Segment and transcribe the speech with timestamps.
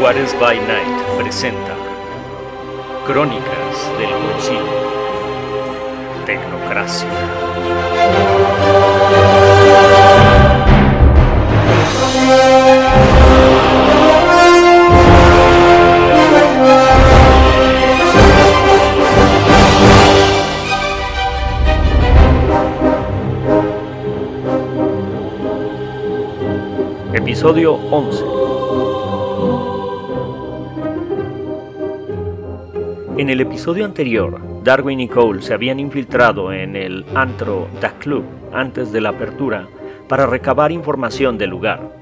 [0.00, 1.74] Juárez by Night presenta
[3.04, 4.62] Crónicas del Concilio
[6.24, 7.08] Tecnocracia.
[27.14, 28.37] Episodio 11
[33.28, 37.68] En el episodio anterior, Darwin y Cole se habían infiltrado en el antro
[37.98, 39.68] Club antes de la apertura
[40.08, 41.92] para recabar información del lugar.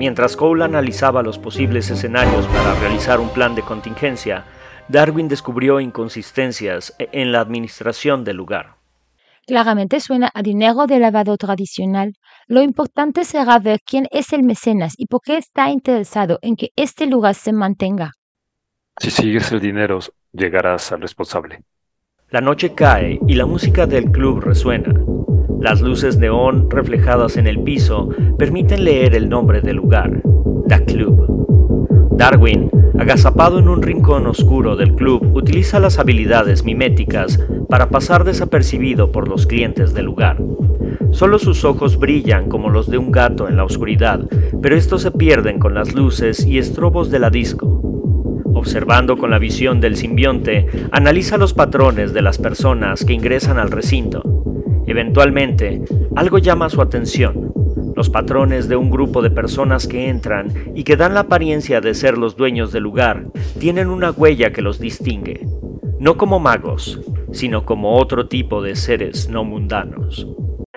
[0.00, 4.46] Mientras Cole analizaba los posibles escenarios para realizar un plan de contingencia,
[4.88, 8.74] Darwin descubrió inconsistencias en la administración del lugar.
[9.46, 12.14] Claramente suena a dinero de lavado tradicional.
[12.48, 16.70] Lo importante será ver quién es el mecenas y por qué está interesado en que
[16.74, 18.14] este lugar se mantenga.
[18.98, 19.98] Si sigues el dinero,
[20.32, 21.62] llegarás al responsable.
[22.30, 24.94] La noche cae y la música del club resuena.
[25.60, 30.22] Las luces neón reflejadas en el piso permiten leer el nombre del lugar,
[30.68, 32.14] The Club.
[32.16, 39.10] Darwin, agazapado en un rincón oscuro del club, utiliza las habilidades miméticas para pasar desapercibido
[39.10, 40.40] por los clientes del lugar.
[41.10, 44.20] Solo sus ojos brillan como los de un gato en la oscuridad,
[44.62, 47.80] pero estos se pierden con las luces y estrobos de la disco.
[48.54, 53.70] Observando con la visión del simbionte, analiza los patrones de las personas que ingresan al
[53.70, 54.22] recinto.
[54.86, 55.82] Eventualmente,
[56.16, 57.52] algo llama su atención.
[57.96, 61.94] Los patrones de un grupo de personas que entran y que dan la apariencia de
[61.94, 63.24] ser los dueños del lugar
[63.58, 65.46] tienen una huella que los distingue,
[65.98, 67.00] no como magos,
[67.32, 70.26] sino como otro tipo de seres no mundanos.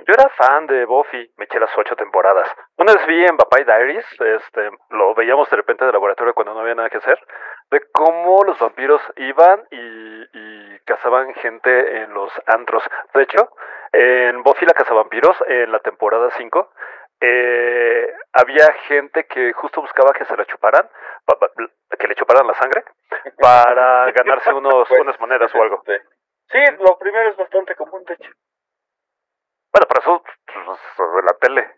[0.08, 2.48] Yo era fan de Buffy, me eché las ocho temporadas.
[2.78, 4.06] Una vez vi en Vampire Diaries,
[4.38, 7.20] este, lo veíamos de repente en laboratorio cuando no había nada que hacer,
[7.72, 9.78] de cómo los vampiros iban y,
[10.34, 12.84] y cazaban gente en los antros.
[13.14, 13.52] De hecho,
[13.92, 16.72] en Buffy la cazavampiros, en la temporada 5,
[17.20, 20.88] eh, había gente que justo buscaba que se la chuparan,
[21.26, 21.52] pa- pa-
[21.98, 22.84] que le chuparan la sangre,
[23.40, 25.78] para ganarse unos, Pues, unas monedas o algo.
[25.86, 26.02] este,
[26.50, 28.32] Sí, lo primero es bastante común, de hecho.
[29.74, 31.77] Bueno, pero eso pues, sobre la tele.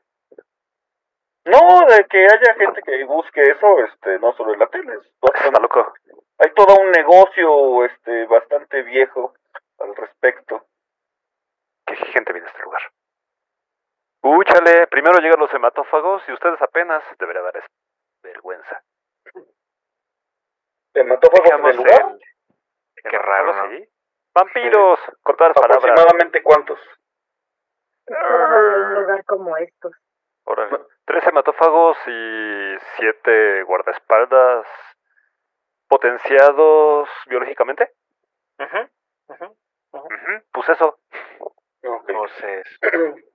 [1.45, 4.93] No, de que haya gente que busque eso, este, no solo en la tele.
[4.95, 5.93] es bastante- Está loco.
[6.37, 9.33] hay todo un negocio, este, bastante viejo
[9.79, 10.65] al respecto.
[11.85, 12.81] ¿Qué gente viene a este lugar?
[14.21, 17.63] Úchale, primero llegan los hematófagos y ustedes apenas debería dar
[18.21, 18.83] vergüenza.
[20.93, 22.11] ¿Hematófagos en Dejamos el lugar?
[22.11, 23.85] el- Qué raro, ¿no?
[24.35, 25.57] Vampiros, las palabras.
[25.57, 26.79] ¿Aproximadamente cuántos?
[28.07, 29.93] un lugar como estos.
[30.45, 30.79] Órale.
[31.09, 34.67] Tres hematófagos y siete guardaespaldas
[35.87, 37.91] potenciados biológicamente.
[38.59, 39.55] Ujú,
[40.53, 40.99] Pues eso.
[41.39, 42.09] Ok.
[42.09, 42.63] Entonces,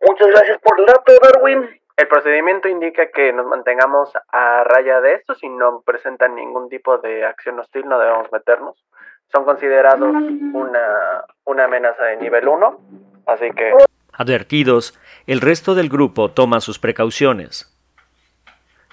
[0.00, 1.80] Muchas gracias por el dato, Darwin.
[1.96, 5.36] el procedimiento indica que nos mantengamos a raya de esto.
[5.36, 8.84] Si no presentan ningún tipo de acción hostil, no debemos meternos.
[9.32, 10.10] Son considerados
[10.52, 12.78] una, una amenaza de nivel 1.
[13.26, 13.72] Así que
[14.16, 14.94] Advertidos,
[15.26, 17.74] el resto del grupo toma sus precauciones.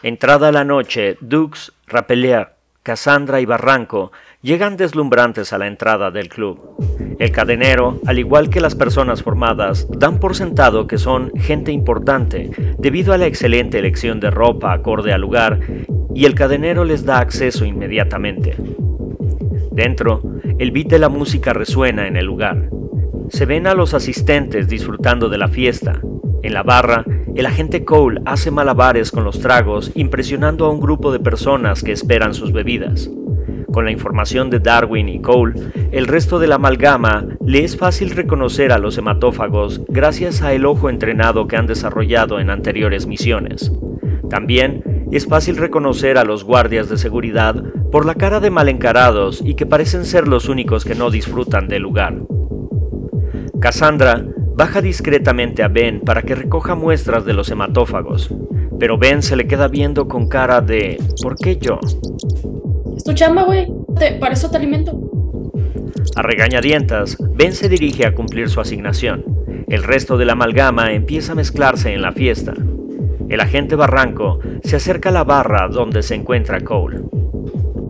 [0.02, 4.12] Entrada la noche, Dux, Rapelier, Cassandra y Barranco
[4.42, 6.76] llegan deslumbrantes a la entrada del club.
[7.20, 12.50] El cadenero, al igual que las personas formadas, dan por sentado que son gente importante
[12.80, 15.60] debido a la excelente elección de ropa acorde al lugar
[16.16, 18.56] y el cadenero les da acceso inmediatamente.
[19.72, 20.24] Dentro,
[20.58, 22.70] el beat de la música resuena en el lugar.
[23.32, 26.02] Se ven a los asistentes disfrutando de la fiesta.
[26.44, 31.14] En la barra, el agente Cole hace malabares con los tragos, impresionando a un grupo
[31.14, 33.10] de personas que esperan sus bebidas.
[33.72, 35.54] Con la información de Darwin y Cole,
[35.94, 40.66] el resto de la amalgama le es fácil reconocer a los hematófagos gracias a el
[40.66, 43.72] ojo entrenado que han desarrollado en anteriores misiones.
[44.30, 47.64] También es fácil reconocer a los guardias de seguridad
[47.94, 51.70] por la cara de mal encarados y que parecen ser los únicos que no disfrutan
[51.70, 52.16] del lugar.
[53.62, 54.26] Cassandra
[54.56, 58.34] baja discretamente a Ben para que recoja muestras de los hematófagos,
[58.80, 61.80] pero Ben se le queda viendo con cara de ¿por qué yo?
[62.98, 63.68] Es tu chamba, güey.
[63.98, 65.00] Te- Para eso te alimento.
[66.16, 69.24] A regañadientas, Ben se dirige a cumplir su asignación.
[69.70, 72.54] El resto de la amalgama empieza a mezclarse en la fiesta.
[73.30, 77.00] El agente Barranco se acerca a la barra donde se encuentra Cole.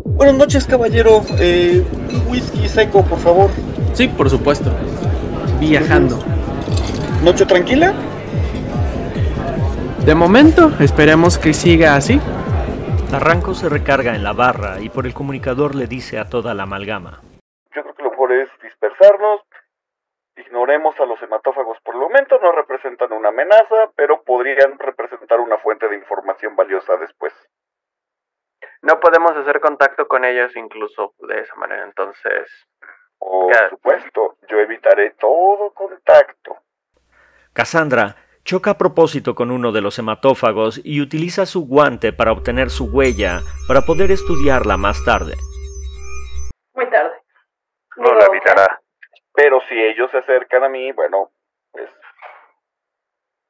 [0.05, 1.21] Buenas noches, caballero.
[1.39, 1.81] Eh,
[2.29, 3.49] whisky seco, por favor.
[3.93, 4.69] Sí, por supuesto.
[5.61, 6.17] Viajando.
[7.23, 7.93] ¿Noche tranquila?
[10.03, 12.19] De momento, esperemos que siga así.
[13.11, 16.63] Barranco se recarga en la barra y por el comunicador le dice a toda la
[16.63, 17.21] amalgama.
[17.75, 19.41] Yo creo que lo mejor es dispersarnos.
[20.35, 25.59] Ignoremos a los hematófagos por el momento, no representan una amenaza, pero podrían representar una
[25.59, 27.33] fuente de información valiosa después.
[28.81, 32.49] No podemos hacer contacto con ellos incluso de esa manera, entonces...
[33.21, 36.57] Por supuesto, yo evitaré todo contacto.
[37.53, 42.69] Cassandra choca a propósito con uno de los hematófagos y utiliza su guante para obtener
[42.69, 45.35] su huella para poder estudiarla más tarde.
[46.73, 47.13] Muy tarde.
[47.97, 48.81] No la evitará.
[49.33, 51.31] Pero si ellos se acercan a mí, bueno,
[51.71, 51.89] pues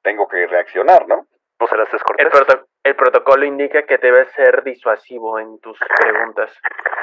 [0.04, 1.26] tengo que reaccionar, ¿no?
[1.60, 6.52] ¿No serás proto- el protocolo indica que debes ser disuasivo en tus preguntas.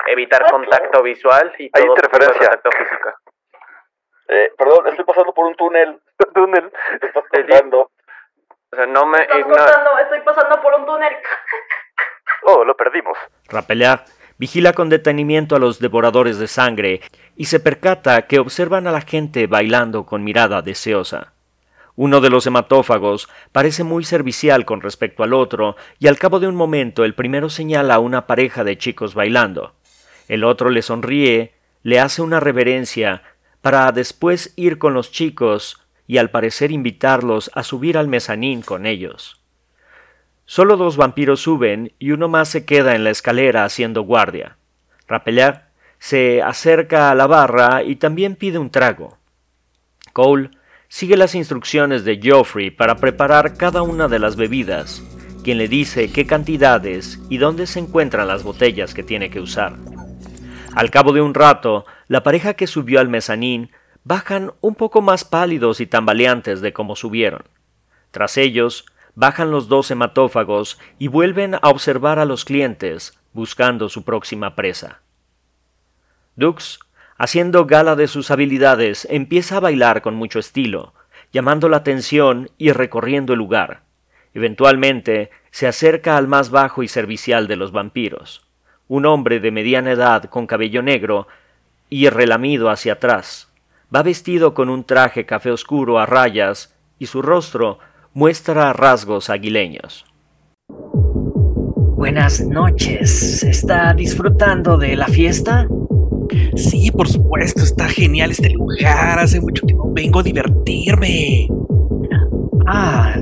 [0.07, 2.49] Evitar contacto visual y Hay todo tipo de interferencia.
[2.49, 3.11] contacto físico.
[4.29, 6.01] Eh, perdón, estoy pasando por un túnel.
[6.35, 6.71] Túnel.
[7.01, 7.91] ¿Me estás Te di- contando?
[8.71, 9.65] O sea, no me Estás ignores.
[9.65, 11.17] cortando, estoy pasando por un túnel.
[12.43, 13.17] Oh, lo perdimos.
[13.49, 14.05] Rapellar
[14.39, 17.01] vigila con detenimiento a los devoradores de sangre
[17.37, 21.33] y se percata que observan a la gente bailando con mirada deseosa.
[21.99, 26.47] Uno de los hematófagos parece muy servicial con respecto al otro y al cabo de
[26.47, 29.75] un momento el primero señala a una pareja de chicos bailando.
[30.29, 33.25] El otro le sonríe, le hace una reverencia
[33.63, 38.87] para después ir con los chicos y al parecer invitarlos a subir al mezanín con
[38.87, 39.43] ellos.
[40.47, 44.57] Solo dos vampiros suben y uno más se queda en la escalera haciendo guardia.
[45.09, 49.19] Rapellar se acerca a la barra y también pide un trago.
[50.13, 50.51] Cole
[50.89, 55.03] sigue las instrucciones de Geoffrey para preparar cada una de las bebidas,
[55.45, 59.77] quien le dice qué cantidades y dónde se encuentran las botellas que tiene que usar.
[60.75, 63.71] Al cabo de un rato, la pareja que subió al mezanín
[64.05, 67.43] bajan un poco más pálidos y tambaleantes de como subieron.
[68.11, 74.05] Tras ellos, bajan los dos hematófagos y vuelven a observar a los clientes, buscando su
[74.05, 75.01] próxima presa.
[76.37, 76.79] Dux,
[77.19, 80.95] haciendo gala de sus habilidades, empieza a bailar con mucho estilo,
[81.33, 83.83] llamando la atención y recorriendo el lugar.
[84.33, 88.47] Eventualmente, se acerca al más bajo y servicial de los vampiros,
[88.87, 91.27] un hombre de mediana edad con cabello negro
[91.91, 93.53] y relamido hacia atrás.
[93.95, 97.79] Va vestido con un traje café oscuro a rayas y su rostro
[98.15, 100.05] muestra rasgos aguileños.
[101.97, 103.43] Buenas noches.
[103.43, 105.67] ¿Está disfrutando de la fiesta?
[106.57, 109.19] Sí, por supuesto, está genial este lugar.
[109.19, 111.49] Hace mucho que no vengo a divertirme.
[112.67, 113.15] Ah,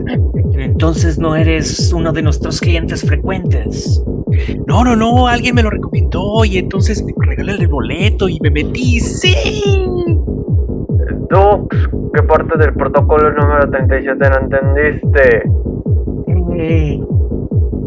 [0.59, 4.03] entonces no eres uno de nuestros clientes frecuentes.
[4.67, 8.51] No, no, no, alguien me lo recomendó y entonces me regaló el boleto y me
[8.51, 9.01] metí.
[9.01, 9.35] ¡Sí!
[11.31, 15.43] Dux, ¿qué parte del protocolo número 37 no entendiste?
[16.59, 17.01] Eh,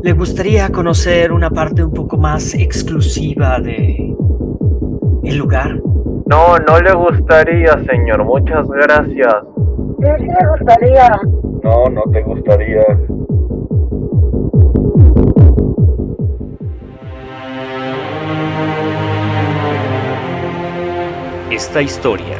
[0.03, 4.15] ¿Le gustaría conocer una parte un poco más exclusiva de
[5.29, 5.79] el lugar?
[6.25, 8.23] No, no le gustaría, señor.
[8.23, 9.35] Muchas gracias.
[11.63, 12.83] No, no te gustaría.
[21.51, 22.37] Esta historia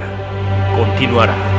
[0.78, 1.59] continuará.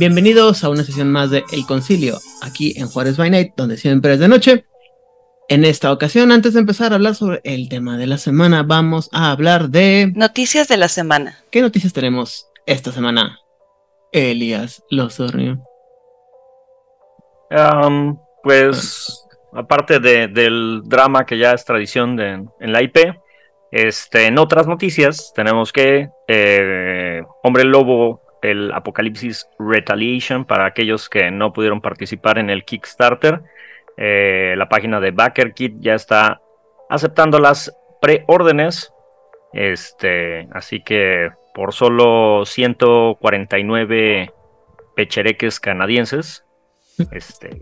[0.00, 4.14] Bienvenidos a una sesión más de El Concilio, aquí en Juárez by Night, donde siempre
[4.14, 4.64] es de noche.
[5.50, 9.10] En esta ocasión, antes de empezar a hablar sobre el tema de la semana, vamos
[9.12, 10.10] a hablar de...
[10.16, 11.36] Noticias de la semana.
[11.50, 13.40] ¿Qué noticias tenemos esta semana?
[14.10, 15.60] Elías Losornio.
[17.50, 22.96] Am, pues, aparte de- del drama que ya es tradición de- en la IP,
[23.70, 31.30] este, en otras noticias tenemos que eh, Hombre Lobo, el Apocalipsis Retaliation, para aquellos que
[31.30, 33.42] no pudieron participar en el Kickstarter,
[33.96, 36.40] eh, la página de BackerKit ya está
[36.88, 38.92] aceptando las preórdenes,
[39.52, 44.32] este, así que por solo 149
[44.96, 46.44] pechereques canadienses,
[47.10, 47.60] este,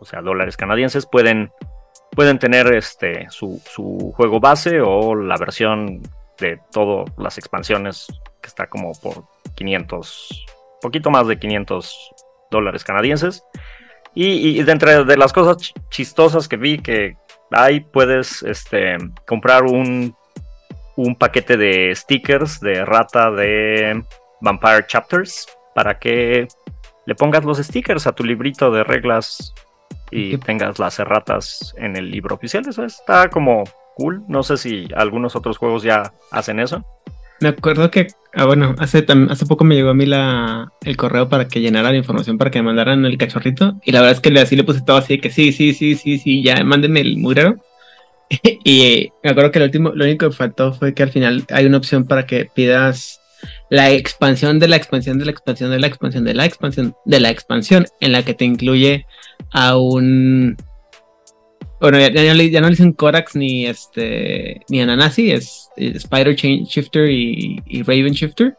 [0.00, 1.52] o sea, dólares canadienses, pueden,
[2.12, 6.02] pueden tener este, su, su juego base o la versión
[6.38, 8.06] de todas las expansiones
[8.40, 9.24] que está como por
[9.58, 10.46] 500,
[10.80, 11.94] poquito más de 500
[12.50, 13.42] dólares canadienses.
[14.14, 17.16] Y, y dentro de las cosas ch- chistosas que vi que
[17.50, 18.96] hay, puedes este,
[19.26, 20.14] comprar un,
[20.96, 24.02] un paquete de stickers de rata de
[24.40, 26.48] Vampire Chapters para que
[27.06, 29.54] le pongas los stickers a tu librito de reglas
[30.10, 32.66] y Qué- tengas las erratas en el libro oficial.
[32.68, 33.64] Eso está como
[33.96, 34.22] cool.
[34.28, 36.84] No sé si algunos otros juegos ya hacen eso.
[37.40, 41.28] Me acuerdo que, ah, bueno, hace, hace poco me llegó a mí la, el correo
[41.28, 43.80] para que llenara la información para que me mandaran el cachorrito.
[43.84, 46.18] Y la verdad es que así le puse todo así que sí, sí, sí, sí,
[46.18, 47.56] sí, ya, mándenme el mugrero.
[48.64, 51.66] y me acuerdo que lo último, lo único que faltó fue que al final hay
[51.66, 53.20] una opción para que pidas
[53.70, 57.20] la expansión de la expansión de la expansión de la expansión de la expansión de
[57.20, 59.06] la expansión en la que te incluye
[59.52, 60.56] a un
[61.80, 65.68] bueno, ya, ya no le, ya no le dicen Corax ni este ni Ananasi, es,
[65.76, 68.56] es Spider Chain Shifter y, y Raven Shifter.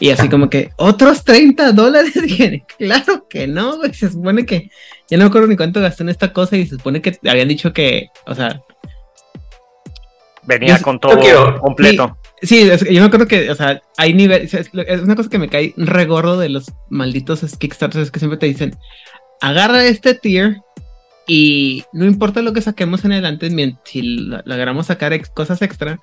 [0.00, 2.12] Y así como que, ¿otros 30 dólares?
[2.22, 3.94] Dije, claro que no, güey.
[3.94, 4.68] Se supone que,
[5.08, 7.46] ya no me acuerdo ni cuánto gasté en esta cosa y se supone que habían
[7.48, 8.60] dicho que, o sea,
[10.46, 12.18] Venía Yo- con todo quiero- completo.
[12.42, 15.38] Sí, es- yo me acuerdo que, o sea, hay niveles, es, es una cosa que
[15.38, 18.76] me cae regordo de los malditos Kickstarters que siempre te dicen,
[19.40, 20.58] agarra este tier
[21.26, 23.50] y no importa lo que saquemos en adelante,
[23.84, 25.98] si lo- logramos sacar ex- cosas extra,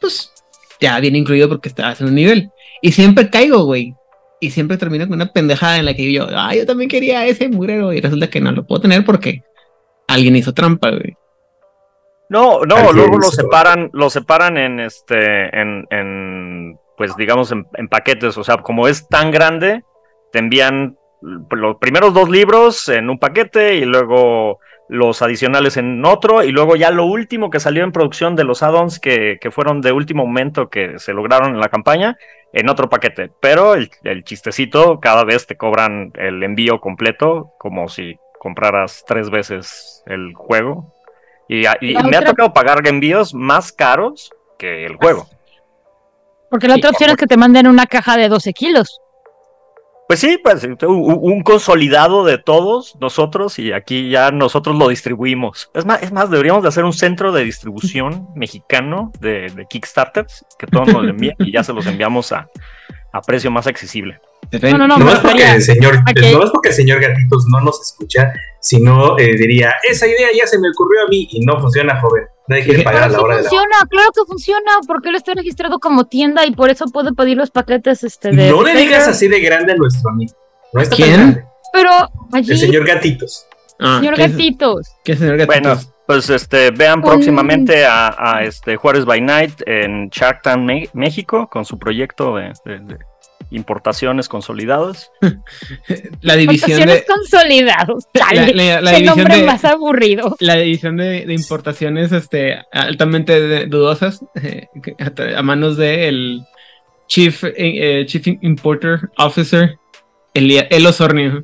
[0.00, 0.32] pues
[0.80, 2.50] ya viene incluido porque estás en un nivel.
[2.82, 3.94] Y siempre caigo, güey.
[4.40, 7.48] Y siempre termino con una pendejada en la que yo, ah, yo también quería ese
[7.50, 9.42] murero y resulta que no lo puedo tener porque
[10.08, 11.14] alguien hizo trampa, güey.
[12.30, 17.66] No, no, Alguien luego lo separan, lo separan en este, en, en, pues digamos en,
[17.74, 19.82] en paquetes, o sea, como es tan grande,
[20.32, 24.58] te envían los primeros dos libros en un paquete y luego
[24.88, 28.62] los adicionales en otro y luego ya lo último que salió en producción de los
[28.62, 32.16] add-ons que, que fueron de último momento que se lograron en la campaña
[32.52, 33.30] en otro paquete.
[33.40, 39.30] Pero el, el chistecito, cada vez te cobran el envío completo como si compraras tres
[39.30, 40.92] veces el juego.
[41.48, 41.64] Y,
[42.04, 45.26] me ha tocado pagar envíos más caros que el juego.
[46.48, 49.00] Porque la otra opción es que te manden una caja de 12 kilos.
[50.10, 55.70] Pues sí, pues un, consolidado de todos nosotros y aquí ya nosotros lo distribuimos.
[55.72, 60.44] Es más, es más deberíamos de hacer un centro de distribución mexicano de, de Kickstarters
[60.58, 62.48] que todos nos envían y ya se los enviamos a,
[63.12, 64.20] a precio más accesible.
[64.50, 67.80] No, no, no, es porque el señor, no es porque el señor Gatitos no nos
[67.80, 72.00] escucha, sino eh, diría, esa idea ya se me ocurrió a mí y no funciona,
[72.00, 72.24] joven.
[72.50, 75.14] Nadie quiere pagar a la sí hora de la funciona, claro que funciona, porque él
[75.14, 78.50] está registrado como tienda y por eso puede pedir los paquetes este de.
[78.50, 80.32] No le digas así de grande a nuestro amigo.
[80.72, 81.16] No está tan ¿Quién?
[81.20, 81.44] grande.
[81.72, 81.90] Pero
[82.32, 83.46] allí, El señor Gatitos.
[83.78, 84.88] Ah, señor ¿qué es- Gatitos.
[85.04, 85.62] qué es señor Gatitos?
[85.62, 91.48] Bueno, pues este vean próximamente a, a, este Juárez by Night en Shark Tank México
[91.48, 92.98] con su proyecto de, de- de
[93.50, 95.10] importaciones consolidadas.
[96.20, 98.04] la división Importaciones de consolidados.
[98.14, 100.36] Chale, la- la- la qué división nombre de- más aburrido.
[100.40, 104.68] la división de, de importaciones este, altamente de- dudosas eh,
[105.36, 106.42] a, manos de el
[107.08, 109.76] Chief, eh, eh, Chief Importer Officer
[110.32, 111.42] Elia- El Osornio.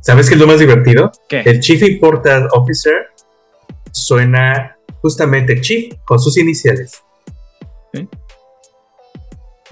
[0.00, 1.10] ¿Sabes qué es lo más divertido?
[1.28, 1.40] ¿Qué?
[1.40, 3.08] El Chief Imported Officer
[3.92, 7.02] suena justamente Chief con sus iniciales.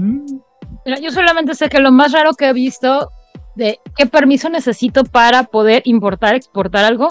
[0.00, 0.40] Mm,
[0.87, 3.11] Mira, yo solamente sé que lo más raro que he visto
[3.54, 7.09] de qué permiso necesito para poder importar, exportar algo,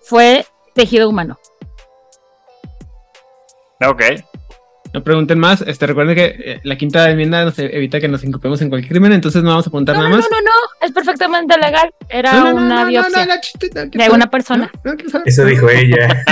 [0.00, 1.38] fue tejido humano.
[3.86, 4.02] Ok.
[4.92, 5.62] No pregunten más.
[5.62, 8.90] Este, recuerden que eh, la quinta enmienda nos e- evita que nos incupemos en cualquier
[8.92, 10.30] crimen, entonces no vamos a apuntar No, no, nada no, más.
[10.30, 11.94] no, no, es perfectamente legal.
[12.08, 14.12] Era No, no, no, una no, no, biopsia no, no, no, de saber.
[14.12, 14.70] una persona.
[14.84, 15.22] No, no.
[15.24, 16.24] Eso dijo ella.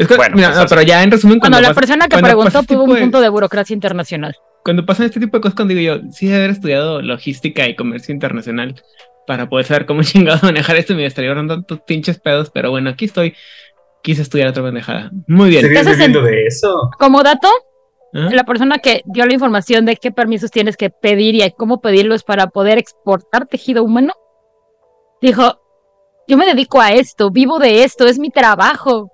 [0.00, 0.74] Es que, Bueno, mira, pues no, así.
[0.74, 2.90] pero ya en resumen, Cuando cuando, la pasa- persona que cuando preguntó este tuvo tipo
[2.90, 4.34] un de- punto de burocracia internacional.
[4.64, 7.76] cuando pasan este tipo de cosas, cuando digo yo, sí debe haber estudiado logística y
[7.76, 8.82] comercio internacional
[9.26, 12.90] para poder saber cómo chingado manejar esto, me estaría ahorrando tantos pinches pedos, pero bueno,
[12.90, 13.34] aquí estoy.
[14.02, 15.10] Quise estudiar otra pendejada.
[15.26, 15.60] Muy bien.
[15.66, 16.90] ¿Estarías Entonces, en- viviendo de eso?
[16.98, 17.48] Como dato,
[18.14, 18.30] ¿Ah?
[18.32, 22.24] la persona que dio la información de qué permisos tienes que pedir y cómo pedirlos
[22.24, 24.14] para poder exportar tejido humano,
[25.20, 25.60] dijo,
[26.26, 29.10] yo me dedico a esto, vivo de esto, es mi trabajo.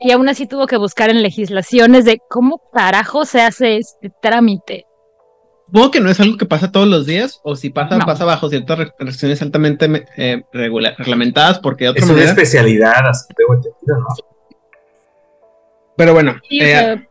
[0.00, 4.84] Y aún así tuvo que buscar en legislaciones de cómo carajo se hace este trámite.
[5.66, 8.04] Supongo que no es algo que pasa todos los días, o si pasa, No.
[8.06, 12.30] pasa bajo ciertas re- restricciones altamente eh, reglamentadas, porque de otra Es una manera.
[12.30, 14.06] especialidad, así tengo entendido, ¿no?
[15.96, 17.06] Pero bueno, eh,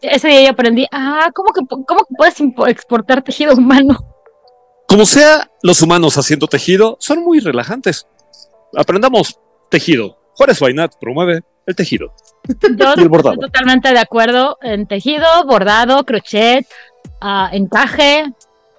[0.00, 3.98] ese día yo aprendí, ah, ¿cómo que, cómo que puedes exportar tejido humano?
[4.88, 8.06] Como sea, los humanos haciendo tejido son muy relajantes.
[8.74, 10.18] Aprendamos tejido.
[10.34, 12.12] Juárez Bainat promueve el tejido.
[12.48, 13.34] Yo Y el bordado.
[13.34, 16.66] estoy totalmente de acuerdo en tejido, bordado, crochet,
[17.20, 18.24] ah, encaje.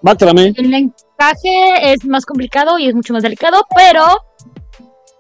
[0.02, 0.54] Mátrame.
[0.56, 4.04] El encaje es más complicado y es mucho más delicado, pero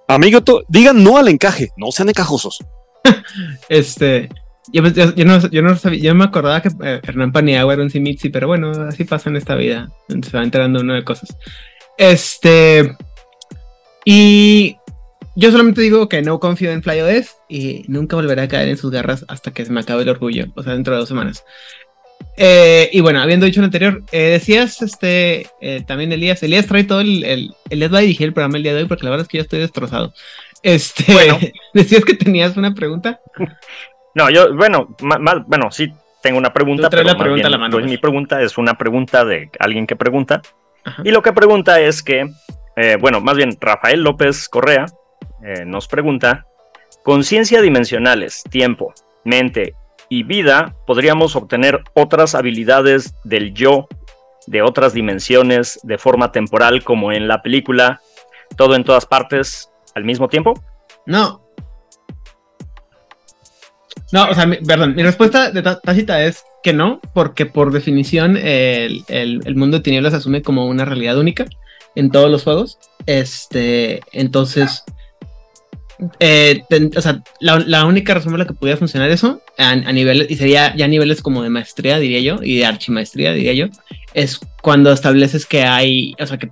[0.08, 2.60] Amigo, digan no al encaje, no sean encajosos.
[3.70, 4.30] Este.
[4.72, 7.74] Yo, yo- yo no, yo, no sabía, yo no me acordaba que eh, Hernán Paniagua
[7.74, 9.90] era un Simitsi, pero bueno, así pasa en esta vida.
[10.10, 11.36] Se va enterando uno de cosas.
[11.98, 12.96] Este.
[14.06, 14.77] Y
[15.40, 18.90] yo solamente digo que no confío en FlyOS y nunca volveré a caer en sus
[18.92, 21.44] garras hasta que se me acabe el orgullo, o sea, dentro de dos semanas.
[22.36, 26.84] Eh, y bueno, habiendo dicho lo anterior, eh, decías, este, eh, también Elías, Elías trae
[26.84, 29.12] todo el, el, Elías va a dirigir el programa el día de hoy porque la
[29.12, 30.14] verdad es que yo estoy destrozado.
[30.64, 31.04] Este,
[31.74, 33.20] decías que tenías una pregunta.
[34.16, 35.92] No, yo, bueno, ma- ma- bueno, sí
[36.24, 37.92] tengo una pregunta, pero la más pregunta bien, a la mano, pues, pues.
[37.92, 40.42] mi pregunta es una pregunta de alguien que pregunta.
[41.04, 42.28] Y lo que pregunta es que,
[42.76, 44.86] eh, bueno, más bien Rafael López Correa
[45.44, 46.46] eh, nos pregunta,
[47.04, 49.76] conciencia dimensionales, tiempo, mente
[50.10, 53.88] y vida, ¿podríamos obtener otras habilidades del yo
[54.46, 58.00] de otras dimensiones de forma temporal como en la película
[58.56, 60.64] Todo en todas partes al mismo tiempo?
[61.06, 61.42] No.
[64.14, 68.38] No, o sea, perdón, mi respuesta de tá- tácita es que no, porque por definición
[68.38, 71.46] el, el- el mundo de tinieblas asume como una realidad única
[71.96, 72.80] en todos los juegos.
[73.06, 74.86] Este, entonces,
[76.20, 79.70] eh, ten- o sea, la, la única razón por la que pudiera funcionar eso, a,
[79.72, 83.34] a niveles, y sería ya a niveles como de maestría, diría yo, y de archimaestría,
[83.34, 83.66] diría yo,
[84.14, 86.50] es cuando estableces que hay, o sea, que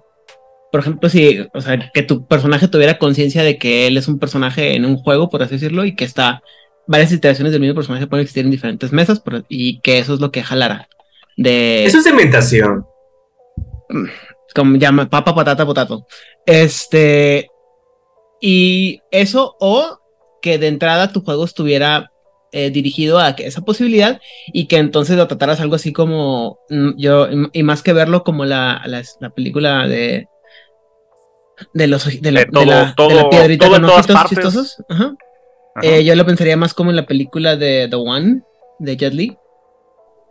[0.72, 4.20] por ejemplo, si, o sea, que tu personaje tuviera conciencia de que él es un
[4.20, 6.42] personaje en un juego, por así decirlo, y que está
[6.86, 10.20] varias iteraciones del mismo personaje pueden existir en diferentes mesas, por- y que eso es
[10.20, 10.90] lo que jalara.
[11.38, 12.86] De, Eso es cementación.
[14.54, 16.06] como llama papa, patata, potato.
[16.46, 17.48] Este,
[18.42, 20.00] y eso, o
[20.42, 22.12] que de entrada tu juego estuviera
[22.52, 26.92] eh, dirigido a que esa posibilidad y que entonces lo trataras algo así como mm,
[26.98, 30.28] yo, y más que verlo como la, la, la película de
[31.74, 34.26] de los de la, De todo- de la- de todo- la piedrita todo con ojitos
[34.30, 34.84] chistosos.
[34.90, 35.16] Ajá.
[35.76, 35.88] Ajá.
[35.88, 38.42] Eh, yo lo pensaría más como en la película de The One
[38.80, 39.38] de Jet Li.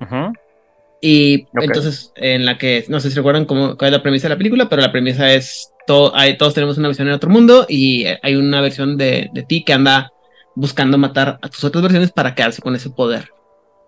[0.00, 0.32] Ujú.
[1.00, 4.34] Y entonces, en la que, no sé si recuerdan cómo, cuál es la premisa de
[4.34, 7.66] la película, pero la premisa es, todo, hay, todos tenemos una visión en otro mundo
[7.68, 10.12] y eh, hay una versión de, de ti que anda
[10.54, 13.30] buscando matar a tus otras versiones para quedarse con ese poder.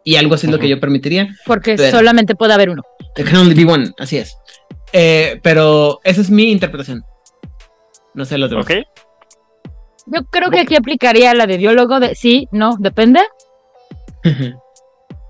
[0.04, 1.28] Y algo así es lo que yo permitiría.
[1.46, 2.82] porque Pero- solamente puede haber uno.
[3.14, 4.36] There can only be one, así es.
[4.92, 7.04] Eh, pero esa es mi interpretación.
[8.14, 8.66] No sé los demás.
[10.06, 13.20] Yo creo que aquí aplicaría la de biólogo de sí, no, depende.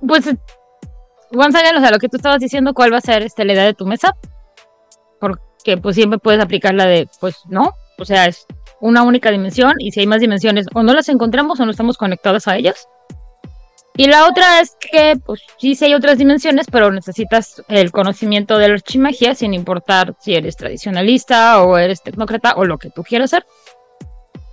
[0.06, 0.26] Pues,
[1.32, 3.54] once again, o sea, lo que tú estabas diciendo, ¿cuál va a ser este, la
[3.54, 4.14] idea de tu mesa?
[5.66, 8.46] Porque pues siempre puedes aplicar la de, pues no, o sea, es
[8.80, 11.98] una única dimensión y si hay más dimensiones o no las encontramos o no estamos
[11.98, 12.86] conectados a ellas.
[13.96, 18.58] Y la otra es que, pues sí, sí hay otras dimensiones, pero necesitas el conocimiento
[18.58, 23.02] de la archimagia sin importar si eres tradicionalista o eres tecnócrata o lo que tú
[23.02, 23.44] quieras ser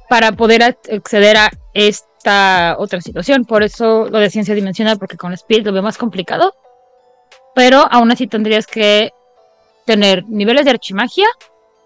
[0.09, 3.45] para poder ac- acceder a esta otra situación.
[3.45, 6.55] Por eso lo de ciencia dimensional, porque con Spirit lo veo más complicado.
[7.53, 9.11] Pero aún así tendrías que
[9.85, 11.27] tener niveles de archimagia,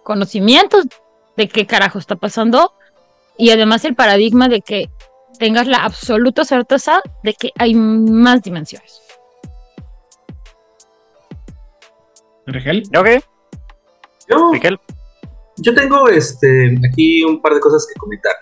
[0.03, 0.85] conocimientos
[1.35, 2.73] de qué carajo está pasando
[3.37, 4.89] y además el paradigma de que
[5.39, 9.01] tengas la absoluta certeza de que hay más dimensiones.
[12.45, 12.83] ¿Rigel?
[12.97, 13.07] Ok.
[14.29, 14.51] Yo,
[15.57, 18.33] yo tengo este, aquí un par de cosas que comentar.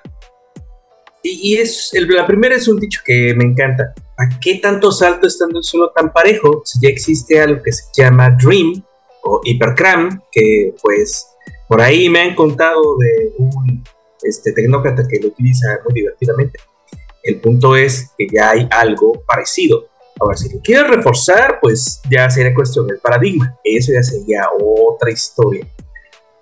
[1.23, 3.93] Y, y es, el- la primera es un dicho que me encanta.
[4.17, 7.83] ¿A qué tanto salto estando en suelo tan parejo si ya existe algo que se
[7.97, 8.83] llama Dream
[9.25, 11.27] o Hypercram, que pues
[11.67, 13.83] por ahí me han contado de un
[14.21, 16.59] este, tecnócrata que lo utiliza muy divertidamente.
[17.23, 19.87] El punto es que ya hay algo parecido.
[20.19, 23.57] Ahora, si lo quieres reforzar, pues ya sería cuestión del paradigma.
[23.63, 25.67] Eso ya sería otra historia.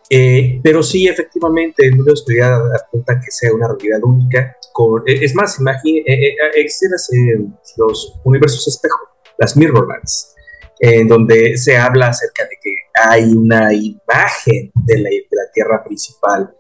[0.10, 4.58] Eh, pero sí, efectivamente, el mundo de oscuridad apunta a que sea una realidad única.
[4.74, 7.40] Con, eh, es más, imagine, eh, eh, las, eh,
[7.78, 9.00] los universos espejo,
[9.38, 10.36] las Mirrorlands,
[10.80, 15.84] en donde se habla acerca de que hay una imagen de la, de la Tierra
[15.84, 16.56] principal.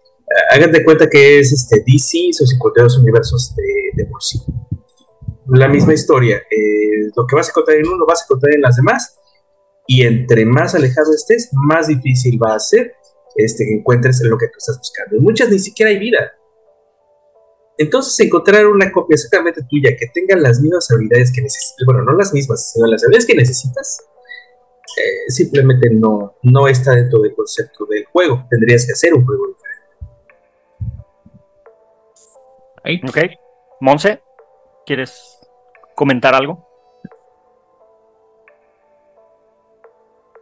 [0.51, 4.39] Hagan de cuenta que es este, DC, sus 52 universos de, de por sí.
[5.47, 6.37] La misma historia.
[6.49, 9.19] eh, lo que vas a encontrar en uno, vas a encontrar en las demás.
[9.87, 12.93] Y entre más alejado estés, más difícil va a ser
[13.35, 15.17] este, que encuentres lo que tú estás buscando.
[15.17, 16.31] En muchas ni siquiera hay vida.
[17.77, 22.13] Entonces, encontrar una copia exactamente tuya que tenga las mismas habilidades que necesitas, bueno, no
[22.13, 24.05] las mismas, sino las habilidades que necesitas,
[24.97, 28.45] eh, simplemente no, no está dentro del concepto del juego.
[28.49, 29.47] Tendrías que hacer un juego
[32.83, 33.07] diferente.
[33.07, 33.17] Ok.
[33.79, 34.21] Monse,
[34.85, 35.39] ¿quieres
[35.95, 36.67] comentar algo?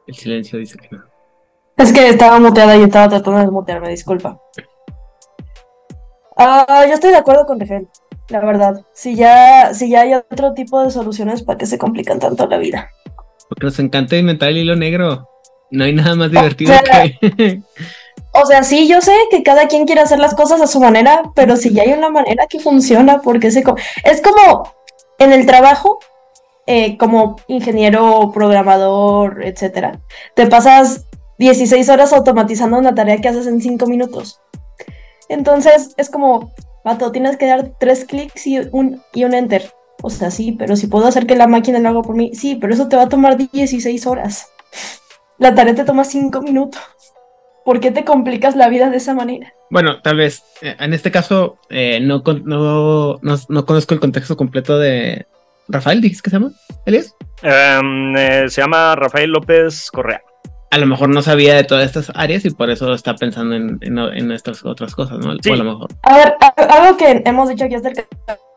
[0.08, 1.04] El silencio dice que no.
[1.78, 4.40] Es que estaba muteada y estaba tratando de desmutearme, disculpa.
[6.38, 7.88] Ah, yo estoy de acuerdo con Regel,
[8.30, 8.86] la verdad.
[8.94, 12.58] Si ya, si ya hay otro tipo de soluciones, ¿para qué se complican tanto la
[12.58, 12.90] vida?
[13.52, 15.28] Porque nos encanta inventar el hilo negro.
[15.72, 17.62] No hay nada más divertido que.
[18.32, 21.24] o sea, sí, yo sé que cada quien quiere hacer las cosas a su manera,
[21.36, 23.62] pero si ya hay una manera que funciona, porque se.
[24.06, 24.74] Es como
[25.20, 26.00] en el trabajo,
[26.66, 30.00] eh, como ingeniero, programador, etcétera.
[30.34, 34.40] Te pasas 16 horas automatizando una tarea que haces en 5 minutos.
[35.28, 36.54] Entonces es como,
[36.86, 39.74] vato, tienes que dar tres clics y un, y un enter.
[40.02, 42.56] O sea, sí, pero si puedo hacer que la máquina lo haga por mí, sí,
[42.56, 44.48] pero eso te va a tomar 16 horas.
[45.38, 46.82] La tarea te toma 5 minutos.
[47.64, 49.54] ¿Por qué te complicas la vida de esa manera?
[49.70, 54.80] Bueno, tal vez, eh, en este caso, eh, no, no, no, conozco el contexto completo
[54.80, 55.28] de...
[55.68, 56.52] ¿Rafael dijiste que se llama?
[56.86, 57.16] ¿Elias?
[57.44, 60.22] Em, eh, se llama Rafael López Correa
[60.72, 63.78] a lo mejor no sabía de todas estas áreas y por eso está pensando en,
[63.82, 65.36] en, estas otras cosas, ¿no?
[65.44, 65.52] Sí.
[65.52, 65.90] a lo mejor.
[66.04, 66.34] A ver,
[66.70, 67.94] algo que hemos dicho aquí es del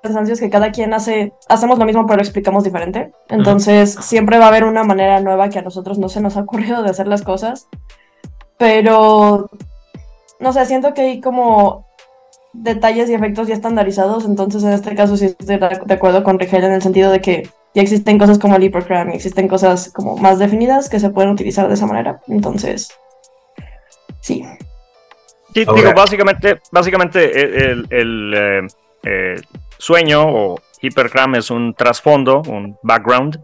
[0.04, 3.10] cansancio es que cada quien hace, hacemos lo mismo pero lo explicamos diferente.
[3.28, 6.42] Entonces siempre va a haber una manera nueva que a nosotros no se nos ha
[6.42, 7.68] ocurrido de hacer las cosas.
[8.58, 9.50] Pero,
[10.38, 11.86] no sé, siento que hay como
[12.52, 14.26] detalles y efectos ya estandarizados.
[14.26, 17.48] Entonces en este caso sí estoy de acuerdo con Rigel en el sentido de que
[17.74, 21.66] ya existen cosas como el hipercram, existen cosas como más definidas que se pueden utilizar
[21.66, 22.20] de esa manera.
[22.28, 22.92] Entonces,
[24.20, 24.44] sí.
[25.54, 28.66] Sí, digo, básicamente, básicamente el, eh,
[29.04, 29.36] eh,
[29.78, 33.40] sueño o hipercram es un trasfondo, un background,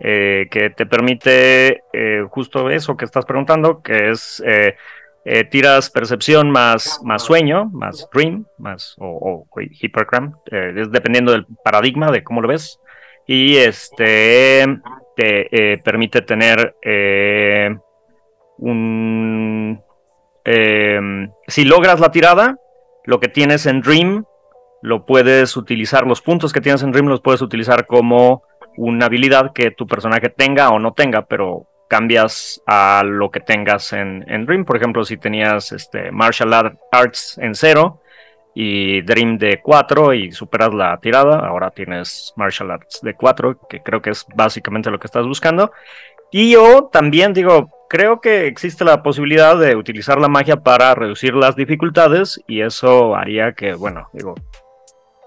[0.00, 1.82] eh, que te permite
[2.30, 4.42] justo eso que estás preguntando, que es
[5.50, 12.10] tiras percepción más, más sueño, más dream, más o, o hipercram, es dependiendo del paradigma
[12.10, 12.80] de cómo lo ves.
[13.26, 14.64] Y este
[15.18, 17.76] te eh, permite tener eh,
[18.58, 19.82] un...
[21.46, 22.56] Si logras la tirada,
[23.04, 24.24] lo que tienes en Dream
[24.82, 28.42] lo puedes utilizar, los puntos que tienes en Dream los puedes utilizar como
[28.76, 33.92] una habilidad que tu personaje tenga o no tenga, pero cambias a lo que tengas
[33.92, 34.64] en, Dream.
[34.64, 38.02] Por ejemplo, si tenías este, Martial Arts en cero,
[38.60, 41.46] y Dream de 4 y superas la tirada.
[41.46, 45.70] Ahora tienes Martial Arts de 4, que creo que es básicamente lo que estás buscando.
[46.32, 51.34] Y yo también digo, creo que existe la posibilidad de utilizar la magia para reducir
[51.34, 54.34] las dificultades y eso haría que, bueno, digo,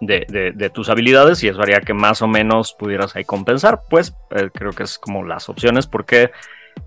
[0.01, 3.83] de, tus habilidades y eso haría que más o menos pudieras ahí compensar.
[3.89, 6.31] Pues eh, creo que es como las opciones porque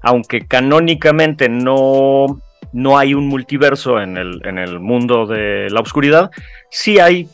[0.02, 2.40] aunque canónicamente no
[2.74, 6.32] no hay un multiverso en el, en el mundo de la oscuridad,
[6.70, 7.28] sí hay,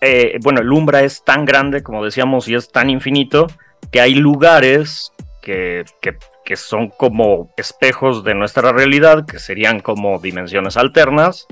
[0.00, 3.46] eh, bueno, el Umbra es tan grande, como decíamos, y es tan infinito,
[3.92, 10.76] que hay lugares que, que, son como espejos de nuestra realidad, que serían como dimensiones
[10.76, 11.46] alternas,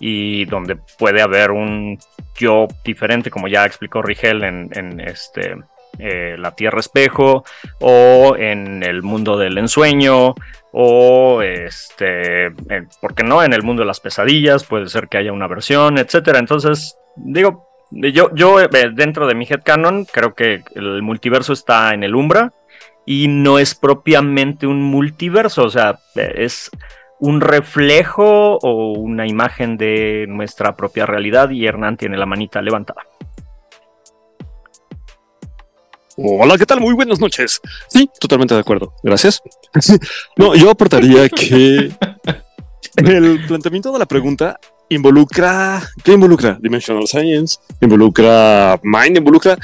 [0.00, 1.98] y donde puede haber un
[2.34, 5.56] yo diferente, como ya explicó Rigel en, este,
[5.98, 7.44] eh, la Tierra Espejo,
[7.80, 10.34] o en el mundo del ensueño,
[10.72, 12.50] o este,
[13.00, 13.42] ¿por qué no?
[13.42, 16.38] En el mundo de las pesadillas puede ser que haya una versión, etcétera.
[16.38, 22.04] Entonces, digo, yo, yo eh, dentro de mi headcanon creo que el multiverso está en
[22.04, 22.52] el Umbra
[23.04, 26.70] y no es propiamente un multiverso, o sea, es
[27.20, 33.02] un reflejo o una imagen de nuestra propia realidad y Hernán tiene la manita levantada.
[36.16, 36.80] Hola, ¿qué tal?
[36.80, 37.60] Muy buenas noches.
[37.88, 38.94] Sí, totalmente de acuerdo.
[39.02, 39.40] Gracias.
[40.36, 41.92] No, yo aportaría que
[42.96, 46.58] el planteamiento de la pregunta involucra, ¿qué involucra?
[46.60, 49.56] Dimensional Science, involucra Mind, involucra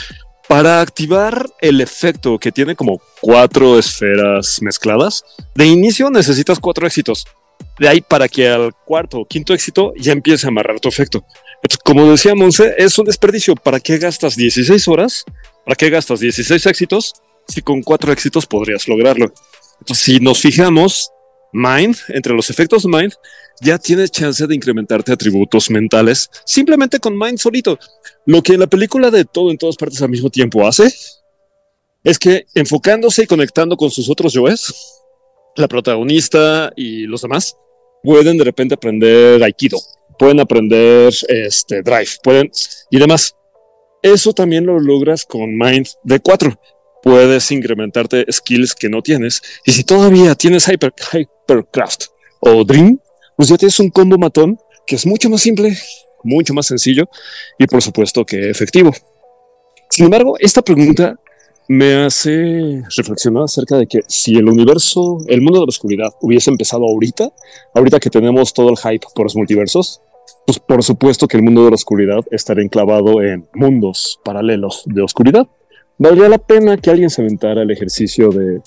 [0.48, 5.24] para activar el efecto que tiene como cuatro esferas mezcladas.
[5.54, 7.26] De inicio necesitas cuatro éxitos.
[7.78, 11.24] De ahí para que al cuarto o quinto éxito ya empiece a amarrar tu efecto.
[11.84, 13.54] como decía Monse, es un desperdicio.
[13.54, 15.24] ¿Para qué gastas 16 horas
[15.66, 17.12] ¿Para qué gastas 16 éxitos
[17.48, 19.32] si con 4 éxitos podrías lograrlo?
[19.92, 21.10] Si nos fijamos,
[21.52, 23.12] Mind, entre los efectos Mind,
[23.60, 27.80] ya tienes chance de incrementarte atributos mentales simplemente con Mind solito.
[28.26, 30.88] Lo que en la película de todo en todas partes al mismo tiempo hace
[32.04, 34.72] es que enfocándose y conectando con sus otros yoes,
[35.56, 37.56] la protagonista y los demás
[38.06, 39.78] pueden de repente aprender Aikido
[40.18, 42.50] pueden aprender este, Drive, pueden
[42.90, 43.36] y demás.
[44.02, 46.58] Eso también lo logras con Mind D4.
[47.02, 49.42] Puedes incrementarte skills que no tienes.
[49.64, 52.04] Y si todavía tienes Hyper, Hypercraft
[52.40, 53.00] o Dream,
[53.36, 55.76] pues ya tienes un combo matón que es mucho más simple,
[56.22, 57.08] mucho más sencillo
[57.58, 58.92] y por supuesto que efectivo.
[59.90, 61.18] Sin embargo, esta pregunta
[61.68, 66.50] me hace reflexionar acerca de que si el universo, el mundo de la oscuridad hubiese
[66.50, 67.30] empezado ahorita,
[67.74, 70.00] ahorita que tenemos todo el hype por los multiversos,
[70.46, 75.02] pues por supuesto que el mundo de la oscuridad estaría enclavado en mundos paralelos de
[75.02, 75.46] oscuridad.
[75.98, 78.60] Valdría la pena que alguien se aventara el ejercicio de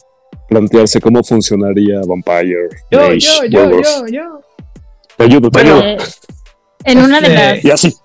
[0.48, 2.70] plantearse cómo funcionaría Vampire.
[2.92, 4.42] Yo, yo, yo, yo, yo.
[5.16, 5.84] Te ayudo, te ayudo.
[5.84, 5.98] Eh,
[6.86, 7.96] en una de Este, las Y así.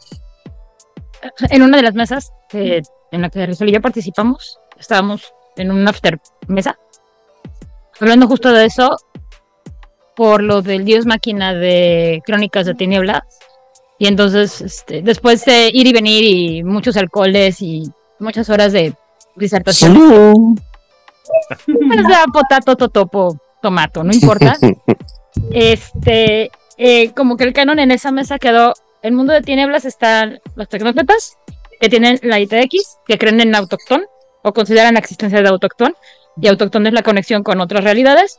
[1.50, 5.73] en una de las mesas eh, en la que Rizal y yo participamos, estábamos en
[5.73, 6.79] una after mesa,
[7.99, 8.97] hablando justo de eso,
[10.14, 13.23] por lo del dios máquina de Crónicas de Tinieblas.
[13.99, 18.94] Y entonces, este, después de ir y venir y muchos alcoholes y muchas horas de
[19.37, 20.55] disertación, o
[22.09, 24.57] sea, potato, totopo, tomato, no importa.
[25.53, 30.40] este, eh, como que el canon en esa mesa quedó, el mundo de tinieblas están
[30.57, 31.38] los tecnócratas,
[31.81, 34.05] que tienen la ITX, que creen en autócton
[34.44, 35.96] o consideran la existencia de autócton,
[36.40, 38.38] y autócton es la conexión con otras realidades.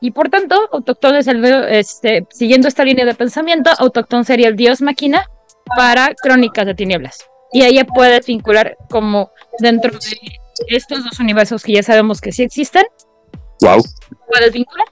[0.00, 4.56] Y por tanto, autócton es el, este, siguiendo esta línea de pensamiento, autócton sería el
[4.56, 5.26] dios máquina
[5.76, 7.26] para crónicas de tinieblas.
[7.52, 12.44] Y ahí puedes vincular como dentro de estos dos universos que ya sabemos que sí
[12.44, 12.84] existen,
[13.60, 13.82] Wow.
[14.28, 14.86] puedes vincular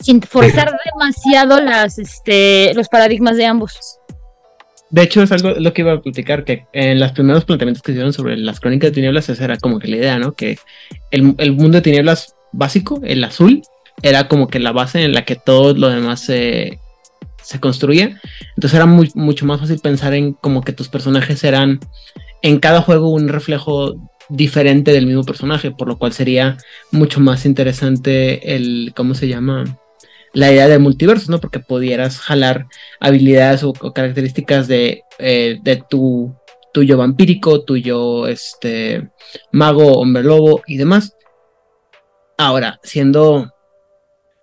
[0.00, 3.97] sin forzar demasiado las, este, los paradigmas de ambos.
[4.90, 7.92] De hecho, es algo lo que iba a platicar, que en los primeros planteamientos que
[7.92, 10.32] hicieron sobre las crónicas de tinieblas, esa era como que la idea, ¿no?
[10.32, 10.58] Que
[11.10, 13.62] el, el mundo de tinieblas básico, el azul,
[14.02, 16.78] era como que la base en la que todo lo demás se,
[17.42, 18.20] se construía.
[18.56, 21.80] Entonces era muy, mucho más fácil pensar en como que tus personajes eran
[22.42, 23.94] en cada juego un reflejo
[24.28, 26.58] diferente del mismo personaje, por lo cual sería
[26.90, 29.64] mucho más interesante el, ¿cómo se llama?
[30.38, 31.40] La idea de multiverso, ¿no?
[31.40, 32.66] Porque pudieras jalar
[33.00, 36.32] habilidades o, características de, eh, de tu
[36.72, 39.10] tuyo vampírico, tuyo este
[39.50, 41.16] mago, hombre lobo y demás.
[42.36, 43.52] Ahora, siendo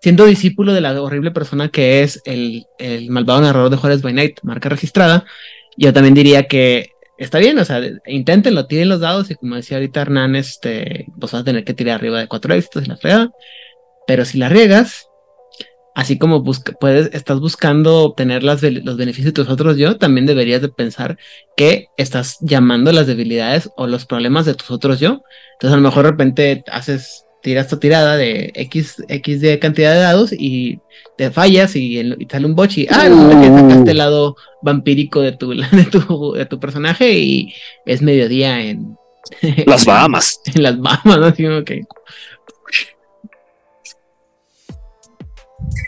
[0.01, 4.12] siendo discípulo de la horrible persona que es el, el malvado narrador de Juárez by
[4.12, 5.25] Night, marca registrada,
[5.77, 9.77] yo también diría que está bien, o sea, inténtenlo, tiren los dados y como decía
[9.77, 12.97] ahorita Hernán, este, vos vas a tener que tirar arriba de cuatro éxitos y la
[12.97, 13.31] fregada,
[14.05, 15.08] pero si la riegas,
[15.95, 20.25] así como busca, puedes, estás buscando obtener las, los beneficios de tus otros yo, también
[20.25, 21.17] deberías de pensar
[21.55, 25.81] que estás llamando las debilidades o los problemas de tus otros yo, entonces a lo
[25.81, 30.79] mejor de repente haces tiras tu tirada de X, X de cantidad de dados y
[31.15, 35.21] te fallas y, y sale un botch y ah, resulta que sacaste el lado vampírico
[35.21, 37.53] de tu, de tu, de tu personaje y
[37.86, 38.97] es mediodía en
[39.67, 40.41] Las Bahamas.
[40.55, 41.25] En las Bahamas, ¿no?
[41.27, 41.84] Así como que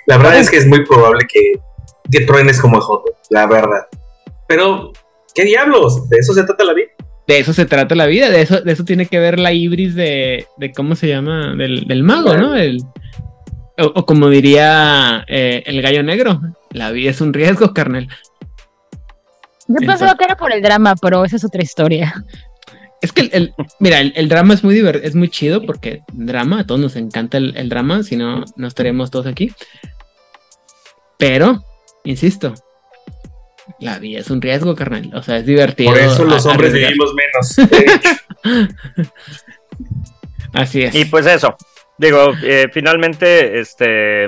[0.06, 1.60] La verdad es que es muy probable que,
[2.12, 3.88] que truenes como Joto, la verdad.
[4.48, 4.94] Pero,
[5.36, 6.10] ¿qué diablos?
[6.10, 6.88] De eso se trata la vida.
[7.28, 9.96] De eso se trata la vida, de eso, de eso tiene que ver la ibris
[9.96, 11.56] de, de ¿cómo se llama?
[11.56, 12.56] Del, del mago, ¿no?
[12.56, 12.82] El,
[13.78, 16.40] o, o, como diría eh, el gallo negro,
[16.72, 18.08] la vida es un riesgo, carnal.
[19.68, 22.24] Yo pensaba que era por el drama, pero esa es otra historia.
[23.02, 26.02] Es que el, el mira, el, el, drama es muy divert es muy chido porque
[26.12, 29.52] drama, a todos nos encanta el, el drama, si no, no estaríamos todos aquí.
[31.18, 31.64] Pero,
[32.04, 32.54] insisto,
[33.80, 35.12] la vida es un riesgo, carnal.
[35.14, 35.92] O sea, es divertido.
[35.92, 37.56] Por eso los hombres vivimos menos.
[40.54, 40.96] Así es.
[40.96, 41.56] Y pues eso.
[41.98, 44.28] Digo, eh, finalmente, este,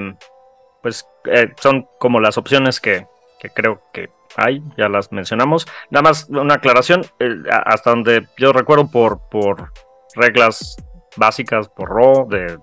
[0.82, 3.06] pues eh, son como las opciones que,
[3.40, 4.10] que, creo que
[4.44, 5.68] hay, ya las mencionamos.
[5.90, 7.30] Nada más una aclaración, eh,
[7.66, 9.72] hasta donde yo recuerdo por, por
[10.16, 10.78] reglas
[11.18, 12.58] básicas, por RO de,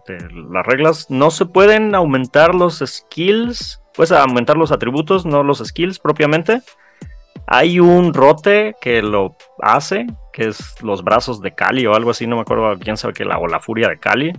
[0.51, 5.99] las reglas, no se pueden aumentar los skills puedes aumentar los atributos, no los skills
[5.99, 6.61] propiamente.
[7.49, 12.27] Hay un rote que lo hace, que es los brazos de Kali o algo así,
[12.27, 14.33] no me acuerdo quién sabe que la o la furia de Kali,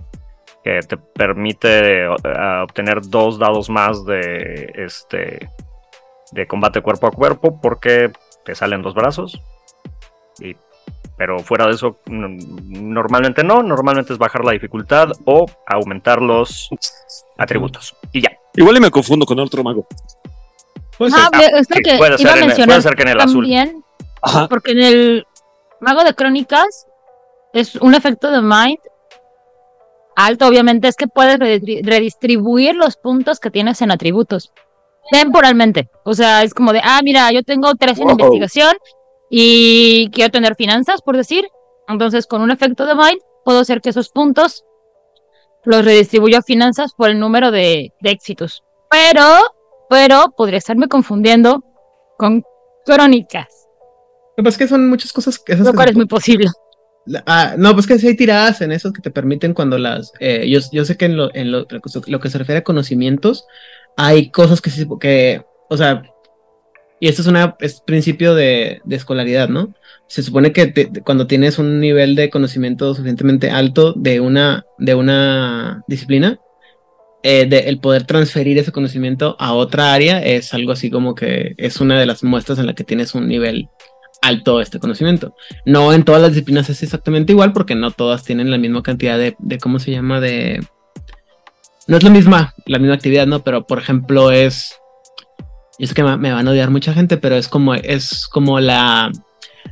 [0.62, 2.14] que te permite uh,
[2.62, 5.50] obtener dos dados más de este
[6.32, 8.10] de combate cuerpo a cuerpo porque
[8.44, 9.40] te salen dos brazos.
[10.40, 10.56] Y,
[11.16, 16.68] pero fuera de eso, normalmente no, normalmente es bajar la dificultad o aumentar los
[17.36, 17.96] atributos.
[18.12, 18.30] Y ya.
[18.54, 19.86] Igual y me confundo con otro mago.
[20.96, 23.18] Puede ser, ah, que puede, iba ser a mencionar en, puede ser que en el
[23.18, 23.84] también, azul.
[24.22, 24.48] Ajá.
[24.48, 25.26] Porque en el
[25.80, 26.86] mago de crónicas
[27.52, 28.78] es un efecto de mind
[30.18, 34.52] alto, obviamente, es que puedes redistribuir los puntos que tienes en atributos.
[35.10, 35.88] Temporalmente.
[36.04, 38.76] O sea, es como de, ah, mira, yo tengo tres en investigación
[39.30, 41.46] y quiero tener finanzas, por decir.
[41.88, 44.64] Entonces, con un efecto de Mind, puedo hacer que esos puntos
[45.64, 48.62] los redistribuyo a finanzas por el número de, éxitos.
[48.90, 49.22] Pero,
[49.90, 51.62] pero podría estarme confundiendo
[52.16, 52.42] con
[52.84, 53.68] crónicas.
[54.36, 55.56] Lo que pasa es que son muchas cosas que...
[55.56, 56.48] Lo cual es muy posible.
[57.26, 60.12] Ah, no, pues que si hay tiradas en esos que te permiten cuando las...
[60.20, 61.66] Eh, yo, yo, sé que en, lo, en lo,
[62.06, 63.46] lo, que se refiere a conocimientos,
[63.98, 66.02] hay cosas que que, o sea,
[67.00, 69.74] y esto es un principio de, de, escolaridad, ¿no?
[70.06, 75.82] Se supone que cuando tienes un nivel de conocimiento suficientemente alto de una, de una
[75.88, 76.38] disciplina,
[77.24, 81.54] eh, de, el poder transferir ese conocimiento a otra área es algo así como que
[81.56, 83.68] es una de las muestras en la que tienes un nivel
[84.22, 85.34] alto este conocimiento.
[85.66, 89.18] No en todas las disciplinas es exactamente igual porque no todas tienen la misma cantidad
[89.18, 90.20] de, de ¿cómo se llama?
[90.20, 90.60] De...
[91.88, 93.42] No es la misma, la misma actividad, ¿no?
[93.42, 94.76] Pero por ejemplo es...
[95.78, 99.10] Yo sé que me van a odiar mucha gente, pero es como, es como la,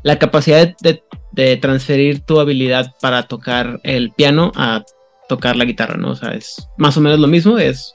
[0.03, 1.03] la capacidad de,
[1.33, 4.85] de, transferir tu habilidad para tocar el piano a
[5.29, 6.13] tocar la guitarra, ¿no?
[6.13, 7.93] O sea, es más o menos lo mismo, es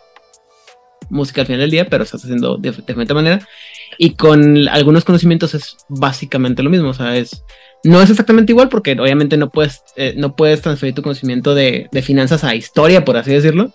[1.10, 3.48] música al final del día, pero estás haciendo de diferente manera.
[3.98, 7.44] Y con algunos conocimientos es básicamente lo mismo, o sea, es,
[7.84, 11.88] no es exactamente igual porque obviamente no puedes, eh, no puedes transferir tu conocimiento de,
[11.92, 13.74] de, finanzas a historia, por así decirlo,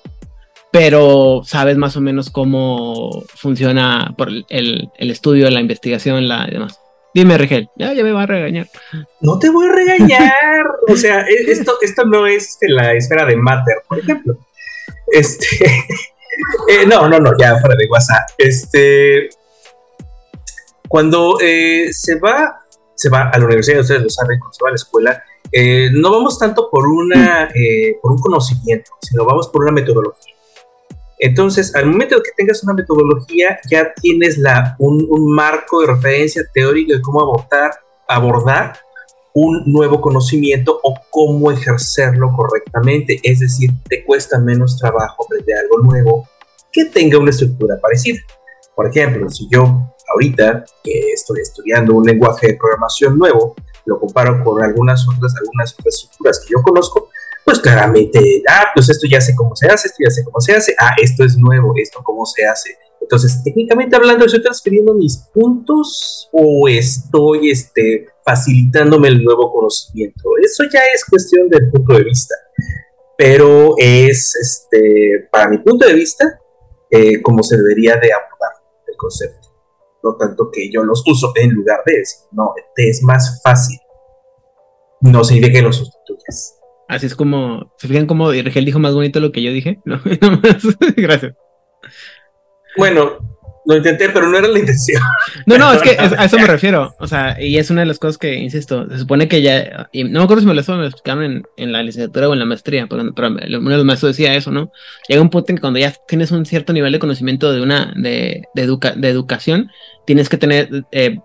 [0.79, 6.79] pero sabes más o menos cómo funciona por el, el estudio, la investigación, la demás.
[7.15, 8.69] Dime, Rigel, ya, ya me va a regañar.
[9.23, 10.67] No te voy a regañar.
[10.89, 14.37] o sea, e, esto, esto no es la esfera de Matter, por ejemplo.
[15.09, 15.47] Este.
[16.69, 18.29] Eh, no, no, no, ya fuera de WhatsApp.
[18.37, 19.31] Este.
[20.87, 22.61] Cuando eh, se va,
[22.95, 25.89] se va a la universidad, ustedes lo saben, cuando se va a la escuela, eh,
[25.95, 27.49] no vamos tanto por una,
[28.03, 30.36] por un conocimiento, sino vamos por una metodología.
[31.19, 36.93] Entonces, al momento que tengas una metodología, ya tienes la, un, marco de referencia teórico
[36.93, 37.71] de cómo abordar,
[38.07, 38.79] abordar
[39.33, 43.21] un nuevo conocimiento o cómo ejercerlo correctamente.
[43.23, 46.29] Es decir, te cuesta menos trabajo aprender algo nuevo
[46.73, 48.19] que tenga una estructura parecida.
[48.75, 53.55] Por ejemplo, si yo ahorita que estoy estudiando un lenguaje de programación nuevo,
[53.87, 57.09] lo comparo con algunas otras, algunas otras estructuras que yo conozco,
[57.47, 60.53] pues claramente, ah, pues esto ya sé cómo se hace, esto ya sé cómo se
[60.53, 62.77] hace, ah, esto es nuevo, esto cómo se hace.
[63.01, 70.31] Entonces, técnicamente hablando, ¿estoy transfiriendo mis puntos o estoy este, facilitándome el nuevo conocimiento?
[70.43, 72.35] Eso ya es cuestión del punto de vista.
[73.17, 76.41] Pero es, este, para mi punto de vista,
[76.91, 79.55] eh, como se debería de abordar el concepto.
[80.03, 83.79] No tanto que yo los uso en lugar de eso, no, es más fácil.
[85.01, 86.56] No significa que los sustituyas.
[86.89, 89.81] Así es como, ¿se fijan cómo Rigel dijo más bonito lo que yo dije?
[89.85, 90.01] No,
[90.97, 91.35] Gracias.
[92.77, 93.19] Bueno,
[93.67, 95.03] lo intenté, pero no era la intención.
[95.45, 96.95] No, no, es que a eso me refiero.
[97.01, 100.05] O sea, y es una de las cosas que, insisto, se supone que ya, y
[100.05, 103.03] no me acuerdo si me lo, explicaron en, la licenciatura o en la maestría, pero,
[103.03, 104.71] uno de los maestros decía eso, ¿no?
[105.09, 107.93] Llega un punto en que cuando ya tienes un cierto nivel de conocimiento de una,
[107.97, 109.71] de, de, educación,
[110.07, 111.19] tienes que tener eh,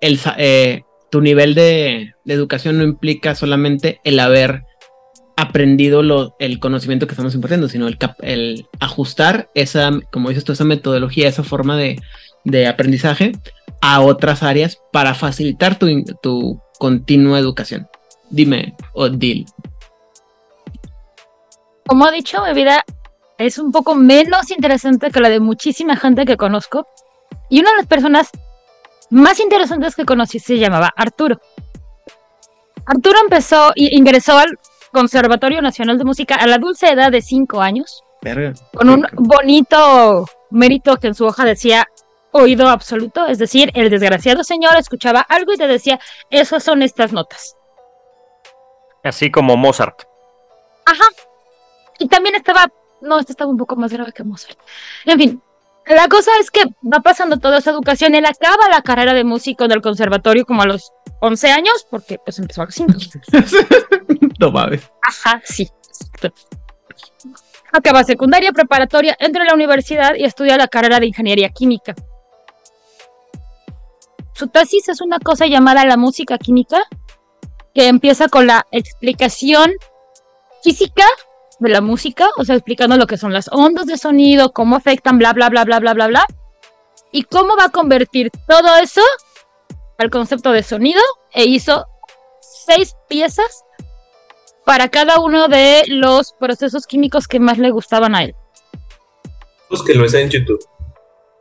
[0.00, 4.64] el, eh, tu nivel de, de educación no implica solamente el haber
[5.36, 10.64] aprendido el conocimiento que estamos impartiendo, sino el, el ajustar esa, como dices tú, esa
[10.64, 12.00] metodología, esa forma de,
[12.44, 13.32] de aprendizaje
[13.82, 15.86] a otras áreas para facilitar tu,
[16.22, 17.86] tu continua educación.
[18.30, 19.46] Dime, Odil.
[21.86, 22.82] Como ha dicho, mi vida
[23.38, 26.88] es un poco menos interesante que la de muchísima gente que conozco.
[27.50, 28.30] Y una de las personas
[29.10, 31.40] más interesantes que conocí se llamaba Arturo.
[32.86, 34.58] Arturo empezó y ingresó al
[34.92, 38.02] Conservatorio Nacional de Música a la dulce edad de 5 años.
[38.74, 41.86] Con un bonito mérito que en su hoja decía
[42.32, 45.98] oído absoluto, es decir, el desgraciado señor escuchaba algo y te decía,
[46.30, 47.56] esas son estas notas.
[49.04, 50.02] Así como Mozart.
[50.84, 51.04] Ajá.
[51.98, 52.66] Y también estaba,
[53.00, 54.58] no, este estaba un poco más grave que Mozart.
[55.04, 55.42] En fin,
[55.86, 59.64] la cosa es que va pasando toda esa educación, él acaba la carrera de músico
[59.64, 62.92] en el conservatorio como a los 11 años, porque pues empezó a los 5.
[64.40, 64.90] no mames.
[65.02, 65.68] Ajá, sí.
[67.72, 71.94] Acaba secundaria, preparatoria, entra a la universidad y estudia la carrera de ingeniería química.
[74.32, 76.82] Su tesis es una cosa llamada la música química,
[77.74, 79.72] que empieza con la explicación
[80.62, 81.04] física
[81.58, 85.18] de la música, o sea, explicando lo que son las ondas de sonido, cómo afectan,
[85.18, 86.26] bla, bla, bla, bla, bla, bla, bla,
[87.12, 89.00] y cómo va a convertir todo eso
[89.98, 91.00] al concepto de sonido
[91.32, 91.86] e hizo
[92.40, 93.64] seis piezas
[94.66, 98.34] para cada uno de los procesos químicos que más le gustaban a él.
[99.70, 100.58] Búsquenlo, está en YouTube.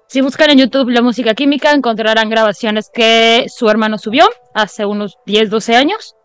[0.07, 5.17] Si buscan en YouTube la música química, encontrarán grabaciones que su hermano subió hace unos
[5.25, 6.15] 10, 12 años.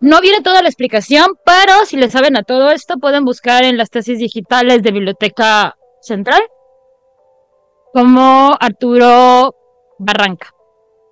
[0.00, 3.76] No viene toda la explicación, pero si le saben a todo esto, pueden buscar en
[3.76, 6.40] las tesis digitales de Biblioteca Central
[7.92, 9.56] como Arturo
[9.98, 10.54] Barranca,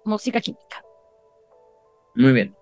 [0.05, 0.85] música química.
[2.15, 2.62] Muy bien.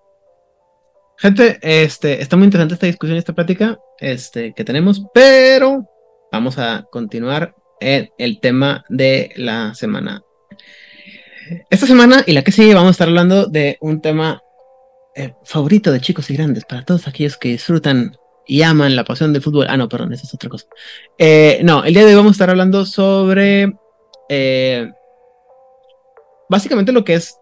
[1.21, 5.87] Gente, este, está muy interesante esta discusión, esta plática este, que tenemos, pero
[6.31, 10.23] vamos a continuar en el tema de la semana.
[11.69, 14.41] Esta semana y la que sigue vamos a estar hablando de un tema
[15.15, 18.17] eh, favorito de chicos y grandes para todos aquellos que disfrutan
[18.47, 19.67] y aman la pasión del fútbol.
[19.69, 20.65] Ah, no, perdón, esa es otra cosa.
[21.19, 23.71] Eh, no, el día de hoy vamos a estar hablando sobre
[24.27, 24.89] eh,
[26.49, 27.37] básicamente lo que es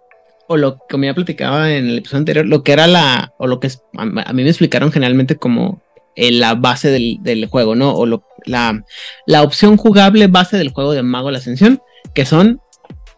[0.49, 3.45] o lo que me había platicado en el episodio anterior, lo que era la, o
[3.45, 5.83] lo que es, a, mí me explicaron generalmente como
[6.15, 7.93] la base del, juego, ¿no?
[7.93, 8.83] O lo, la,
[9.27, 11.83] la opción jugable base del juego de Mago la Ascensión,
[12.15, 12.61] que son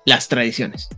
[0.05, 0.89] las tradiciones.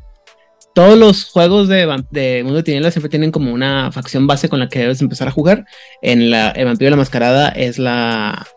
[0.74, 4.60] Todos los juegos de, de Mundo de Tinieblas siempre tienen como una facción base con
[4.60, 5.66] la que debes empezar a jugar.
[6.02, 8.48] En la, el Vampiro de la Mascarada es la,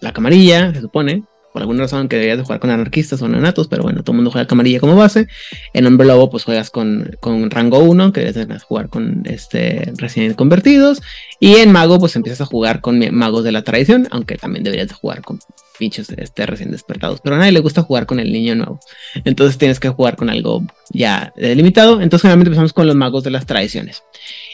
[0.00, 1.24] la camarilla, se supone
[1.56, 4.16] por alguna razón que deberías de jugar con anarquistas o neonatos, pero bueno, todo el
[4.16, 5.26] mundo juega camarilla como base.
[5.72, 10.34] En Hombre Lobo, pues juegas con, con rango 1, que deberías jugar con este, recién
[10.34, 11.00] convertidos.
[11.40, 14.88] Y en Mago, pues empiezas a jugar con magos de la tradición, aunque también deberías
[14.88, 15.38] de jugar con
[15.78, 17.22] pinches este, recién despertados.
[17.22, 18.78] Pero a nadie le gusta jugar con el niño nuevo.
[19.24, 22.02] Entonces tienes que jugar con algo ya delimitado.
[22.02, 24.02] Entonces generalmente empezamos con los magos de las tradiciones.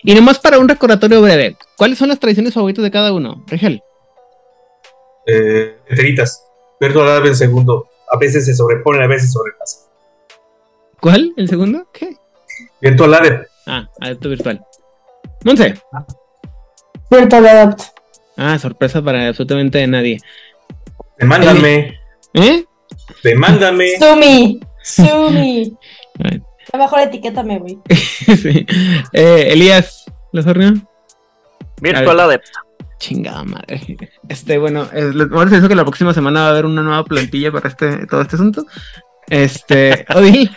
[0.04, 3.44] Y nomás para un recordatorio breve, ¿cuáles son las tradiciones favoritas de cada uno?
[3.48, 3.82] Rigel.
[5.26, 5.74] Eh.
[6.82, 7.88] Virtual en segundo.
[8.10, 9.88] A veces se sobrepone, a veces sobrepasa.
[11.00, 11.32] ¿Cuál?
[11.36, 11.86] ¿El segundo?
[11.92, 12.16] ¿Qué?
[12.80, 13.46] Virtual Adapt.
[13.68, 14.66] Ah, Adepto Virtual.
[15.44, 15.80] Monse.
[17.08, 17.82] Virtual Adapt.
[18.36, 20.18] Ah, sorpresa para absolutamente nadie.
[21.18, 22.00] Demándame.
[22.34, 22.64] ¿Eh?
[23.22, 23.86] Demándame.
[24.00, 24.58] Sumi.
[24.82, 25.78] Sumi.
[26.72, 27.78] La mejor etiquétame, güey.
[27.88, 28.66] sí.
[29.12, 30.42] eh, Elías, ¿lo
[31.80, 32.48] Virtual Adept.
[33.02, 33.96] Chingada madre.
[34.28, 36.84] Este, bueno, eh, les voy a decir que la próxima semana va a haber una
[36.84, 38.64] nueva plantilla para este, todo este asunto.
[39.28, 40.48] Este, Odil.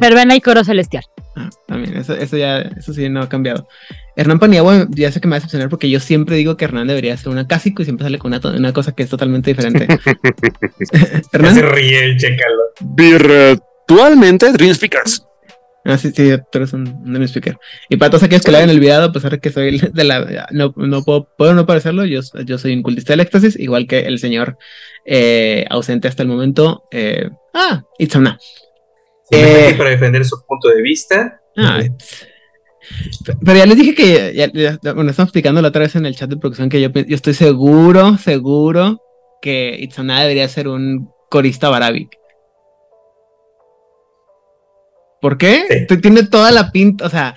[0.00, 1.04] Verbena y coro celestial.
[1.36, 3.68] Ah, también, eso, eso ya, eso sí no ha cambiado.
[4.16, 6.86] Hernán Paniagua, ya sé que me va a decepcionar porque yo siempre digo que Hernán
[6.86, 9.86] debería ser una cásico y siempre sale con una, una cosa que es totalmente diferente.
[11.32, 11.54] Hernán.
[11.54, 12.62] Se ríe el chécalo.
[12.80, 15.26] Virtualmente Dream Speakers.
[15.88, 17.56] Ah, sí, sí, tú eres un, un speaker.
[17.88, 20.48] Y para todos aquellos que lo hayan olvidado, a pesar de que soy de la.
[20.50, 24.00] No, no puedo, puedo no parecerlo, yo, yo soy un cultista del éxtasis, igual que
[24.00, 24.58] el señor
[25.04, 26.84] eh, ausente hasta el momento.
[26.90, 28.38] Eh, ah, Itzamna.
[29.30, 31.40] Eh, para defender su punto de vista.
[31.56, 31.82] Ah,
[33.44, 36.30] pero ya les dije que, ya, bueno, estamos explicando la otra vez en el chat
[36.30, 39.00] de producción que yo, yo estoy seguro, seguro
[39.42, 42.10] que Itzamna debería ser un corista barabic.
[45.26, 45.88] ¿Por qué?
[46.00, 47.34] Tiene toda la pinta, o sea,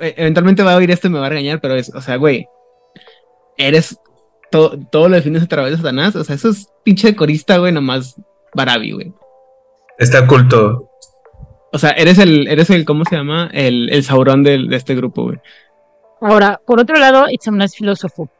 [0.00, 2.16] e-, eventualmente va a oír esto y me va a regañar, pero es, o sea,
[2.16, 2.48] güey,
[3.58, 4.00] eres
[4.50, 8.18] todo lo defines a través de Satanás, o sea, eso es pinche corista, güey, nomás
[8.54, 9.12] Barabi, güey.
[9.98, 10.88] Está oculto.
[11.74, 13.50] O sea, eres el, eres el, ¿cómo se llama?
[13.52, 15.38] El, el Sauron de, este grupo, güey.
[16.22, 18.30] Ahora, por otro lado, Itzamna es filósofo.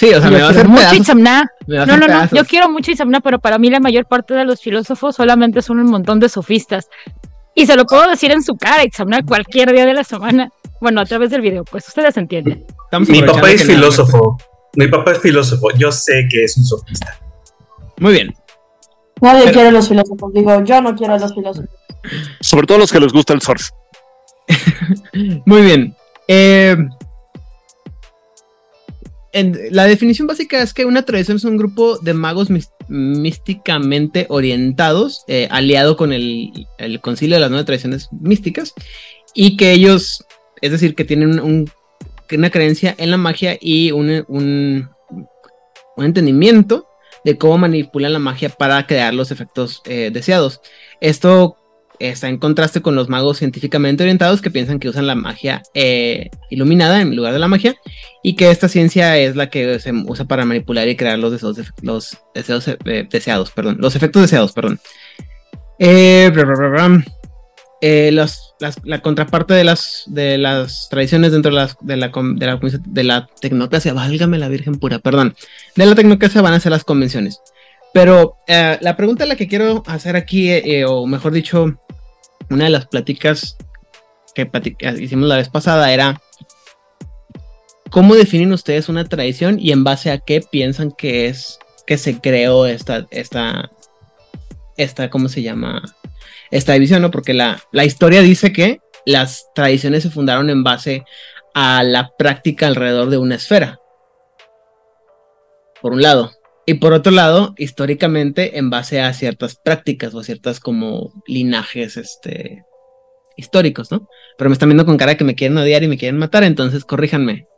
[0.00, 1.52] Sí, o sea, me va a hacer mucho Itzamna.
[1.66, 4.62] No, no, no, yo quiero mucho Itzamna, pero para mí la mayor parte de los
[4.62, 6.88] filósofos solamente son un montón de sofistas.
[7.54, 10.50] Y se lo puedo decir en su cara, Itzamna, cualquier día de la semana.
[10.80, 12.64] Bueno, a través del video, pues ustedes entienden.
[13.08, 14.38] Mi papá es filósofo.
[14.74, 15.68] Mi papá es filósofo.
[15.76, 17.18] Yo sé que es un sofista.
[17.98, 18.34] Muy bien.
[19.20, 20.32] Nadie quiere los filósofos.
[20.32, 21.68] Digo, yo no quiero a los filósofos.
[22.40, 23.68] Sobre todo los que les gusta el surf.
[25.44, 25.94] Muy bien.
[26.26, 26.74] Eh,
[29.32, 32.48] la definición básica es que una tradición es un grupo de magos
[32.88, 36.66] místicamente orientados, eh, aliado con el,
[37.00, 38.74] concilio de las nueve tradiciones místicas,
[39.32, 40.24] y que ellos,
[40.60, 41.68] es decir, que tienen
[42.32, 44.90] una creencia en la magia y un,
[45.96, 46.88] entendimiento
[47.24, 50.60] de cómo manipulan la magia para crear los efectos eh, deseados.
[51.00, 51.59] Esto
[52.00, 56.30] está en contraste con los magos científicamente orientados que piensan que usan la magia eh,
[56.48, 57.76] iluminada en lugar de la magia
[58.22, 61.58] y que esta ciencia es la que se usa para manipular y crear los deseos,
[61.82, 64.80] los deseos eh, deseados, perdón, los efectos deseados, perdón.
[65.78, 66.32] Eh,
[68.10, 73.28] la contraparte de las, de las tradiciones dentro de, las, la, de, la, de la
[73.40, 75.34] tecnocracia, válgame la Virgen pura, perdón,
[75.76, 77.40] de la tecnocracia van a ser las convenciones.
[77.92, 80.52] Pero la pregunta la que quiero hacer aquí,
[80.84, 81.76] o mejor dicho,
[82.50, 83.56] una de las pláticas
[84.34, 84.48] que
[84.98, 86.20] hicimos la vez pasada era
[87.90, 92.20] ¿cómo definen ustedes una tradición y en base a qué piensan que es que se
[92.20, 93.70] creó esta, esta,
[94.76, 95.82] esta, ¿cómo se llama?
[96.52, 97.10] Esta división, ¿no?
[97.10, 101.04] Porque la, la historia dice que las tradiciones se fundaron en base
[101.52, 103.80] a la práctica alrededor de una esfera.
[105.82, 106.30] Por un lado.
[106.70, 111.96] Y por otro lado, históricamente, en base a ciertas prácticas o a ciertas como linajes
[111.96, 112.64] este,
[113.36, 114.06] históricos, ¿no?
[114.38, 116.84] Pero me están viendo con cara que me quieren odiar y me quieren matar, entonces
[116.84, 117.48] corríjanme.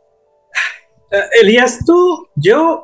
[1.11, 2.81] Eh, Elías, tú, yo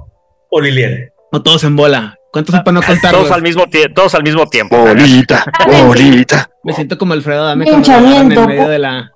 [0.51, 1.09] o Liliana.
[1.31, 2.19] O todos en bola.
[2.31, 3.11] ¿Cuántos para no contar?
[3.11, 3.63] Todos al mismo,
[3.95, 4.77] todos al mismo tiempo.
[4.77, 5.43] Bolita,
[5.87, 6.51] bolita.
[6.63, 9.11] Me siento como Alfredo Dame en medio de la.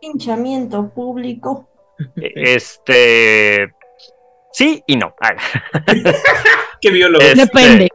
[0.00, 1.68] Pinchamiento público.
[2.16, 3.70] Este.
[4.56, 5.14] Sí y no.
[5.20, 5.34] Ah,
[6.80, 7.22] Qué biólogo.
[7.22, 7.88] Este, Depende.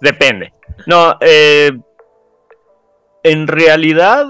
[0.00, 0.52] Depende.
[0.86, 1.70] No, eh,
[3.22, 4.26] en realidad,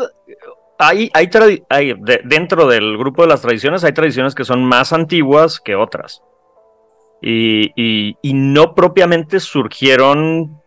[0.77, 4.65] hay, hay, tradi- hay- de- dentro del grupo de las tradiciones, hay tradiciones que son
[4.65, 6.21] más antiguas que otras.
[7.21, 10.61] Y, y- y no propiamente surgieron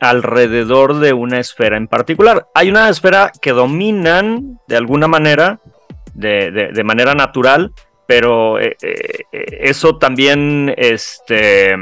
[0.00, 2.48] alrededor de una esfera en particular.
[2.54, 5.60] Hay una esfera que dominan de alguna manera,
[6.14, 7.72] de, de- de manera natural,
[8.10, 11.76] pero eh, eh, eh, eso también este,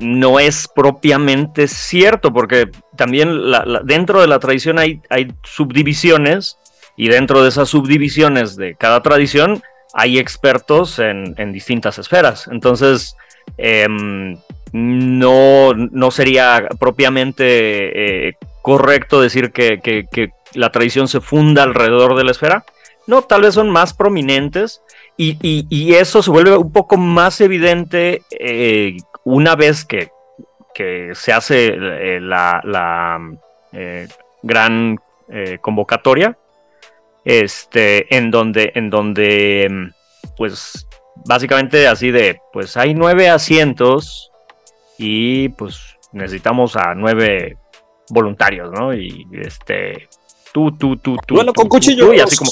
[0.00, 3.38] no es propiamente cierto, porque también
[3.84, 6.56] dentro de la tradición hay, hay subdivisiones
[6.96, 9.62] y dentro de esas subdivisiones de cada tradición
[9.92, 12.48] hay expertos en, distintas esferas.
[12.50, 13.14] Entonces,
[13.58, 14.38] em,
[14.72, 22.64] no, no sería propiamente correcto decir que la tradición se funda alrededor de la esfera.
[23.08, 24.82] No, tal vez son más prominentes
[25.16, 30.10] y, y- eso se vuelve un poco más evidente eh, una vez que,
[30.74, 33.18] que se hace eh, la, la,
[33.72, 34.06] eh,
[34.42, 34.98] gran
[35.60, 36.38] convocatoria,
[37.24, 39.90] este, en donde, en donde,
[40.36, 40.86] pues,
[41.26, 44.30] básicamente así de, pues hay nueve asientos
[44.96, 47.56] y pues necesitamos a nueve
[48.08, 48.94] voluntarios, ¿no?
[48.94, 50.08] Y este,
[50.52, 51.36] tú, tú, tú, tú.
[51.36, 52.14] Tú, con cuchillos.
[52.14, 52.50] y así como,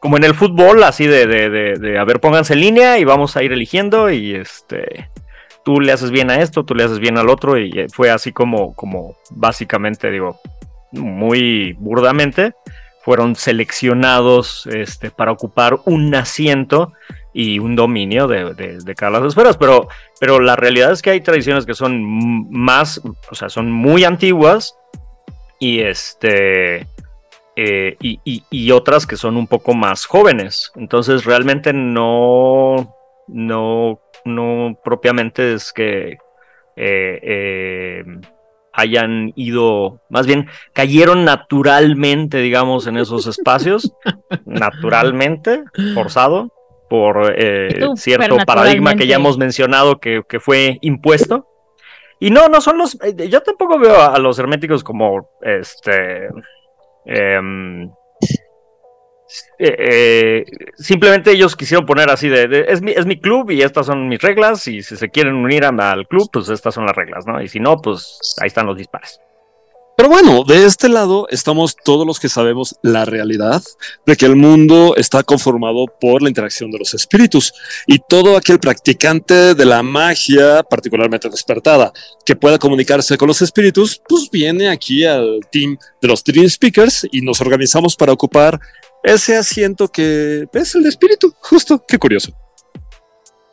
[0.00, 3.04] como en el fútbol, así de, de, de, de, a ver, pónganse en línea y
[3.04, 5.08] vamos a ir eligiendo y este,
[5.64, 8.10] tú le haces bien a esto, tú le haces bien al otro y eh, fue
[8.10, 10.40] así como, como básicamente, digo,
[10.92, 12.54] muy burdamente,
[13.04, 16.92] fueron seleccionados este, para ocupar un asiento
[17.32, 19.88] y un dominio de, de, de cada las esferas, pero,
[20.20, 24.76] pero la realidad es que hay tradiciones que son más, o sea, son muy antiguas
[25.58, 26.86] y este...
[27.56, 30.72] eh, y, y- y otras que son un poco más jóvenes.
[30.76, 32.96] Entonces realmente no,
[33.28, 36.18] no, no propiamente es que
[36.76, 38.04] eh, eh,
[38.72, 43.92] hayan ido, más bien cayeron naturalmente, digamos, en esos espacios,
[44.44, 45.62] naturalmente,
[45.94, 46.50] forzado,
[46.90, 47.32] por
[47.96, 51.46] cierto paradigma que ya hemos mencionado que, que fue impuesto.
[52.20, 52.98] Y no, no son los.
[53.28, 56.28] Yo tampoco veo a los herméticos como este.
[57.06, 57.90] Em,
[59.58, 60.44] eh, eh,
[60.76, 64.20] simplemente ellos quisieron poner así de, es, mi, es mi club y estas son mis
[64.20, 67.40] reglas y si se quieren unir al club pues estas son las reglas, ¿no?
[67.40, 69.20] Y si no pues ahí están los dispares.
[69.96, 73.62] Pero bueno, de este lado estamos todos los que sabemos la realidad
[74.04, 77.54] de que el mundo está conformado por la interacción de los espíritus
[77.86, 81.92] y todo aquel practicante de la magia, particularmente despertada,
[82.26, 87.06] que pueda comunicarse con los espíritus, pues viene aquí al team de los Dream Speakers
[87.12, 88.58] y nos organizamos para ocupar
[89.04, 92.32] ese asiento que es el espíritu, justo, qué curioso.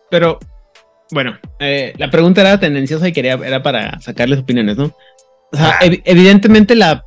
[0.10, 0.40] Pero,
[1.12, 4.96] bueno, eh, la pregunta era tendenciosa y quería, era para sacarles opiniones, ¿no?
[5.52, 7.04] O sea, ev- evidentemente la.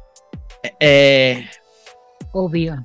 [0.80, 1.46] eh,
[2.32, 2.84] Obvio.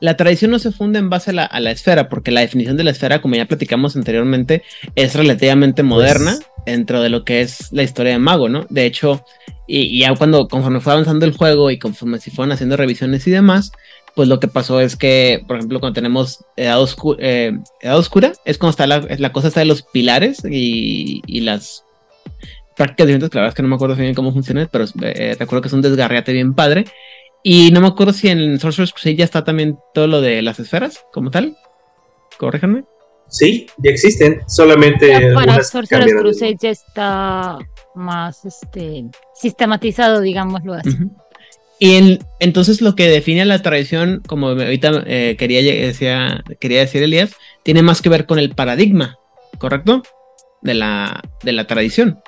[0.00, 2.76] la tradición no se funda en base a la, a la esfera, porque la definición
[2.76, 4.62] de la esfera, como ya platicamos anteriormente,
[4.94, 8.66] es relativamente moderna dentro de lo que es la historia de Mago, ¿no?
[8.70, 9.24] De hecho,
[9.66, 13.26] y, y ya cuando, conforme fue avanzando el juego y conforme se fueron haciendo revisiones
[13.26, 13.72] y demás,
[14.14, 18.32] pues lo que pasó es que, por ejemplo, cuando tenemos Edad, Oscu- eh, Edad Oscura,
[18.44, 21.84] es cuando está la, la cosa está de los pilares y, y las
[22.80, 25.36] prácticas diferentes, que la verdad es que no me acuerdo bien cómo funciona, pero eh,
[25.38, 26.86] recuerdo que es un desgarriate bien padre.
[27.42, 30.58] Y no me acuerdo si en Sorcerer's Crusade ya está también todo lo de las
[30.60, 31.56] esferas, como tal.
[32.38, 32.84] Corríjanme.
[33.28, 37.58] Sí, ya existen, solamente Ya para Sorcerer's Crusade ya está
[37.94, 39.04] más este
[39.34, 40.88] sistematizado, digámoslo así.
[40.88, 41.10] Ujú.
[41.78, 46.80] Y en- entonces lo que define a la tradición, como ahorita eh, quería, decía, quería
[46.80, 49.18] decir Elías, tiene más que ver con el paradigma,
[49.58, 50.02] ¿correcto?
[50.62, 52.20] De la, de la tradición.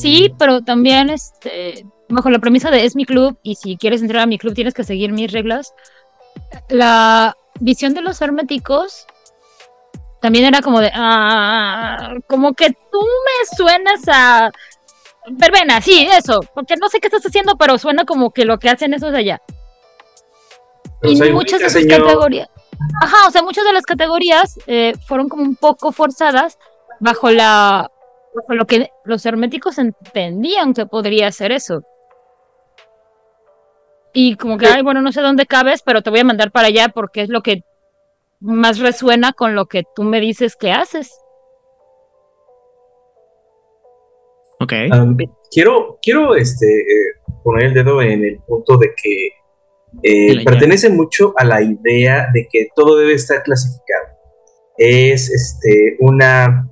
[0.00, 4.22] Sí, pero también este, bajo la premisa de es mi club y si quieres entrar
[4.22, 5.74] a mi club tienes que seguir mis reglas.
[6.68, 9.06] La visión de los herméticos
[10.20, 14.50] también era como de, ah, como que tú me suenas a
[15.28, 18.70] verbena, sí, eso, porque no sé qué estás haciendo, pero suena como que lo que
[18.70, 19.42] hacen esos de allá.
[21.02, 22.48] y muchas de esas categorías,
[23.02, 26.58] ajá, o sea, muchas de las categorías eh, fueron como un poco forzadas
[27.00, 27.90] bajo la,
[28.34, 31.82] bajo lo que los herméticos entendían que podría ser eso.
[34.12, 36.68] Y como que, ay, bueno, no sé dónde cabes, pero te voy a mandar para
[36.68, 37.64] allá porque es lo que
[38.40, 41.18] más resuena con lo que tú me dices que haces.
[44.60, 44.72] Ok.
[45.50, 49.28] quiero, quiero este, eh, poner el dedo en el punto de que
[50.02, 54.06] eh, pertenece mucho a la idea de que todo debe estar clasificado.
[54.76, 56.68] Es este, una,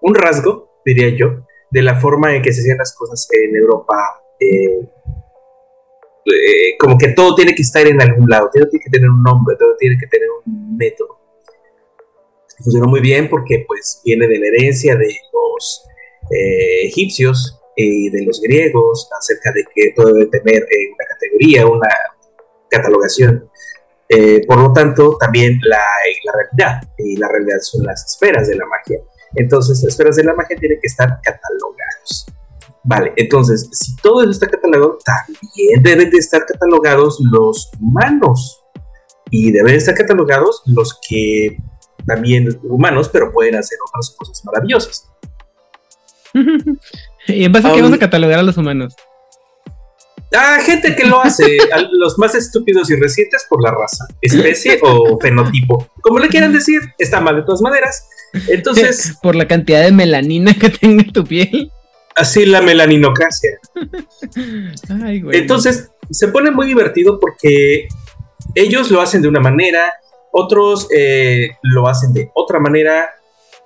[0.00, 3.94] un rasgo, diría yo, de la forma en que se hacían las cosas en Europa
[4.38, 4.80] eh,
[6.26, 9.22] eh, como que todo tiene que estar en algún lado, todo tiene que tener un
[9.22, 11.18] nombre, todo tiene que tener un método.
[12.62, 15.86] Funcionó muy bien porque pues viene de la herencia de los
[16.30, 21.66] eh, egipcios y de los griegos acerca de que todo debe tener eh, una categoría,
[21.66, 21.88] una
[22.70, 23.50] catalogación.
[24.46, 25.84] por lo tanto, también la,
[26.24, 28.98] la realidad, y la realidad son las esferas de la magia.
[29.36, 32.26] Entonces, las esferas de la magia tienen que estar catalogadas.
[32.82, 38.60] Vale, entonces, si todo eso está catalogado, también deben de estar catalogados los humanos.
[39.30, 41.56] Y deben estar catalogados los que
[42.06, 45.10] también humanos, pero pueden hacer otras cosas maravillosas.
[47.26, 48.94] ¿Y en base a qué vamos a catalogar a los humanos?
[50.36, 51.58] Ah, gente que lo hace,
[51.92, 55.88] los más estúpidos y recientes por la raza, especie o fenotipo.
[56.02, 58.08] Como le quieran decir, está mal de todas maneras.
[58.48, 59.16] Entonces.
[59.22, 61.70] Por la cantidad de melanina que tenga tu piel
[62.14, 63.58] así la melaninocasia.
[65.32, 67.88] Entonces, se pone muy divertido porque
[68.54, 69.92] ellos lo hacen de una manera,
[70.30, 73.10] otros eh, lo hacen de otra manera.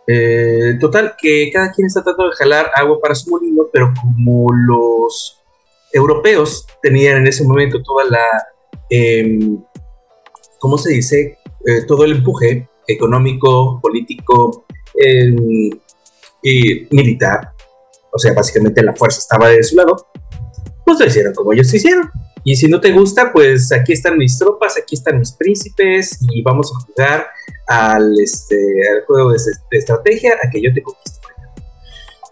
[0.06, 4.46] Eh, total, que cada quien está tratando de jalar agua para su molino, pero como
[4.54, 5.38] los
[5.92, 8.26] europeos tenían en ese momento toda la,
[8.88, 9.62] em,
[10.58, 11.38] ¿cómo se dice?
[11.66, 15.70] Eh, todo el empuje económico, político em,
[16.42, 17.52] y militar
[18.12, 20.08] o sea, básicamente la fuerza estaba de su lado,
[20.84, 22.10] pues lo hicieron como ellos hicieron.
[22.44, 26.42] Y si no te gusta, pues aquí están mis tropas, aquí están mis príncipes y
[26.42, 27.26] vamos a jugar
[27.66, 28.56] al, este,
[28.88, 29.38] al juego de,
[29.72, 31.18] estrategia a que yo te conquiste.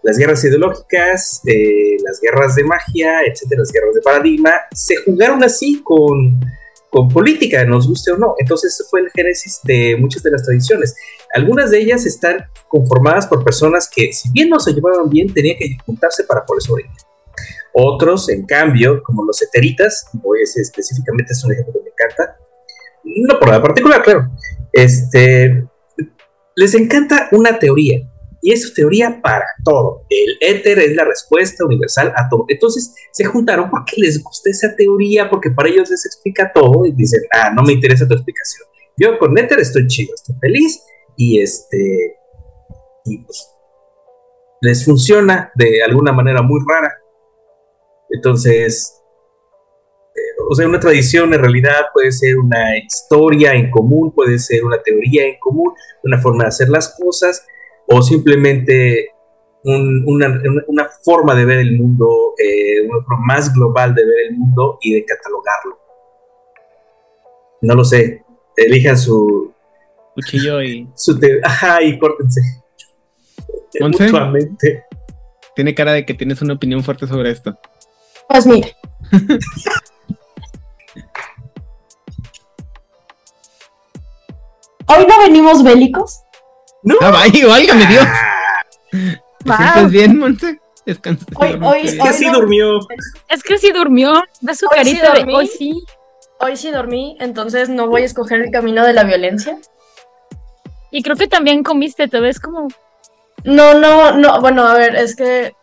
[0.03, 5.43] Las guerras ideológicas, eh, las guerras de magia, etcétera, las guerras de paradigma, se jugaron
[5.43, 6.39] así con,
[6.89, 8.35] con política, nos guste o no.
[8.37, 10.95] Entonces, ese fue el génesis de muchas de las tradiciones.
[11.33, 15.57] Algunas de ellas están conformadas por personas que, si bien no se llevaban bien, tenían
[15.57, 16.97] que juntarse para poder sobrevivir.
[17.73, 20.09] Otros, en cambio, como los eteritas,
[20.41, 22.37] ese específicamente es un ejemplo que me encanta,
[23.03, 24.31] no por nada particular, claro,
[24.73, 25.67] este,
[26.55, 28.01] les encanta una teoría,
[28.47, 30.05] y es su teoría para todo.
[30.09, 32.45] El éter es la respuesta universal a todo.
[32.47, 36.93] Entonces se juntaron porque les gusta esa teoría, porque para ellos les explica todo y
[36.93, 38.65] dicen, ah, no me interesa tu explicación.
[38.95, 40.81] Yo con éter estoy chido, estoy feliz
[41.17, 42.15] y este,
[43.03, 43.49] y pues,
[44.61, 46.93] les funciona de alguna manera muy rara.
[48.11, 48.97] Entonces,
[50.15, 54.63] eh, o sea, una tradición en realidad puede ser una historia en común, puede ser
[54.63, 55.73] una teoría en común,
[56.03, 57.45] una forma de hacer las cosas,
[57.87, 59.11] o simplemente
[59.63, 64.37] una, una, forma de ver el mundo, eh, una forma más global de ver el
[64.37, 65.77] mundo y de catalogarlo.
[67.61, 68.23] No lo sé,
[68.55, 69.53] elijan su,
[70.13, 70.87] cuchillo y.
[70.95, 72.41] Su Ajá, y córtense.
[73.79, 74.83] Mutuamente.
[75.55, 77.57] Tiene cara de que tienes una opinión fuerte sobre esto.
[78.29, 78.67] Pues mira.
[84.89, 86.21] Hoy no venimos bélicos.
[86.87, 86.95] No.
[87.01, 88.05] Ah, vaya, válgame Dios.
[89.43, 90.59] ¿Te sientes bien, Monse?
[90.85, 91.25] Descansa.
[91.35, 92.79] Hoy, hoy, es que sí durmió.
[93.27, 94.23] Es que sí durmió.
[94.39, 95.83] Ve su carita de hoy sí.
[96.39, 99.57] Hoy sí dormí, entonces no voy a escoger el camino de la violencia.
[100.89, 102.69] Y creo que también comiste, te ves como...
[103.43, 105.53] No, no, no, bueno, a ver, es que...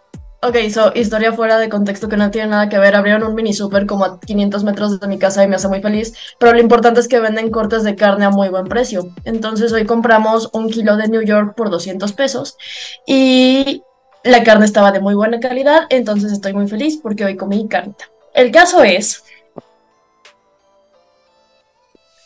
[0.46, 2.94] Ok, so, historia fuera de contexto que no tiene nada que ver.
[2.94, 5.80] Abrieron un mini super como a 500 metros de mi casa y me hace muy
[5.80, 6.14] feliz.
[6.38, 9.08] Pero lo importante es que venden cortes de carne a muy buen precio.
[9.24, 12.58] Entonces hoy compramos un kilo de New York por 200 pesos.
[13.06, 13.82] Y
[14.22, 15.86] la carne estaba de muy buena calidad.
[15.88, 17.94] Entonces estoy muy feliz porque hoy comí carne.
[18.34, 19.24] El caso es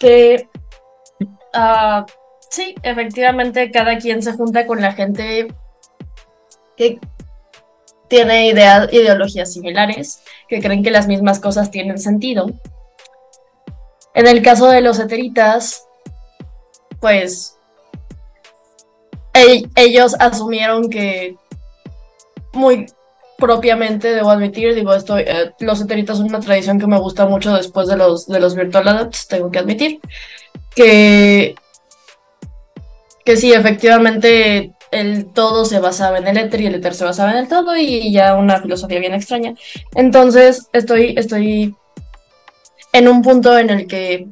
[0.00, 0.48] que
[1.54, 2.04] uh,
[2.50, 5.48] Sí, efectivamente, cada quien se junta con la gente
[6.76, 6.98] que
[8.08, 12.50] tiene ideas, ideologías similares, que creen que las mismas cosas tienen sentido.
[14.14, 15.86] En el caso de los eteritas,
[17.00, 17.56] pues
[19.76, 21.36] ellos asumieron que
[22.52, 22.86] muy
[23.36, 27.54] propiamente, debo admitir, digo, esto, eh, los eteritos son una tradición que me gusta mucho
[27.54, 30.00] después de los, de los virtual adults, tengo que admitir,
[30.74, 31.54] que,
[33.24, 37.32] que sí, efectivamente el todo se basaba en el éter y el éter se basaba
[37.32, 39.54] en el todo y ya una filosofía bien extraña.
[39.94, 41.74] Entonces estoy, estoy
[42.92, 44.28] en un punto en el que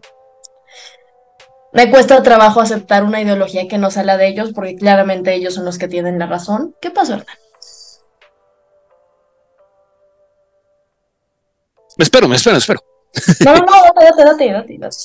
[1.72, 5.54] me cuesta trabajo aceptar una ideología que no sea la de ellos porque claramente ellos
[5.54, 6.74] son los que tienen la razón.
[6.80, 7.36] ¿Qué pasó, Hernán?
[11.98, 12.80] Me espero, me espero, me espero.
[13.44, 14.96] No, no, no, date, date, date, date.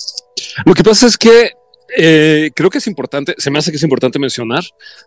[0.65, 1.51] Lo que pasa es que
[1.97, 4.63] eh, creo que es importante, se me hace que es importante mencionar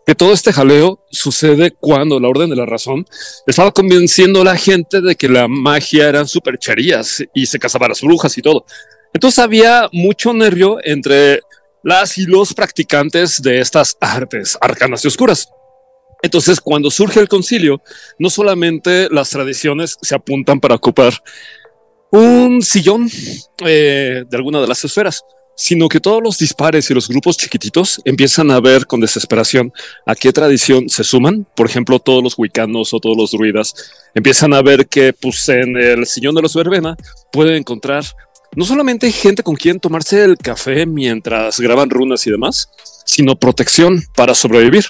[0.06, 3.06] que todo este jaleo sucede cuando la Orden de la Razón
[3.46, 8.02] estaba convenciendo a la gente de que la magia eran supercherías y se cazaban las
[8.02, 8.64] brujas y todo.
[9.12, 11.40] Entonces había mucho nervio entre
[11.82, 15.48] las y los practicantes de estas artes arcanas y oscuras.
[16.22, 17.82] Entonces, cuando surge el concilio,
[18.18, 21.12] no solamente las tradiciones se apuntan para ocupar
[22.10, 23.10] un sillón
[23.64, 25.22] eh, de alguna de las esferas,
[25.56, 29.72] sino que todos los dispares y los grupos chiquititos empiezan a ver con desesperación
[30.06, 31.46] a qué tradición se suman.
[31.54, 33.74] Por ejemplo, todos los wicanos o todos los druidas
[34.14, 36.96] empiezan a ver que pues, en el sillón de los verbena
[37.32, 38.04] pueden encontrar
[38.56, 42.70] no solamente gente con quien tomarse el café mientras graban runas y demás,
[43.04, 44.84] sino protección para sobrevivir.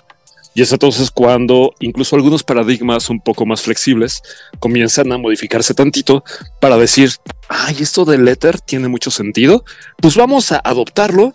[0.54, 4.22] Y es entonces cuando incluso algunos paradigmas un poco más flexibles
[4.60, 6.22] comienzan a modificarse tantito
[6.60, 7.10] para decir,
[7.48, 9.64] ay, esto del éter tiene mucho sentido,
[10.00, 11.32] pues vamos a adoptarlo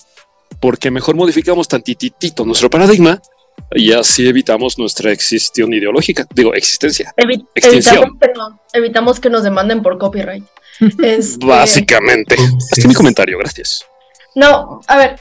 [0.61, 3.21] porque mejor modificamos tantitito nuestro paradigma
[3.75, 7.13] y así evitamos nuestra existión ideológica, digo, existencia.
[7.17, 7.95] Evi- Extinción.
[7.97, 10.43] evitamos, que no- evitamos que nos demanden por copyright.
[11.03, 12.35] Este, Básicamente.
[12.35, 13.83] Este es mi comentario, gracias.
[14.33, 15.19] No, a ver,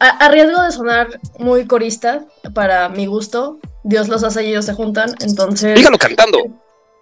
[0.00, 2.24] a, a riesgo de sonar muy corista,
[2.54, 5.74] para mi gusto, Dios los hace y ellos se juntan, entonces...
[5.74, 6.38] Dígalo cantando.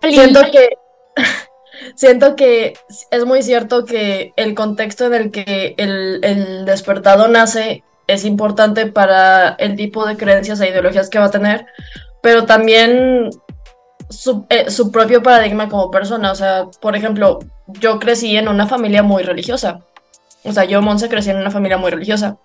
[0.03, 0.71] Siento que...
[1.95, 2.75] Siento que
[3.11, 8.87] es muy cierto que el contexto en el que el, el despertado nace es importante
[8.87, 11.67] para el tipo de creencias e ideologías que va a tener,
[12.23, 13.31] pero también
[14.09, 16.33] su, eh, su propio paradigma como persona.
[16.33, 17.41] O sea, por ejemplo,
[17.81, 19.81] yo crecí en una familia muy religiosa.
[20.47, 22.39] O sea, yo, Monse, crecí en una familia muy religiosa.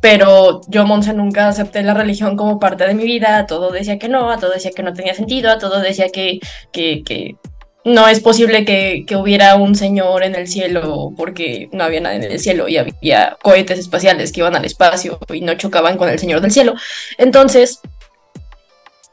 [0.00, 3.38] Pero yo, Monse, nunca acepté la religión como parte de mi vida.
[3.38, 6.08] A todo decía que no, a todo decía que no tenía sentido, a todo decía
[6.10, 6.40] que,
[6.72, 7.36] que, que
[7.84, 12.16] no es posible que, que hubiera un señor en el cielo porque no había nada
[12.16, 16.08] en el cielo y había cohetes espaciales que iban al espacio y no chocaban con
[16.08, 16.74] el señor del cielo.
[17.18, 17.80] Entonces,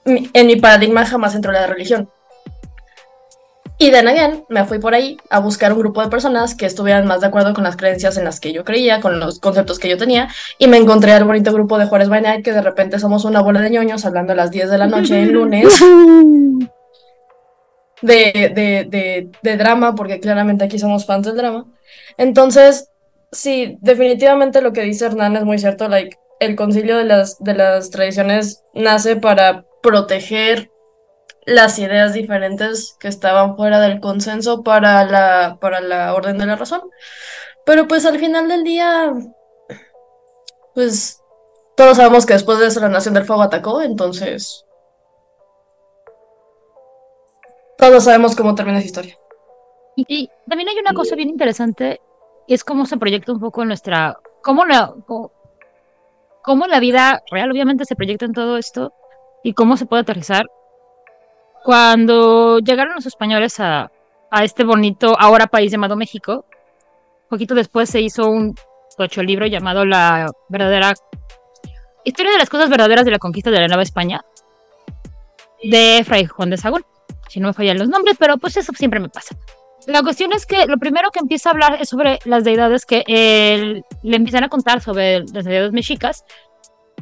[0.06, 2.10] en mi paradigma jamás entró la religión.
[3.82, 7.08] Y then again, me fui por ahí a buscar un grupo de personas que estuvieran
[7.08, 9.90] más de acuerdo con las creencias en las que yo creía, con los conceptos que
[9.90, 10.30] yo tenía,
[10.60, 13.42] y me encontré al bonito grupo de Juárez by Night, que de repente somos una
[13.42, 15.66] bola de ñoños hablando a las 10 de la noche en lunes
[18.04, 21.66] de, de, de, de drama, porque claramente aquí somos fans del drama.
[22.20, 22.92] Entonces,
[23.32, 27.56] sí, definitivamente lo que dice Hernán es muy cierto, like, el concilio de las, de
[27.56, 30.70] las tradiciones nace para proteger
[31.46, 36.56] las ideas diferentes que estaban fuera del consenso para la, para la orden de la
[36.56, 36.82] razón.
[37.66, 39.14] Pero pues al final del día,
[40.74, 41.22] pues
[41.76, 44.66] todos sabemos que después de eso la Nación del Fuego atacó, entonces
[47.78, 49.18] todos sabemos cómo termina esa historia.
[49.96, 52.00] Y también hay una cosa bien interesante,
[52.48, 55.32] es cómo se proyecta un poco nuestra, cómo la, cómo,
[56.44, 58.94] cómo la vida real obviamente se proyecta en todo esto
[59.44, 60.46] y cómo se puede aterrizar.
[61.64, 63.92] Cuando llegaron los españoles a,
[64.32, 66.46] a este bonito ahora país llamado México,
[67.30, 68.56] poquito después se hizo un
[68.98, 70.94] tocho libro llamado La verdadera
[72.04, 74.24] historia de las cosas verdaderas de la conquista de la Nueva España
[75.64, 76.84] de Fray Juan de Sagún.
[77.30, 79.36] Si no me fallan los nombres, pero pues eso siempre me pasa.
[79.88, 83.04] La cuestión es que lo primero que empieza a hablar es sobre las deidades que
[83.08, 86.26] él, le empiezan a contar sobre las deidades mexicas.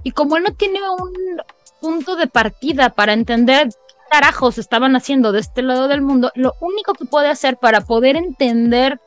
[0.04, 1.42] Y como él no tiene un
[1.82, 3.70] punto de partida para entender
[4.10, 8.16] carajos estaban haciendo de este lado del mundo, lo único que puede hacer para poder
[8.16, 9.00] entender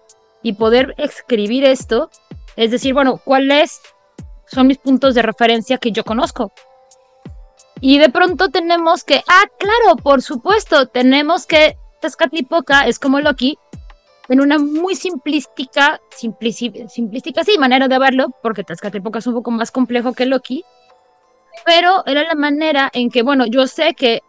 [0.43, 2.11] y poder escribir esto
[2.57, 3.81] es decir, bueno, ¿cuáles
[4.47, 6.53] son mis puntos de referencia que yo conozco?
[7.81, 13.59] Y de pronto tenemos que, ah, claro, por supuesto, tenemos que Tezcatlipoca es como Loki,
[14.29, 19.71] en una muy simplística, simplística, sí, manera de verlo, porque Tezcatlipoca es un poco más
[19.71, 20.65] complejo que Loki,
[21.65, 24.21] pero era la manera en que, bueno, yo sé que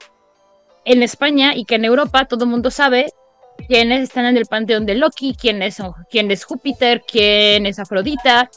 [0.86, 3.13] en España y que en Europa todo el mundo sabe
[3.67, 5.77] quiénes están en el panteón de Loki, quién es,
[6.09, 8.49] quién es Júpiter, quién es Afrodita,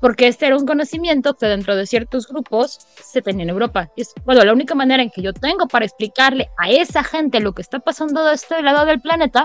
[0.00, 3.90] porque este era un conocimiento que dentro de ciertos grupos se tenía en Europa.
[3.96, 7.40] Y es, bueno, la única manera en que yo tengo para explicarle a esa gente
[7.40, 9.44] lo que está pasando de este lado del planeta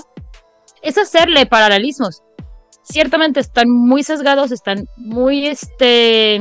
[0.82, 2.24] es hacerle paralelismos.
[2.84, 6.40] Ciertamente están muy sesgados, están muy este,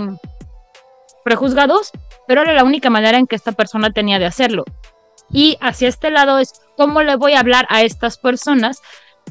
[1.25, 1.91] prejuzgados,
[2.29, 4.65] pero era la única manera en que esta persona tenía de hacerlo.
[5.31, 8.81] Y hacia este lado es cómo le voy a hablar a estas personas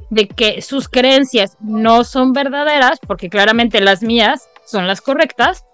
[0.09, 5.65] de que sus creencias no son verdaderas, porque claramente las mías son las correctas,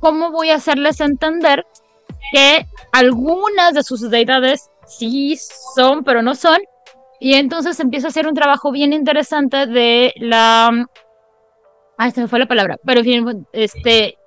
[0.00, 1.66] ¿cómo voy a hacerles entender
[2.32, 5.38] que algunas de sus deidades sí
[5.74, 6.58] son, pero no son?
[7.18, 10.86] Y entonces empieza a hacer un trabajo bien interesante de la...
[12.12, 13.00] Se me fue la palabra, pero
[13.52, 14.18] este,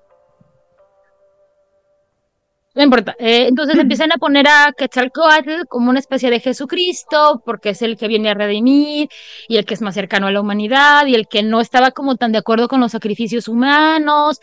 [2.75, 3.15] no importa.
[3.19, 7.97] Eh, entonces empiezan a poner a Quetzalcoatl como una especie de Jesucristo, porque es el
[7.97, 9.09] que viene a redimir
[9.47, 12.15] y el que es más cercano a la humanidad y el que no estaba como
[12.15, 14.39] tan de acuerdo con los sacrificios humanos.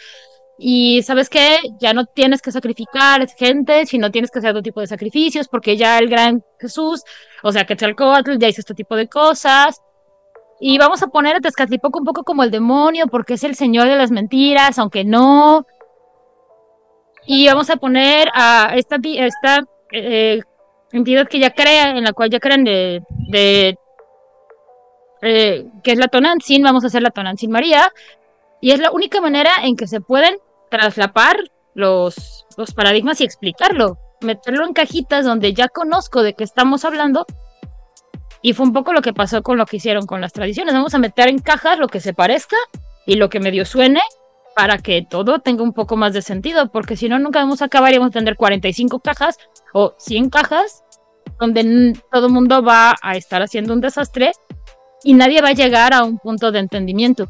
[0.58, 4.80] Y sabes qué, ya no tienes que sacrificar gente, sino tienes que hacer otro tipo
[4.80, 7.02] de sacrificios, porque ya el gran Jesús,
[7.42, 9.82] o sea, Quetzalcoatl ya hizo este tipo de cosas.
[10.58, 13.88] Y vamos a poner a Tezcatlipoca un poco como el demonio, porque es el señor
[13.88, 15.66] de las mentiras, aunque no
[17.26, 20.40] y vamos a poner a esta, esta eh,
[20.92, 23.78] entidad que ya crea, en la cual ya crean de, de
[25.22, 27.92] eh, que es la Tonantzin, vamos a hacer la Tonantzin María,
[28.60, 30.36] y es la única manera en que se pueden
[30.70, 31.36] traslapar
[31.74, 37.26] los, los paradigmas y explicarlo, meterlo en cajitas donde ya conozco de qué estamos hablando,
[38.40, 40.94] y fue un poco lo que pasó con lo que hicieron con las tradiciones, vamos
[40.94, 42.56] a meter en cajas lo que se parezca
[43.04, 44.00] y lo que medio suene
[44.56, 47.66] para que todo tenga un poco más de sentido, porque si no, nunca vamos a
[47.66, 49.36] acabar y vamos a tener 45 cajas
[49.74, 50.82] o 100 cajas
[51.38, 54.32] donde todo el mundo va a estar haciendo un desastre
[55.04, 57.28] y nadie va a llegar a un punto de entendimiento.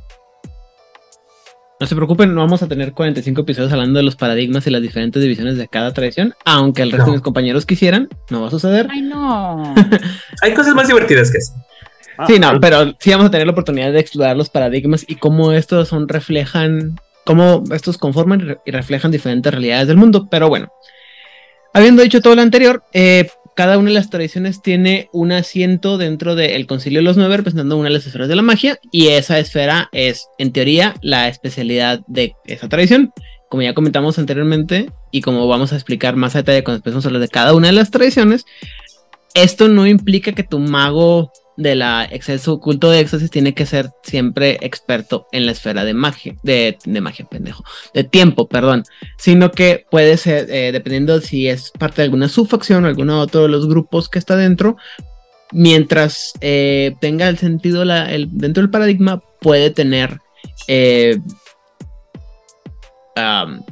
[1.81, 4.81] No se preocupen, no vamos a tener 45 episodios hablando de los paradigmas y las
[4.81, 8.53] diferentes divisiones de cada tradición, aunque el resto de mis compañeros quisieran, no va a
[8.53, 8.87] suceder.
[8.89, 9.74] Ay, no.
[10.43, 11.55] Hay cosas más divertidas que eso.
[12.29, 15.51] sí, no, pero sí vamos a tener la oportunidad de explorar los paradigmas y cómo
[15.51, 16.97] estos son reflejan
[17.27, 20.29] cómo estos conforman y reflejan diferentes realidades del mundo.
[20.31, 20.72] Pero bueno,
[21.74, 26.37] habiendo dicho todo lo anterior, eh, cada una de las tradiciones tiene un asiento dentro
[26.37, 29.39] del Concilio de los Nueve, representando una de las esferas de la magia, y esa
[29.39, 33.12] esfera es, en teoría, la especialidad de esa tradición.
[33.49, 37.09] Como ya comentamos anteriormente, y como vamos a explicar más a detalle cuando empecemos a
[37.09, 38.45] hablar de cada una de las tradiciones,
[39.35, 43.90] esto no implica que tu mago de la exceso culto de éxtasis tiene que ser
[44.02, 48.84] siempre experto en la esfera de magia, de, magia, pendejo, de tiempo, perdón,
[49.16, 53.42] sino que puede ser, eh, dependiendo si es parte de alguna subfacción o alguno otro
[53.42, 54.76] de los grupos que está dentro,
[55.52, 60.20] mientras eh, tenga el sentido el, dentro del paradigma, puede tener
[60.68, 61.18] eh,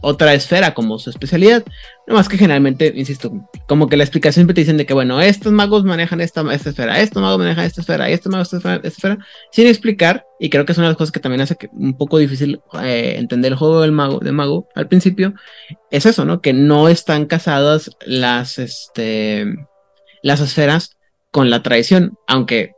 [0.01, 1.64] otra esfera como su especialidad.
[2.07, 3.33] No más que generalmente, insisto,
[3.67, 6.71] como que la explicación siempre te dicen de que, bueno, estos magos manejan esta, esta
[6.71, 9.19] esfera, estos magos manejan esta esfera, y estos magos esta esfera,
[9.51, 10.27] sin explicar.
[10.39, 12.61] Y creo que es una de las cosas que también hace que un poco difícil
[12.83, 15.33] eh, entender el juego del mago, de mago al principio.
[15.91, 16.43] Es eso, ¿no?
[16.43, 19.47] Que no están casadas las, este,
[20.23, 20.99] las esferas
[21.31, 22.73] con la tradición, aunque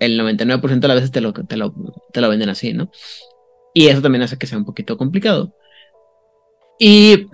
[0.00, 1.74] el 99% de las veces te lo, te lo,
[2.12, 2.90] te lo venden así, ¿no?
[3.74, 5.54] Y eso también hace que sea un poquito complicado.
[6.78, 7.28] Y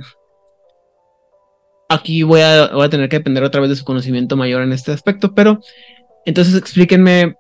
[1.89, 5.35] aquí voy a, tener que depender otra vez de su conocimiento mayor en este aspecto,
[5.35, 5.61] pero
[6.25, 7.37] entonces explíquenme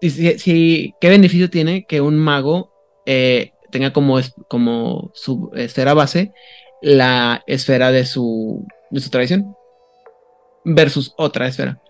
[0.00, 2.72] si, qué beneficio tiene que un mago
[3.04, 6.32] eh, tenga como, como su esfera base
[6.80, 9.56] la esfera de su, de su tradición
[10.64, 11.80] versus otra esfera.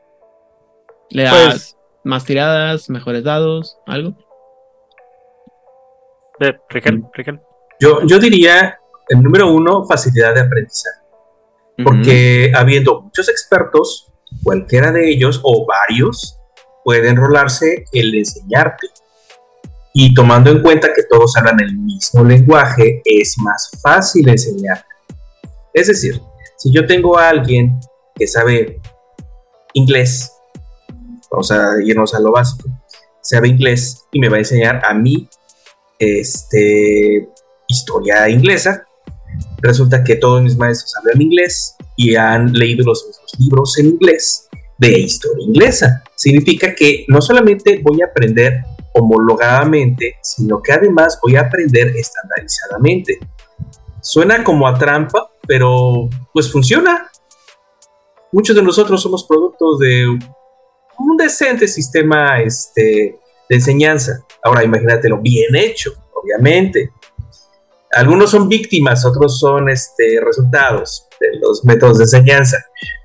[1.10, 4.14] ¿Le da pues más tiradas, mejores dados, algo?
[6.40, 6.54] Eh,
[7.80, 11.07] Yo, yo diría el número uno, facilidad de aprendizaje.
[11.84, 14.12] Porque habiendo muchos expertos,
[14.42, 16.38] cualquiera de ellos o varios
[16.84, 18.88] puede enrolarse el enseñarte.
[19.94, 24.84] Y tomando en cuenta que todos hablan el mismo lenguaje, es más fácil enseñar.
[25.72, 26.20] Es decir,
[26.56, 27.78] si yo tengo a alguien
[28.14, 28.80] que sabe
[29.74, 30.32] inglés,
[31.30, 32.68] vamos a irnos a lo básico,
[33.22, 35.28] sabe inglés y me va a enseñar a mí
[35.98, 37.28] este,
[37.68, 38.87] historia inglesa,
[39.58, 44.48] resulta que todos mis maestros hablan inglés y han leído los mismos libros en inglés
[44.78, 46.02] de historia inglesa.
[46.14, 53.18] Significa que no solamente voy a aprender homologadamente, sino que además voy a aprender estandarizadamente.
[54.00, 57.10] Suena como a trampa, pero pues funciona.
[58.32, 60.06] Muchos de nosotros somos productos de
[60.98, 64.24] un decente sistema este, de enseñanza.
[64.42, 66.90] Ahora imagínatelo bien hecho, obviamente.
[67.98, 72.56] Algunos son víctimas, otros son este, resultados de los métodos de enseñanza.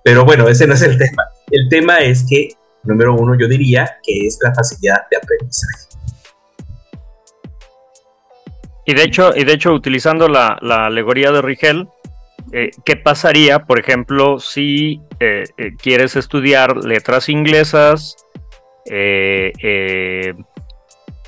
[0.04, 1.24] Pero bueno, ese no es el tema.
[1.50, 2.50] El tema es que,
[2.84, 5.88] número uno, yo diría que es la facilidad de aprendizaje.
[8.86, 11.88] Y de hecho, y de hecho utilizando la, alegoría de Rigel,
[12.52, 18.16] eh, ¿qué pasaría, por ejemplo, si eh, eh, quieres estudiar letras inglesas,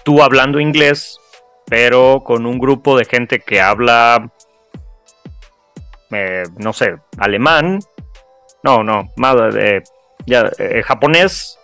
[0.04, 1.20] tú hablando inglés,
[1.68, 4.32] pero con un grupo de gente que habla,
[6.58, 7.80] no sé, alemán,
[8.64, 9.84] no, no, más de,
[10.26, 10.50] ya,
[10.84, 11.60] japonés,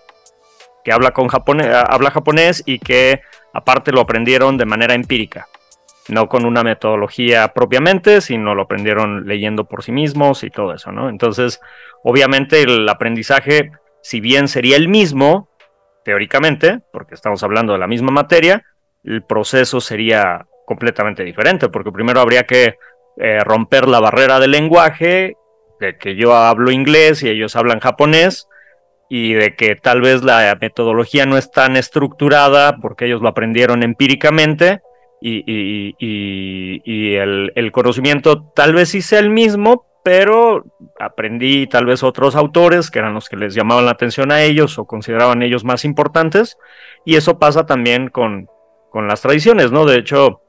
[0.84, 3.22] que habla con japonés, habla japonés y que
[3.54, 5.48] aparte lo aprendieron de manera empírica
[6.12, 10.92] no con una metodología propiamente, sino lo aprendieron leyendo por sí mismos y todo eso,
[10.92, 11.10] ¿no?
[11.10, 11.60] Entonces,
[12.04, 13.72] obviamente el aprendizaje,
[14.02, 15.50] si bien sería el mismo,
[16.04, 18.64] teóricamente, porque estamos hablando de la misma materia,
[19.04, 22.76] el proceso sería completamente diferente, porque primero habría que
[23.18, 25.36] eh, romper la barrera del lenguaje,
[25.80, 28.48] de que yo hablo inglés y ellos hablan japonés,
[29.10, 33.84] y de que tal vez la metodología no es tan estructurada porque ellos lo aprendieron
[33.84, 34.82] empíricamente,
[35.24, 35.94] y,
[37.16, 40.64] el, conocimiento tal vez sí sea el mismo, pero
[41.00, 44.80] aprendí tal vez otros autores que eran los que les llamaban la atención a ellos
[44.80, 46.58] o consideraban ellos más importantes,
[47.06, 48.48] y eso pasa también con,
[48.92, 49.86] con las tradiciones, ¿no?
[49.86, 50.42] De hecho,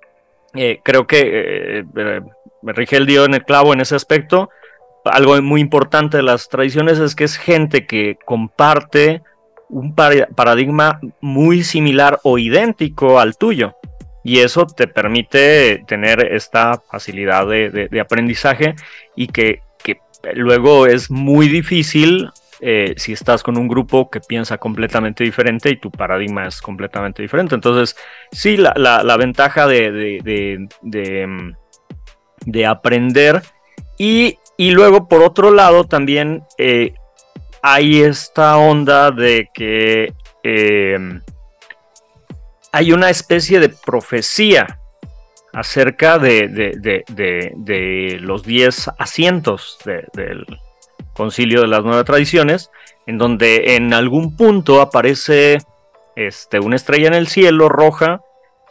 [0.55, 2.20] eh, creo que eh, eh,
[2.62, 4.51] Rigel dio en el clavo en ese aspecto.
[5.05, 9.22] Algo muy importante de las tradiciones es que es gente que comparte
[9.68, 13.74] un paradigma muy similar o idéntico al tuyo
[14.22, 18.74] y eso te permite tener esta facilidad de, aprendizaje
[19.16, 19.62] y que,
[20.34, 22.30] luego es muy difícil
[22.65, 27.21] eh, si estás con un grupo que piensa completamente diferente y tu paradigma es completamente
[27.21, 27.57] diferente.
[27.57, 27.97] Entonces,
[28.31, 29.91] sí, la, ventaja de,
[32.45, 33.43] de, aprender
[33.99, 36.95] y, luego, por otro lado, también eh,
[37.63, 40.13] hay esta onda de que...
[40.45, 41.21] Eh,
[42.75, 44.79] hay una especie de profecía
[45.53, 49.79] acerca de, los 10 asientos
[50.15, 50.47] del
[51.15, 52.71] concilio de las nueve tradiciones,
[53.07, 55.59] en donde en algún punto aparece
[56.17, 58.21] este, una estrella en el cielo roja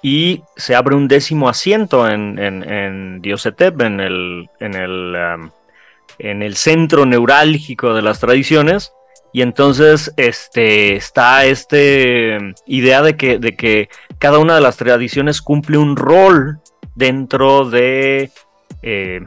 [0.02, 5.52] y se abre un décimo asiento en, en, en Diosetep, en el, en, el, um,
[6.18, 8.94] en el centro neurálgico de las tradiciones,
[9.34, 11.78] y entonces este, está esta
[12.66, 13.90] idea de que, de que
[14.20, 16.60] cada una de las tradiciones cumple un rol
[16.96, 18.32] dentro de,
[18.82, 19.22] eh,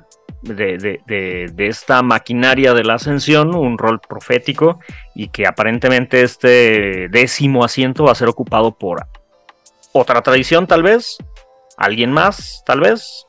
[0.45, 4.81] de, esta maquinaria de la ascensión, un rol profético,
[5.15, 9.07] y que aparentemente este décimo asiento va a ser ocupado por
[9.93, 11.19] otra tradición tal vez,
[11.77, 13.27] alguien más tal vez,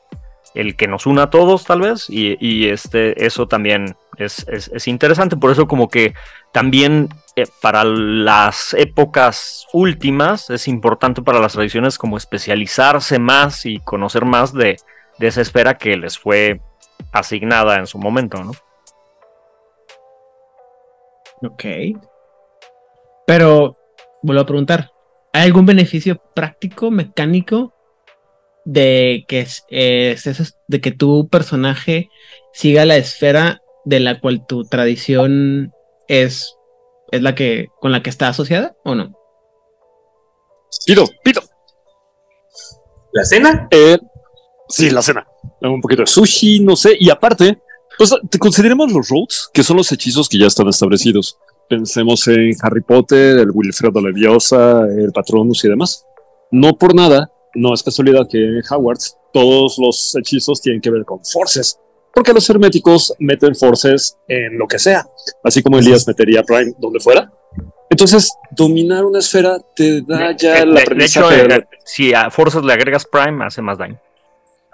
[0.53, 5.35] el que nos una a todos tal vez, y, este, eso también es, es, interesante,
[5.35, 6.13] por eso como que
[6.53, 13.79] también eh, para las épocas últimas es importante para las tradiciones como especializarse más y
[13.79, 14.77] conocer más de,
[15.19, 16.61] esa esfera que les fue
[17.11, 18.51] asignada en su momento, ¿no?
[21.41, 21.63] Ok.
[23.25, 23.77] Pero,
[24.21, 24.91] vuelvo a preguntar,
[25.33, 27.73] ¿hay algún beneficio práctico, mecánico,
[28.65, 30.17] de que, eh,
[30.67, 32.09] de que tu personaje
[32.53, 35.71] siga la esfera de la cual tu tradición
[36.07, 36.57] es,
[37.11, 39.13] es la que con la que está asociada o no?
[40.85, 41.41] Pido, pido.
[43.11, 43.67] ¿La cena?
[43.71, 43.97] Eh,
[44.67, 45.27] sí, la cena.
[45.61, 46.95] Un poquito de sushi, no sé.
[46.99, 47.59] Y aparte,
[47.97, 51.37] pues te consideremos los roads, que son los hechizos que ya están establecidos.
[51.69, 56.05] Pensemos en Harry Potter, el Wilfredo Leviosa, el Patronus y demás.
[56.51, 61.03] No por nada, no es casualidad que en Hogwarts todos los hechizos tienen que ver
[61.05, 61.79] con forces
[62.15, 65.05] porque los herméticos meten forces en lo que sea,
[65.43, 67.29] así como Elías metería Prime donde fuera.
[67.89, 71.35] Entonces, dominar una esfera te da ya el aprendizaje.
[71.35, 73.99] De hecho, eh, si a fuerzas le agregas Prime, hace más daño.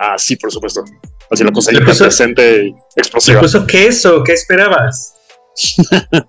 [0.03, 0.83] Ah, sí, por supuesto.
[1.29, 3.39] Así la cosa presente y explosiva.
[3.39, 5.13] ¿Qué queso, ¿qué esperabas?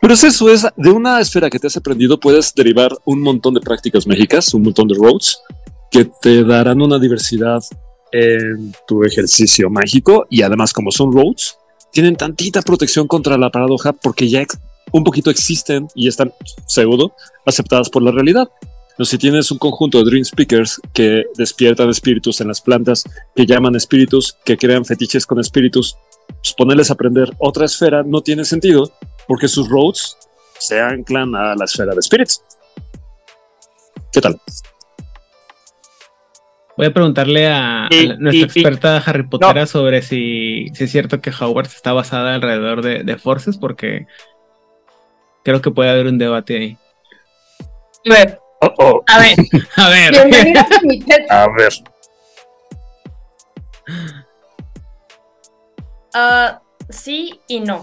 [0.00, 3.54] Pero es eso, es de una esfera que te has aprendido, puedes derivar un montón
[3.54, 5.40] de prácticas mágicas, un montón de roads,
[5.90, 7.60] que te darán una diversidad
[8.12, 11.58] en tu ejercicio mágico y además como son roads,
[11.90, 14.44] tienen tantita protección contra la paradoja porque ya
[14.92, 16.32] un poquito existen y están
[16.68, 18.48] seguro aceptadas por la realidad.
[18.96, 23.02] No, si tienes un conjunto de Dream Speakers que despiertan espíritus en las plantas,
[23.34, 25.96] que llaman espíritus, que crean fetiches con espíritus,
[26.28, 28.92] pues ponerles a aprender otra esfera no tiene sentido
[29.26, 30.16] porque sus roads
[30.58, 32.40] se anclan a la esfera de spirits.
[34.12, 34.40] ¿Qué tal?
[36.76, 40.84] Voy a preguntarle a, Y- a nuestra y- y- experta Harry Potter sobre si, si
[40.84, 44.06] es cierto que Hogwarts está basada alrededor de, de Forces, porque
[45.44, 46.78] creo que puede haber un debate ahí.
[48.10, 49.04] A ver, Oh, oh.
[49.08, 49.36] a ver.
[49.76, 50.10] A ver.
[50.12, 51.72] Bienvenidos a mi TED A ver.
[56.14, 57.82] Ah, sí y no.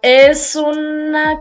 [0.00, 1.38] Es una,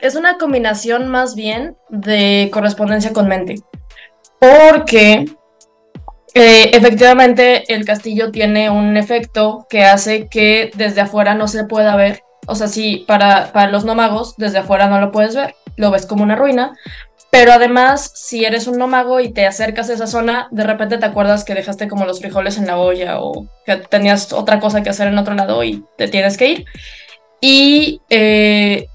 [0.00, 3.56] es una combinación más bien de correspondencia con mente.
[4.38, 5.24] Porque
[6.34, 11.96] eh, efectivamente el castillo tiene un efecto que hace que desde afuera no se pueda
[11.96, 12.22] ver.
[12.46, 15.90] O sea, sí, para, para los no magos, desde afuera no lo puedes ver, lo
[15.90, 16.76] ves como una ruina.
[17.30, 20.98] Pero además, si eres un no mago y te acercas a esa zona, de repente
[20.98, 24.82] te acuerdas que dejaste como los frijoles en la olla o que tenías otra cosa
[24.82, 26.64] que hacer en otro lado y te tienes que ir.
[27.40, 28.88] Y eh,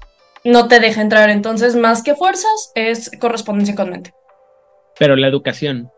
[0.44, 1.30] no te deja entrar.
[1.30, 4.12] Entonces, más que fuerzas, es correspondencia con mente.
[4.98, 5.90] Pero la educación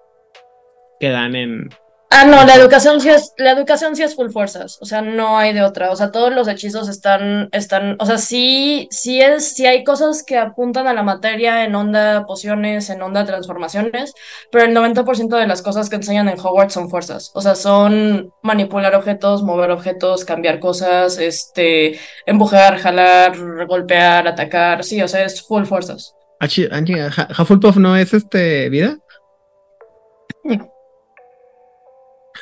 [1.01, 1.69] que dan en.
[2.11, 5.37] Ah, no, la educación sí es, la educación sí es full fuerzas, o sea, no
[5.37, 9.55] hay de otra, o sea, todos los hechizos están, están, o sea, sí, sí es,
[9.55, 14.15] sí hay cosas que apuntan a la materia en onda pociones, en onda transformaciones,
[14.51, 18.33] pero el 90% de las cosas que enseñan en Hogwarts son fuerzas, o sea, son
[18.43, 25.43] manipular objetos, mover objetos, cambiar cosas, este, empujar, jalar, golpear, atacar, sí, o sea, es
[25.43, 26.15] full fuerzas.
[26.41, 28.99] Ah, ah, Hufflepuff no es este vida.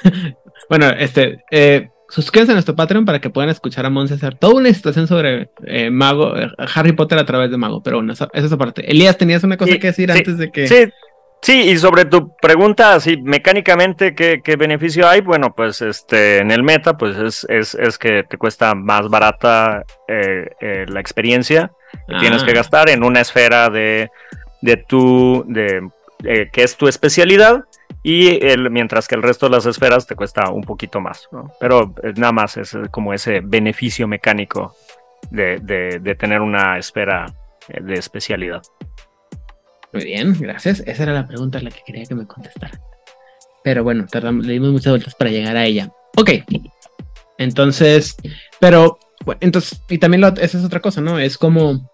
[0.68, 4.54] bueno, este, eh, suscríbanse a nuestro Patreon para que puedan escuchar a Monse hacer toda
[4.54, 7.82] una situación sobre eh, Mago, eh, Harry Potter a través de Mago.
[7.82, 8.90] Pero bueno, esa, esa es aparte.
[8.90, 10.66] Elías, tenías una cosa Sí, que decir sí, antes de que.
[10.66, 10.92] Sí,
[11.42, 15.20] sí, y sobre tu pregunta, así mecánicamente, ¿qué, qué beneficio hay?
[15.20, 19.84] Bueno, pues este, en el meta, pues es, es, es que te cuesta más barata
[20.08, 21.70] eh, eh, la experiencia
[22.08, 22.46] que tienes Ah.
[22.46, 24.10] que gastar en una esfera de,
[24.60, 25.88] de tu, de,
[26.24, 27.64] eh, que es tu especialidad.
[28.08, 28.38] Y
[28.70, 31.50] mientras que el resto de las esferas te cuesta un poquito más, ¿no?
[31.58, 34.76] Pero eh, nada más es como ese beneficio mecánico
[35.28, 37.26] de, de, tener una esfera
[37.66, 38.62] eh, de especialidad.
[39.92, 40.84] Muy bien, gracias.
[40.86, 42.80] Esa era la pregunta a la que quería que me contestaran.
[43.64, 45.90] Pero bueno, tardamos, le dimos muchas vueltas para llegar a ella.
[46.16, 46.30] Ok.
[47.38, 48.14] Entonces,
[48.60, 49.00] pero,
[49.40, 51.18] entonces, y también esa es otra cosa, ¿no?
[51.18, 51.90] Es como.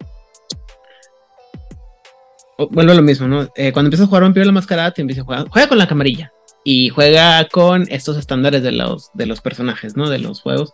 [2.57, 3.49] Vuelvo a lo mismo, ¿no?
[3.55, 5.47] Eh, cuando empiezas a jugar Vampiro la Mascarada, te empieza a jugar.
[5.49, 6.31] Juega con la camarilla.
[6.65, 10.09] Y juega con estos estándares de los, de los personajes, ¿no?
[10.09, 10.71] De los juegos.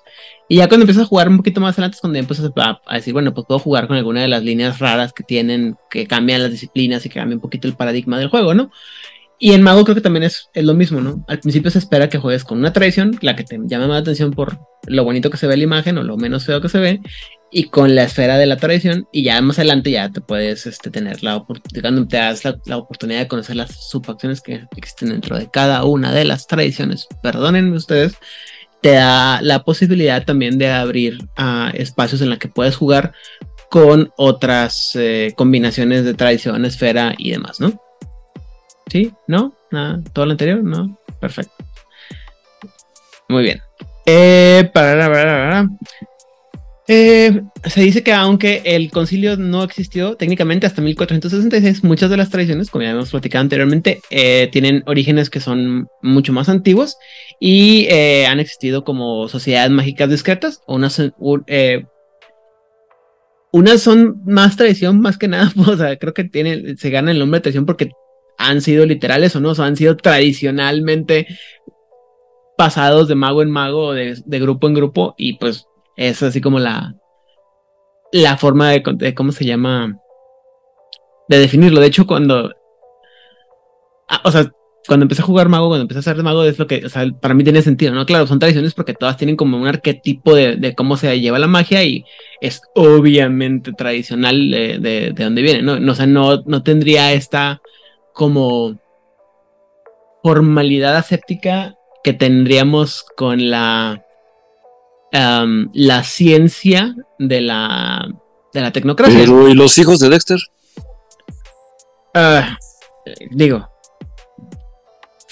[0.48, 2.96] Y ya cuando empiezas a jugar un poquito más adelante es cuando empiezas a, a
[2.96, 6.44] decir, bueno, pues puedo jugar con alguna de las líneas raras que tienen, que cambian
[6.44, 8.72] las disciplinas y que cambia un poquito el paradigma del juego, ¿no?
[9.40, 11.24] Y en Mago creo que también es, es lo mismo, ¿no?
[11.28, 14.02] Al principio se espera que juegues con una tradición, la que te llama más la
[14.02, 16.80] atención por lo bonito que se ve la imagen o lo menos feo que se
[16.80, 17.02] ve,
[17.52, 20.92] y con la esfera de la tradición, y ya más adelante ya te puedes este,
[20.92, 25.50] tener la oportunidad, te das la, oportunidad de conocer las subfacciones que existen dentro de
[25.50, 27.08] cada una de las tradiciones.
[27.24, 28.14] Perdónenme ustedes,
[28.82, 33.14] te da la posibilidad también de abrir ah, espacios en los que puedes jugar
[33.70, 37.80] con otras eh, combinaciones de tradición, esfera y demás, ¿no?
[38.90, 39.14] ¿Sí?
[39.28, 39.54] ¿No?
[39.72, 40.02] ¿Nada?
[40.14, 40.64] ¿Todo lo anterior?
[40.64, 41.00] ¿No?
[41.20, 41.54] Perfecto.
[43.28, 43.62] Muy bien.
[44.12, 45.70] Eh, para.
[46.92, 52.32] Eh, se dice que aunque el concilio no existió técnicamente hasta 1466, muchas de las
[52.32, 56.98] tradiciones, como ya hemos platicado anteriormente, eh, tienen orígenes que son mucho más antiguos
[57.40, 57.88] y
[58.26, 60.62] han existido como sociedades mágicas discretas.
[60.66, 61.14] Unas, son-
[63.52, 67.38] unas son más tradición, más que nada, o sea, creo que se gana el nombre
[67.38, 67.92] de tradición porque
[68.40, 71.28] han sido literales o no, o han sido tradicionalmente
[72.60, 75.66] pasados de mago en mago de, de grupo en grupo y pues
[75.96, 76.94] es así como la
[78.12, 79.98] la forma de, cómo se llama
[81.30, 81.80] de definirlo.
[81.80, 82.52] De hecho, cuando
[84.10, 84.52] ah, o sea,
[84.86, 87.10] cuando empecé a jugar mago, cuando empecé a ser mago, es lo que, o sea,
[87.22, 88.06] para mí tiene sentido, ¿no?
[88.06, 91.86] Claro, son tradiciones porque todas tienen como un arquetipo de, cómo se lleva la magia
[91.86, 92.04] y
[92.42, 95.80] es obviamente tradicional de, de, de dónde viene, ¿no?
[95.80, 97.62] No, no tendría esta
[98.14, 98.78] como
[100.24, 104.06] formalidad aséptica que tendríamos con la
[105.12, 108.08] la ciencia de la
[108.54, 109.20] de la tecnocracia.
[109.20, 110.40] Pero, ¿y los hijos de Dexter?
[112.14, 112.58] Ah,
[113.32, 113.68] digo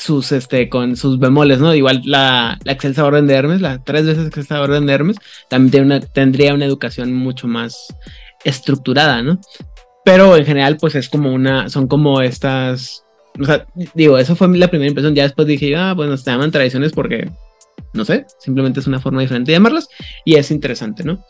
[0.07, 1.73] sus este con sus bemoles, ¿no?
[1.75, 5.17] Igual la, la excelsa orden de Hermes, la tres veces excelsa orden de Hermes,
[5.49, 7.93] también tiene una, tendría una educación mucho más
[8.45, 9.39] estructurada, ¿no?
[10.05, 13.03] Pero en general, pues es como una, son como estas,
[13.39, 15.15] o sea, digo, eso fue la primera impresión.
[15.15, 17.29] Ya después dije, ah, bueno, se llaman tradiciones porque,
[17.93, 19.87] no sé, simplemente es una forma diferente de llamarlas
[20.25, 21.23] y es interesante, ¿no?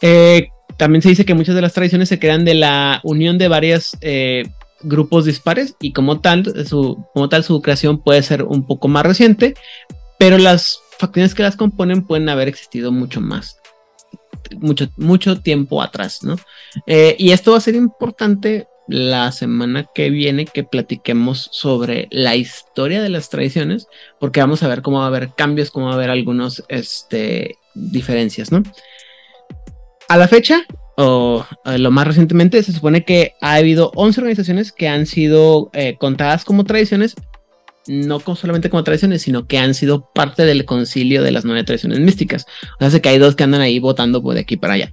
[0.00, 3.48] Eh, también se dice que muchas de las tradiciones se crean de la unión de
[3.48, 4.44] varias eh,
[4.82, 9.04] grupos dispares y como tal, su, como tal su creación puede ser un poco más
[9.04, 9.54] reciente,
[10.18, 13.58] pero las facciones que las componen pueden haber existido mucho más,
[14.58, 16.36] mucho, mucho tiempo atrás, ¿no?
[16.86, 22.36] Eh, y esto va a ser importante la semana que viene que platiquemos sobre la
[22.36, 23.86] historia de las tradiciones,
[24.20, 27.56] porque vamos a ver cómo va a haber cambios, cómo va a haber algunas este,
[27.74, 28.62] diferencias, ¿no?
[30.08, 30.64] A la fecha,
[30.96, 35.96] o lo más recientemente, se supone que ha habido 11 organizaciones que han sido eh,
[35.98, 37.14] contadas como tradiciones,
[37.86, 42.00] no solamente como tradiciones, sino que han sido parte del concilio de las nueve tradiciones
[42.00, 42.46] místicas.
[42.80, 44.92] O sea, que hay dos que andan ahí votando por de aquí para allá.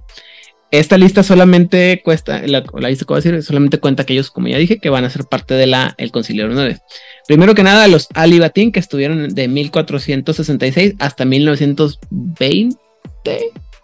[0.72, 4.56] Esta lista solamente cuesta, la, lista que voy a decir, solamente cuenta aquellos, como ya
[4.56, 6.80] dije, que van a ser parte del el concilio de.
[7.28, 12.78] Primero que nada, los Alibatín, que estuvieron de 1466 hasta 1920,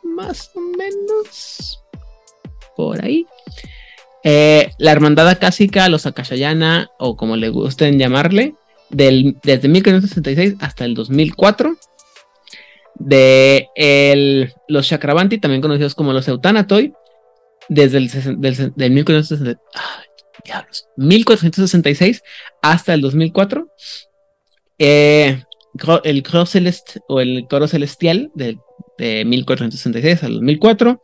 [0.03, 1.85] más o menos
[2.75, 3.27] por ahí.
[4.25, 8.55] Eh, la hermandad acásica, los Akashayana, o como le gusten llamarle,
[8.89, 11.77] del, desde 1566 hasta el 2004.
[12.99, 16.93] De el, los Chakravanti, también conocidos como los Eutanatoy,
[17.69, 18.11] desde el
[18.41, 18.91] del,
[20.97, 22.23] 1466
[22.63, 23.69] hasta el 2004.
[24.79, 25.43] Eh,
[26.05, 28.59] el coro celeste o el coro celestial de,
[28.97, 31.01] de 1466 al 2004.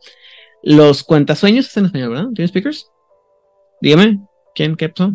[0.63, 2.27] Los cuentasueños están en español, ¿verdad?
[2.33, 2.89] ¿Tiene speakers?
[3.81, 4.19] Dígame,
[4.55, 5.13] ¿quién, qué pasó?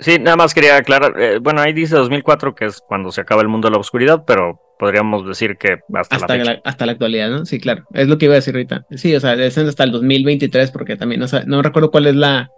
[0.00, 1.20] Sí, nada más quería aclarar.
[1.20, 4.24] Eh, bueno, ahí dice 2004, que es cuando se acaba el mundo de la oscuridad,
[4.26, 7.44] pero podríamos decir que hasta, la, hasta la actualidad, ¿no?
[7.44, 7.84] Sí, claro.
[7.92, 8.86] Es lo que iba a decir ahorita.
[8.92, 12.16] Sí, o sea, es hasta el 2023, porque también, o sea, no recuerdo cuál es
[12.16, 12.50] la.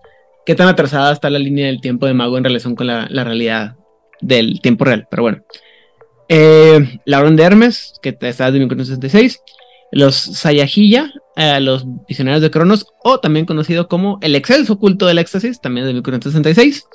[0.46, 3.74] qué tan atrasada está la línea del tiempo de Mago en relación con la, realidad
[4.20, 5.42] del tiempo real, pero bueno.
[6.28, 9.42] Eh, la Orden de Hermes, que está desde 1966.
[9.90, 15.18] Los Sayajilla, eh, los visionarios de Cronos, o también conocido como el excelso culto del
[15.18, 16.86] éxtasis, también de 1466.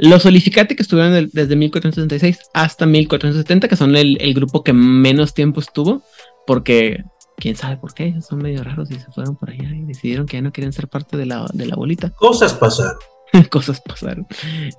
[0.00, 5.60] Los Olificati, que estuvieron desde 1466 hasta 1470, que son el, grupo que menos tiempo
[5.60, 6.02] estuvo,
[6.46, 7.04] porque
[7.36, 10.26] quién sabe por qué, ellos son medio raros y se fueron por allá y decidieron
[10.26, 12.10] que ya no quieren ser parte de la, de la bolita.
[12.16, 12.96] Cosas pasaron.
[13.50, 14.26] Cosas pasaron,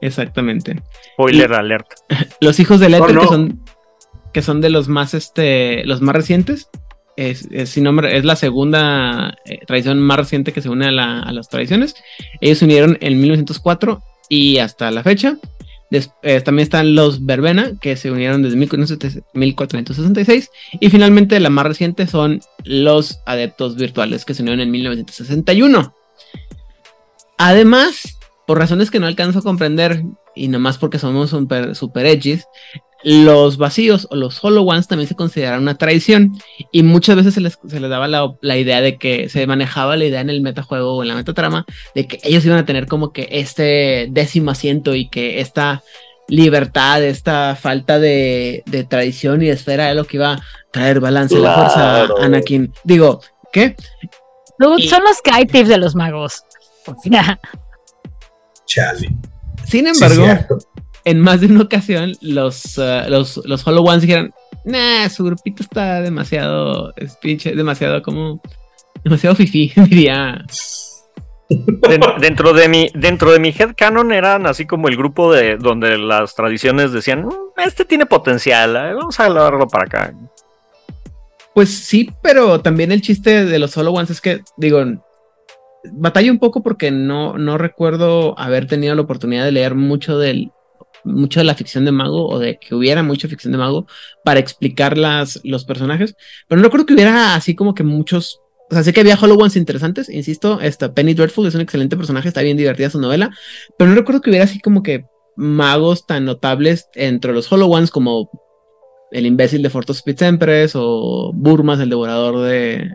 [0.02, 0.81] exactamente.
[1.14, 1.88] Spoiler alert.
[2.41, 3.64] Los hijos del éter, que son
[4.34, 6.69] que son de los más este los más recientes
[7.18, 10.91] es, nombre, es la segunda eh, tradición más reciente que se une a,
[11.31, 11.95] las tradiciones.
[12.39, 14.02] Ellos se unieron en 1904
[14.32, 15.38] y hasta la fecha.
[15.91, 20.49] Eh, también están los Verbena, que se unieron desde 1466.
[20.80, 25.94] Y finalmente, la más reciente son los Adeptos Virtuales, que se unieron en 1961.
[27.38, 28.18] Además,
[28.48, 32.06] por razones que no alcanzo a comprender, y nomás porque somos super, super
[33.03, 36.38] los vacíos o los hollow ones también se consideran una tradición
[36.72, 37.57] y muchas veces se les,
[37.90, 41.15] daba la, idea de que se manejaba la idea en el metajuego o en la
[41.15, 41.65] metatrama
[41.95, 45.84] de que ellos iban a tener como que este décimo asiento y que esta
[46.28, 50.41] libertad, esta falta de, tradición y de esfera era lo que iba a
[50.72, 52.73] traer balance la fuerza a Anakin.
[52.84, 53.22] Digo,
[53.52, 53.76] ¿qué?
[54.60, 55.22] Son los
[55.52, 56.44] tips de los magos.
[59.65, 60.26] Sin embargo,
[61.06, 64.34] en más de una ocasión los, uh, los, los Hollow Ones dijeron,
[64.65, 68.41] nah, su grupito está demasiado, es pinche, demasiado como,
[69.03, 70.44] demasiado fifi, diría.
[72.19, 76.34] dentro de mi dentro de mi headcanon eran así como el grupo de donde las
[76.34, 80.14] tradiciones decían mm, este tiene potencial eh, vamos a llevarlo para acá
[81.53, 84.82] pues sí pero también el chiste de los Hollow Ones es que digo
[85.91, 90.53] batalla un poco porque no no recuerdo haber tenido la oportunidad de leer mucho del
[91.03, 93.88] mucho de la ficción de mago o de que hubiera mucha ficción de mago
[94.23, 96.15] para explicar las, los personajes,
[96.48, 99.40] pero no creo que hubiera así como que muchos, o sea, sé que había Hollow
[99.40, 103.32] Ones interesantes, insisto, esta Penny Dreadful es un excelente personaje, está bien divertida su novela,
[103.78, 105.06] pero no recuerdo que hubiera así como que
[105.36, 108.30] magos tan notables entre los Hollow Ones como
[109.11, 112.90] el imbécil de Fortos Spitz Empress o Burmas, el devorador de,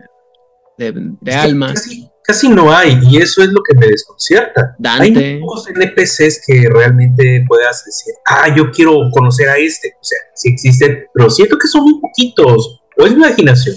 [0.77, 1.73] de, almas.
[1.73, 2.09] casi
[2.49, 4.75] no hay, y eso es lo que me desconcierta.
[4.99, 9.93] Hay pocos NPCs que realmente puedas decir, ah, yo quiero conocer a este.
[9.99, 13.75] O sea, sí existen, pero siento que son muy poquitos, o es imaginación.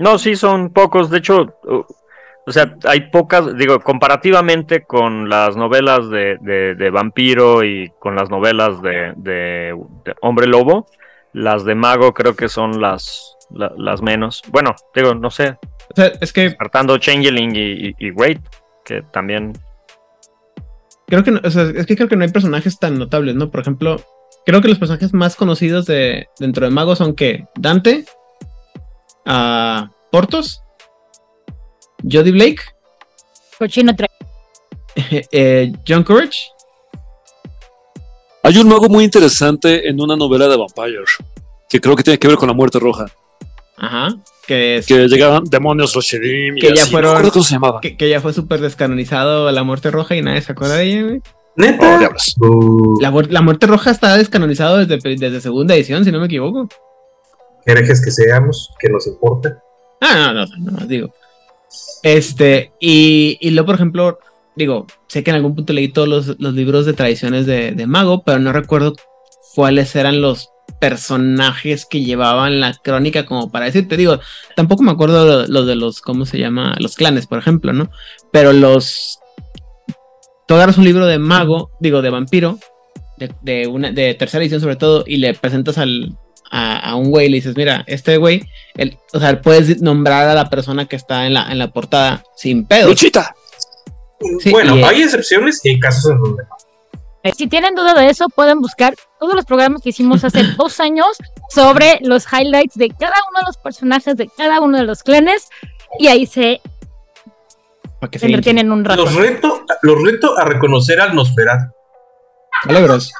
[0.00, 1.10] No, sí, son pocos.
[1.10, 1.54] De hecho,
[2.46, 6.38] o sea, hay pocas, digo, comparativamente con las novelas de,
[6.76, 9.74] de, vampiro y con las novelas de, de,
[10.20, 10.86] hombre lobo,
[11.32, 14.42] las de mago creo que son las, las menos.
[14.50, 15.56] Bueno, digo, no sé,
[15.90, 16.42] o sea, es que.
[16.42, 18.40] Descartando Changeling y, y, Wade,
[18.84, 19.52] que también.
[21.06, 23.50] Creo que, no, o sea, es que creo que no hay personajes tan notables, ¿no?
[23.50, 24.00] Por ejemplo,
[24.46, 28.04] creo que los personajes más conocidos de, dentro de Mago son que Dante,
[29.26, 30.62] uh, Portos,
[32.10, 32.62] Jody Blake.
[33.58, 33.92] Cochino
[35.10, 36.38] eh, John Courage.
[38.42, 41.16] Hay un mago muy interesante en una novela de Vampires
[41.68, 43.06] que creo que tiene que ver con la muerte roja.
[43.86, 44.16] Ajá.
[44.46, 46.90] Que, es, Que llegaban demonios Rosherim y que ya así.
[46.90, 47.10] fueron.
[47.12, 47.80] No recuerdo cómo se llamaba.
[47.80, 51.02] Que, que ya fue súper descanonizado la muerte roja y nadie se acuerda de ella,
[51.02, 51.22] güey.
[51.56, 52.00] ¿Neta?
[52.40, 52.46] Oh.
[52.48, 56.26] Uh, La, muer- la muerte roja está descanonizado desde, desde segunda edición, si no me
[56.26, 56.68] equivoco.
[57.64, 59.58] herejes que seamos, que nos importa.
[60.00, 61.14] Ah, no, no, no, no, digo.
[62.02, 64.18] Este, y, y luego, por ejemplo,
[64.56, 67.86] digo, sé que en algún punto leí todos los, los libros de tradiciones de, de
[67.86, 68.94] Mago, pero no recuerdo
[69.54, 74.20] cuáles eran los personajes que llevaban la crónica como para decirte, digo,
[74.56, 76.74] tampoco me acuerdo lo, lo de los, ¿cómo se llama?
[76.78, 77.90] Los clanes, por ejemplo, ¿no?
[78.32, 79.18] Pero los...
[80.46, 82.58] Tú agarras un libro de mago, digo, de vampiro,
[83.16, 86.18] de, de una, de tercera edición sobre todo, y le presentas al,
[86.50, 88.42] a, a un güey y le dices, mira, este güey,
[88.74, 92.24] el, o sea, puedes nombrar a la persona que está en la, en la portada
[92.36, 92.88] sin pedo.
[92.88, 93.34] Luchita.
[94.40, 96.63] Sí, bueno, y, hay excepciones y hay casos en donde no.
[97.24, 100.78] Eh, Si tienen duda de eso, pueden buscar todos los programas que hicimos hace dos
[100.78, 101.08] años
[101.48, 105.48] sobre los highlights de cada uno de los personajes de cada uno de los clanes
[105.98, 106.60] y ahí se
[108.00, 109.04] para que se entretienen un rato.
[109.04, 111.72] Los reto, los reto a reconocer al Nosferatu.
[112.66, 113.12] Vale, bros.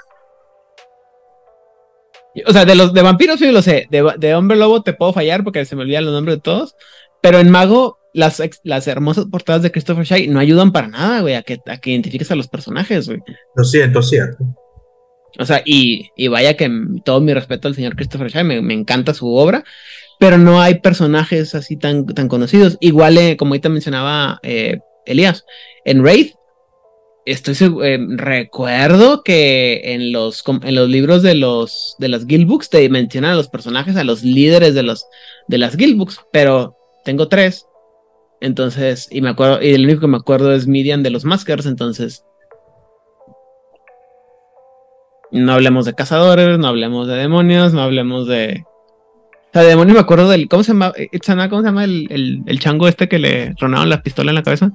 [2.47, 3.87] O sea, de los de vampiros sí lo sé.
[3.91, 6.77] De, de hombre lobo te puedo fallar porque se me olvidan los nombres de todos.
[7.23, 11.35] Pero en mago, las, las hermosas portadas de Christopher Shai no ayudan para nada, güey,
[11.35, 13.21] a que, a que identifiques a los personajes, güey.
[13.55, 14.45] Lo siento, cierto.
[15.39, 16.71] O sea, y, y vaya que
[17.05, 19.65] todo mi respeto al señor Christopher Shai, me, me encanta su obra,
[20.21, 22.79] pero no hay personajes así tan, tan conocidos.
[22.81, 25.45] Igual, eh, como ahorita mencionaba eh, Elías,
[25.85, 26.35] en Wraith,
[27.27, 32.71] estoy eh, recuerdo que en los, en los libros de los de las guild books
[32.71, 35.07] te mencionan a los personajes, a los líderes de los
[35.49, 37.67] de las guild books, pero tengo tres.
[38.45, 41.65] Entonces, y me acuerdo, y el único que me acuerdo es Midian de los Maskers,
[41.65, 42.25] entonces
[45.31, 48.65] no hablemos de cazadores, no hablemos de demonios, no hablemos de.
[48.67, 50.49] O sea, de demonios me acuerdo del.
[50.49, 50.93] ¿Cómo se llama?
[51.13, 54.35] Itzana, ¿Cómo se llama el, el, el chango este que le tronaron la pistola en
[54.37, 54.71] la cabeza?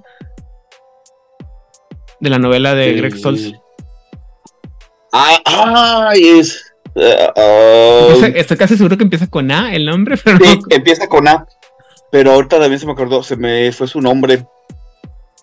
[2.20, 3.54] De la novela de Greg Stoltz.
[5.14, 5.38] Ah,
[6.10, 6.74] ay, es.
[6.96, 10.46] eh, ah, Empieza- Estoy casi seguro que empieza con A el nombre, pero no.
[10.46, 11.48] sí, empieza con A.
[12.12, 14.46] Pero ahorita también se me acordó, se me fue su nombre.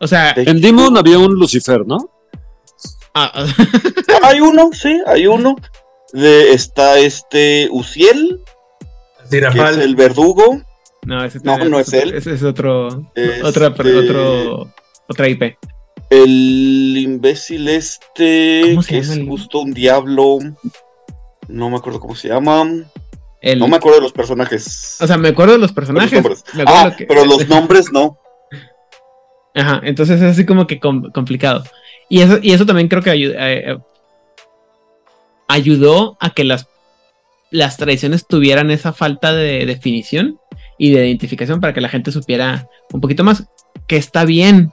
[0.01, 2.11] O sea, De- En Demon había un Lucifer, ¿no?
[3.15, 3.47] ah, ah,
[4.25, 5.57] Hay uno, sí, hay uno.
[6.13, 8.43] De, está este Uciel,
[9.19, 9.81] que es Tirafal.
[9.81, 10.61] el verdugo.
[11.05, 12.15] no, ese No, no es él.
[12.15, 12.89] Ese es otro.
[13.15, 14.73] Este- Otra, otro.
[15.09, 15.57] Otra IP.
[16.11, 20.39] El imbécil este, ¿Cómo se que llama es el- justo un diablo.
[21.49, 22.65] No me acuerdo cómo se llama.
[23.47, 24.97] El- No me acuerdo de los personajes.
[25.01, 26.45] O sea, me acuerdo de los personajes.
[26.67, 28.19] Ah, que- pero los nombres no.
[29.55, 31.65] Ajá, entonces es así como que com- complicado.
[32.09, 33.79] Y eso, y eso también creo que eh, eh,
[35.49, 36.67] ayudó a que las,
[37.51, 40.39] las tradiciones tuvieran esa falta de definición
[40.79, 43.45] y de identificación para que la gente supiera un poquito más
[43.87, 44.73] que está bien,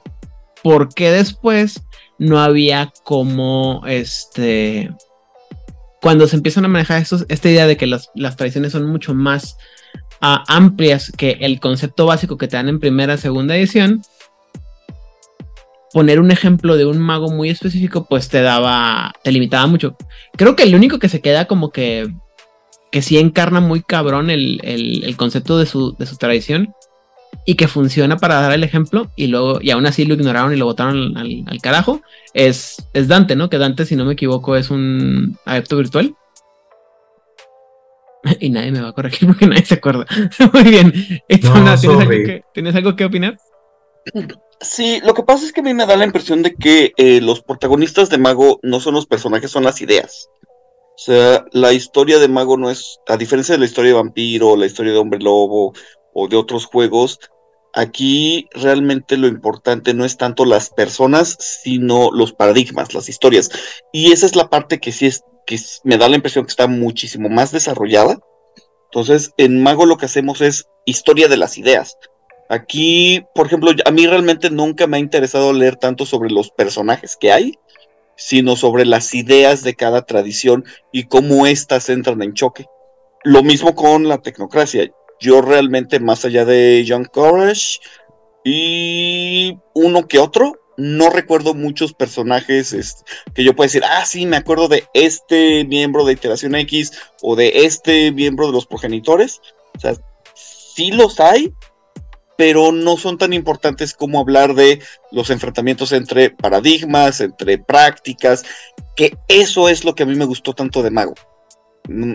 [0.62, 1.82] porque después
[2.18, 4.90] no había como este
[6.04, 9.56] cuando se empiezan a manejar estos- esta idea de que las, tradiciones son mucho más
[10.20, 14.02] ah, amplias que el concepto básico que te dan en primera, segunda edición,
[15.94, 19.96] poner un ejemplo de un mago muy específico, pues te daba, te limitaba mucho.
[20.36, 22.06] Creo que el único que se queda como que,
[22.92, 26.74] que sí encarna muy cabrón el, el- el concepto de su, de su tradición
[27.44, 30.56] y que funciona para dar el ejemplo y luego, y aún así lo ignoraron y
[30.56, 32.02] lo botaron al, al carajo,
[32.32, 33.50] es, es Dante, ¿no?
[33.50, 36.14] Que Dante, si no me equivoco, es un adepto virtual.
[38.40, 40.06] Y nadie me va a corregir porque nadie se acuerda.
[40.52, 40.92] Muy bien.
[41.28, 42.24] Itona, ¿tienes, algo sorry.
[42.24, 43.38] que, ¿Tienes algo que opinar?
[44.60, 47.20] Sí, lo que pasa es que a mí me da la impresión de que eh,
[47.20, 50.28] los protagonistas de Mago no son los personajes, son las ideas.
[50.96, 54.56] O sea, la historia de Mago no es, a diferencia de la historia de Vampiro,
[54.56, 55.72] la historia de Hombre Lobo
[56.14, 57.18] o de otros juegos,
[57.74, 63.50] aquí realmente lo importante no es tanto las personas, sino los paradigmas, las historias.
[63.92, 66.66] Y esa es la parte que sí es, que me da la impresión que está
[66.66, 68.18] muchísimo más desarrollada.
[68.86, 71.98] Entonces, en Mago lo que hacemos es historia de las ideas.
[72.48, 77.16] Aquí, por ejemplo, a mí realmente nunca me ha interesado leer tanto sobre los personajes
[77.16, 77.58] que hay,
[78.16, 82.66] sino sobre las ideas de cada tradición y cómo éstas entran en choque.
[83.24, 84.90] Lo mismo con la tecnocracia.
[85.24, 87.80] Yo realmente, más allá de John Courage
[88.44, 94.26] y uno que otro, no recuerdo muchos personajes este, que yo pueda decir, ah, sí,
[94.26, 96.92] me acuerdo de este miembro de Iteración X
[97.22, 99.40] o de este miembro de los progenitores.
[99.74, 99.94] O sea,
[100.34, 101.54] sí los hay,
[102.36, 108.44] pero no son tan importantes como hablar de los enfrentamientos entre paradigmas, entre prácticas,
[108.94, 111.14] que eso es lo que a mí me gustó tanto de Mago.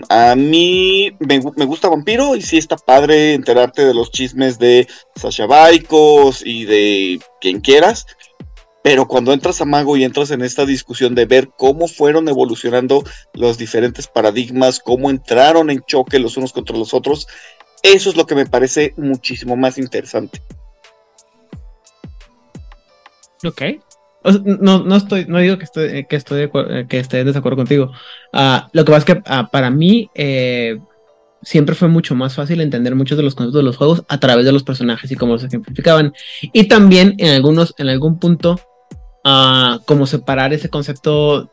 [0.08, 4.58] A mí me, gu- me gusta Vampiro y sí está padre enterarte de los chismes
[4.58, 8.04] de Sasha Baikos y de quien quieras,
[8.82, 13.04] pero cuando entras a Mago y entras en esta discusión de ver cómo fueron evolucionando
[13.32, 17.28] los diferentes paradigmas, cómo entraron en choque los unos contra los otros,
[17.84, 20.42] eso es lo que me parece muchísimo más interesante.
[23.44, 23.62] Ok.
[24.22, 27.90] No, no estoy, no digo que estoy, que estoy, eh, que esté en desacuerdo contigo.
[28.32, 30.78] Ah, lo que pasa es que ah, para mí eh,
[31.42, 34.44] siempre fue mucho más fácil entender muchos de los conceptos de los juegos a través
[34.44, 36.12] de los personajes y cómo se ejemplificaban.
[36.52, 38.60] Y también en algunos, en algún punto,
[39.24, 41.50] ah, como separar ese concepto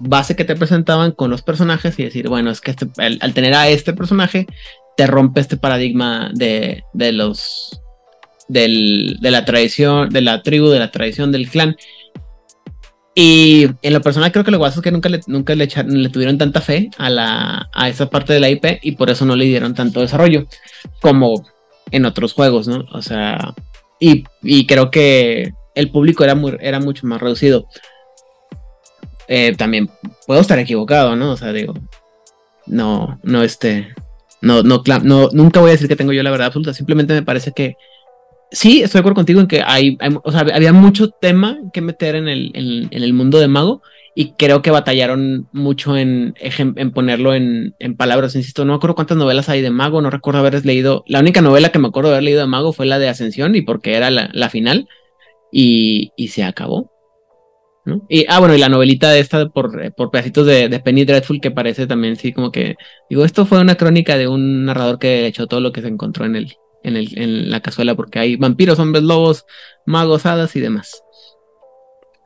[0.00, 3.34] base que te presentaban con los personajes y decir, bueno, es que este- al, al
[3.34, 4.46] tener a este personaje,
[4.96, 7.80] te rompe este paradigma de, de los
[8.48, 11.76] del, de la tradición, de la tribu, de la tradición del clan.
[13.14, 15.64] Y en lo personal creo que lo que pasa es que nunca le, nunca le,
[15.68, 19.10] echaron- le tuvieron tanta fe a, la, a esa parte de la IP y por
[19.10, 20.46] eso no le dieron tanto desarrollo
[21.00, 21.44] como
[21.90, 22.84] en otros juegos, ¿no?
[22.92, 23.54] O sea,
[23.98, 27.66] y, y creo que el público era, muy, era mucho más reducido.
[29.28, 29.90] Eh, también
[30.26, 31.32] puedo estar equivocado, ¿no?
[31.32, 31.74] O sea, digo,
[32.66, 33.94] no, no, este,
[34.40, 37.22] no, no, no, nunca voy a decir que tengo yo la verdad absoluta, simplemente me
[37.22, 37.74] parece que
[38.50, 42.14] sí, estoy de acuerdo contigo en que hay, o sea, había mucho tema que meter
[42.14, 43.82] en el, en, el mundo de Mago
[44.14, 49.16] y creo que batallaron mucho en, en ponerlo en, palabras, insisto, no me acuerdo cuántas
[49.16, 52.24] novelas hay de Mago, no recuerdo haber leído, la única novela que me acuerdo haber
[52.24, 54.88] leído de Mago fue la de Ascensión y porque era la, final
[55.52, 56.90] y, se acabó.
[58.08, 61.40] Y, ah, bueno, y la novelita de esta por, por pedacitos de, de Penny Dreadful
[61.40, 62.76] que parece también, sí, como que,
[63.08, 66.24] digo, esto fue una crónica de un narrador que echó todo lo que se encontró
[66.24, 69.46] en el, en, el, en la cazuela, porque hay vampiros, hombres lobos,
[69.86, 71.02] magos, hadas y demás.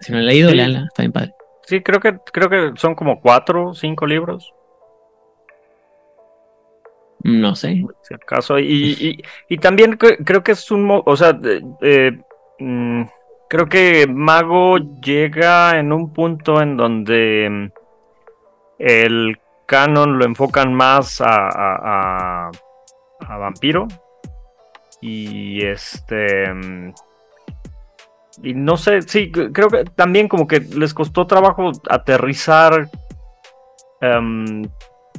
[0.00, 0.56] Si no la he leído, Sí.
[0.56, 1.34] léanla, está bien padre.
[1.66, 4.52] Sí, creo que, creo que son como cuatro o cinco libros,
[7.22, 7.82] No sé.
[8.02, 8.58] si acaso.
[8.58, 11.02] Y, y, y también cre- creo que es un...
[11.06, 11.38] O sea,
[11.80, 12.12] eh,
[12.58, 13.02] mm,
[13.48, 17.72] creo que Mago llega en un punto en donde mm,
[18.80, 22.50] el canon lo enfocan más a, a, a-
[23.20, 23.88] a Vampiro.
[25.06, 26.50] Y este...
[26.52, 26.94] mm,
[28.42, 32.88] Y no sé, sí, creo que también como que les costó trabajo aterrizar
[34.00, 34.62] em,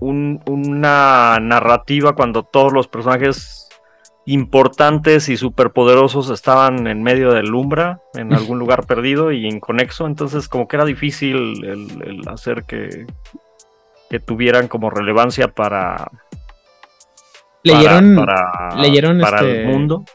[0.02, 3.70] un- una narrativa cuando todos los personajes
[4.26, 10.50] importantes y superpoderosos estaban en medio del Umbra, en algún lugar perdido y inconexo, entonces
[10.50, 13.06] como que era difícil el, el hacer que,
[14.10, 16.10] que tuvieran como relevancia para...
[17.74, 20.06] ¿Leyeron, para, leyeron para este, el mundo.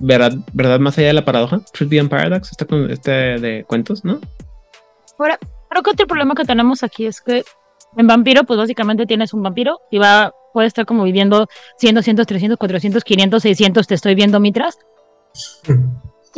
[0.00, 1.60] ¿verdad, ¿Verdad más allá de la paradoja?
[1.72, 4.20] Truth Beyond Paradox, este, con- este de cuentos, ¿no?
[5.18, 5.38] Ahora,
[5.70, 7.44] creo que otro problema que tenemos aquí es que
[7.96, 11.48] en vampiro, pues básicamente tienes un vampiro y va, puede estar como viviendo
[11.78, 14.78] 100, 200, 300, 400, 500, 600, te estoy viendo mitras.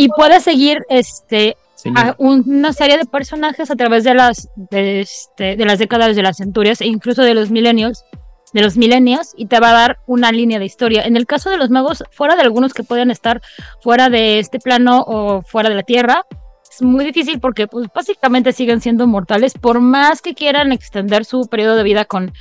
[0.01, 1.57] Y puedes seguir este,
[1.97, 6.15] a un- una serie de personajes a través de las, de, este, de las décadas,
[6.15, 8.05] de las centurias e incluso de los milenios,
[8.53, 11.03] de los milenios, y te va a dar una línea de historia.
[11.03, 13.43] En el caso de los magos, fuera de algunos que pueden estar
[13.83, 16.25] fuera de este plano o fuera de la Tierra,
[16.71, 21.49] es muy difícil porque pues básicamente siguen siendo mortales por más que quieran extender su
[21.49, 22.33] periodo de vida con,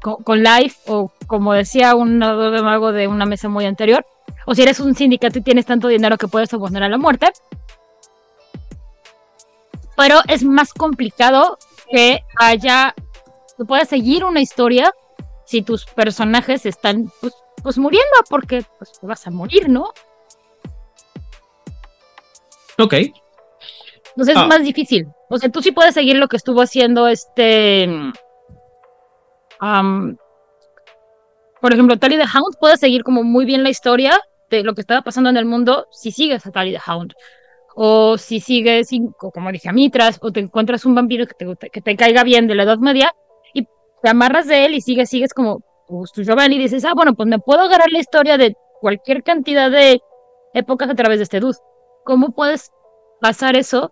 [0.00, 4.06] con, Life o como decía un de mago de una mesa muy anterior,
[4.46, 7.30] o si eres un sindicato y tienes tanto dinero que puedes oponer a la muerte.
[9.96, 11.58] Pero es más complicado
[11.90, 12.94] que haya,
[13.56, 14.92] que puedas seguir una historia
[15.54, 17.32] si tus personajes están pues,
[17.62, 19.84] pues muriendo porque pues te vas a morir, ¿no?
[22.76, 22.94] Ok.
[22.94, 24.42] Entonces Ah.
[24.42, 25.06] es más difícil.
[25.30, 27.88] O sea, tú sí puedes seguir lo que estuvo haciendo este.
[29.60, 30.16] am,
[31.60, 34.20] por ejemplo, Tally the Hound puede seguir como muy bien la historia
[34.50, 37.12] de lo que estaba pasando en el mundo si sigues a Tally the Hound.
[37.76, 41.80] O si sigues, como dije, a Mitras, o te encuentras un vampiro que te, que
[41.80, 43.14] te caiga bien de la Edad Media
[44.04, 47.14] te amarras de él y sigues, sigues como pues, tu Giovanni y dices, ah, bueno,
[47.14, 49.98] pues me puedo agarrar la historia de cualquier cantidad de
[50.52, 51.56] épocas a través de este dude.
[52.04, 52.70] ¿Cómo puedes
[53.22, 53.90] pasar eso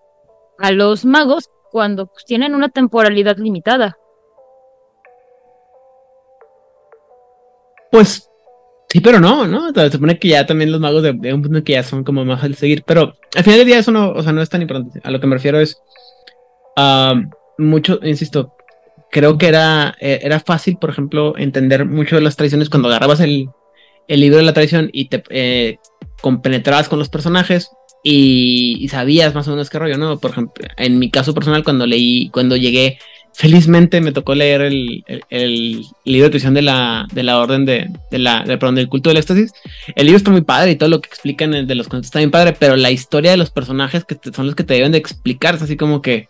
[0.58, 3.96] a los magos cuando pues, tienen una temporalidad limitada.
[7.90, 8.28] Pues
[8.90, 9.72] sí, pero no, ¿no?
[9.72, 12.40] Se supone que ya también los magos de, un punto que ya son como más
[12.40, 15.00] fácil seguir, pero al final del día eso no, o sea, no es tan importante.
[15.02, 15.80] A lo que me refiero es
[16.76, 17.14] ah,
[17.56, 18.54] mucho, insisto,
[19.12, 23.20] creo que era, eh, era fácil, por ejemplo, entender mucho de las tradiciones cuando agarrabas
[23.20, 23.50] el,
[24.08, 25.76] el libro de la tradición y te, eh,
[26.22, 27.70] compenetrabas con los personajes
[28.02, 30.18] y, sabías más o menos qué rollo, ¿no?
[30.18, 32.98] Por ejemplo, en mi caso personal, cuando leí, cuando llegué,
[33.34, 35.04] felizmente me tocó leer el,
[36.04, 39.52] libro de tradición de la, de la orden de, la, perdón, del culto del éxtasis.
[39.94, 42.30] El libro está muy padre y todo lo que explican de los conceptos está bien
[42.30, 45.56] padre, pero la historia de los personajes que son los que te deben de explicar
[45.56, 46.26] es así como que.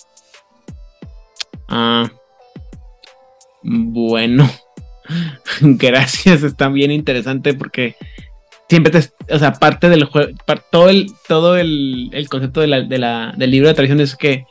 [1.69, 2.11] Ah.
[3.63, 4.51] Bueno.
[5.61, 7.97] Gracias, está bien interesante porque
[8.69, 10.33] siempre te, o sea, parte del juego,
[10.71, 14.45] todo el, todo el, concepto de la, del libro de tradición es que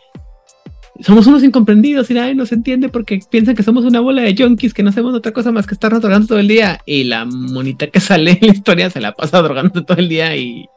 [0.99, 4.73] somos unos incomprendidos y nadie nos entiende porque piensan que somos una bola de junkies
[4.73, 6.79] que no hacemos otra cosa más que estar drogando todo el día.
[6.85, 10.35] Y la monita que sale en la historia se la pasa drogando todo el día
[10.35, 10.67] y,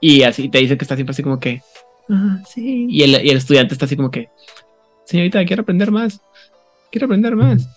[0.00, 1.62] y así te dice que está siempre así como que,
[2.10, 2.86] ah, sí.
[2.88, 4.28] Y el, y el estudiante está así como que,
[5.04, 6.20] señorita, quiero aprender más,
[6.96, 7.68] quiero aprender más.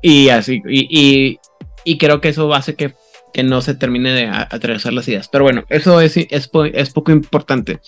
[0.00, 2.94] Y así, y, creo que eso hace que
[3.34, 5.28] que no se termine de atravesar las ideas.
[5.28, 7.80] Pero bueno, eso es, es, poco importante.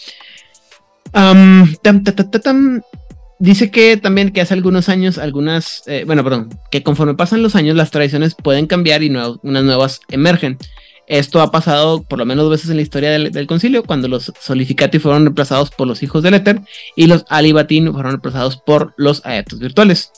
[3.39, 7.55] dice que también que hace algunos años, algunas, eh, bueno, perdón, que conforme pasan los
[7.55, 10.59] años las tradiciones pueden cambiar y unas nuevas emergen.
[11.07, 14.33] Esto ha pasado por lo menos dos veces en la historia del, concilio, cuando los
[14.41, 16.61] solificati fueron reemplazados por los hijos del éter
[16.97, 20.13] y los alibatín fueron reemplazados por los aetos virtuales.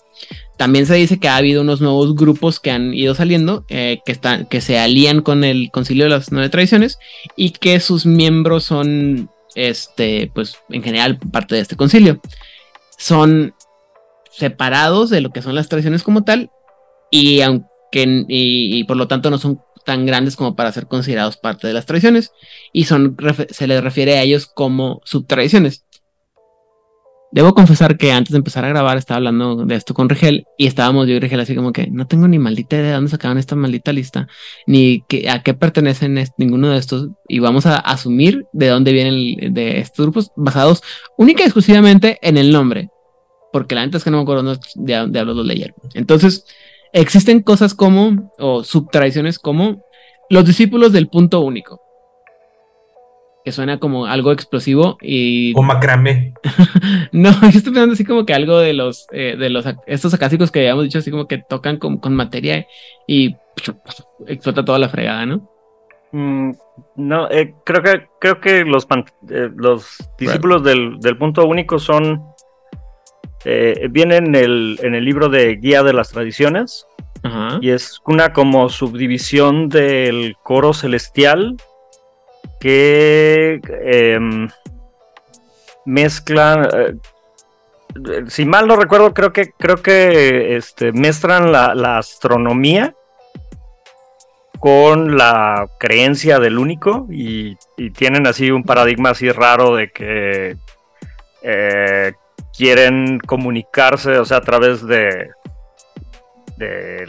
[0.56, 4.12] También se dice que ha habido unos nuevos grupos que han ido saliendo, eh, que,
[4.12, 6.98] están, que se alían con el Concilio de las Nueve Tradiciones
[7.36, 12.20] y que sus miembros son, este, pues en general, parte de este concilio.
[12.96, 13.54] Son
[14.30, 16.50] separados de lo que son las tradiciones como tal
[17.10, 21.66] y aunque y, por lo tanto no son tan grandes como para ser considerados parte
[21.66, 22.30] de las tradiciones
[22.74, 23.16] y son
[23.48, 25.86] se les refiere a ellos como subtradiciones.
[27.32, 30.66] Debo confesar que antes de empezar a grabar estaba hablando de esto con Rigel y
[30.66, 33.38] estábamos yo y Rigel así como que no tengo ni maldita idea de dónde sacaban
[33.38, 34.28] esta maldita lista,
[34.66, 39.54] ni que, a qué pertenecen ninguno de estos y vamos a asumir de dónde vienen
[39.54, 40.82] de estos grupos basados
[41.16, 42.90] única y exclusivamente en el nombre,
[43.54, 45.76] porque la neta es que no me acuerdo de, de hablo los leyeron.
[45.94, 46.44] Entonces,
[46.92, 49.82] existen cosas como, o subtradiciones como
[50.30, 51.80] los discípulos del punto único
[53.44, 55.54] que suena como algo explosivo y...
[55.56, 56.34] O macramé.
[57.12, 60.50] no, yo estoy pensando así como que algo de los, eh, de los, estos acásicos
[60.50, 62.66] que habíamos dicho así como que tocan con, materia
[63.06, 63.36] y
[64.26, 65.50] explota toda la fregada, ¿no?
[66.12, 66.52] Mm,
[66.96, 68.86] no, eh, creo que creo que los,
[69.30, 72.22] eh, los discípulos del, punto único son
[73.90, 76.86] vienen en el, en el libro de Guía de las Tradiciones
[77.60, 81.56] y es una como subdivisión del coro celestial
[82.60, 84.48] que em,
[85.84, 86.94] mezclan, eh,
[88.28, 92.94] si mal no recuerdo, creo que, creo que este, mezclan la, astronomía
[94.58, 97.56] con la creencia del único y,
[97.94, 100.56] tienen así un paradigma así raro de que
[101.42, 102.12] eh,
[102.58, 105.30] quieren comunicarse, o sea, a través de,
[106.58, 107.06] de,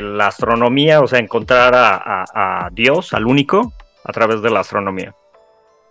[0.00, 3.72] la astronomía, o sea, encontrar a Dios, al único,
[4.04, 5.14] a través de la astronomía.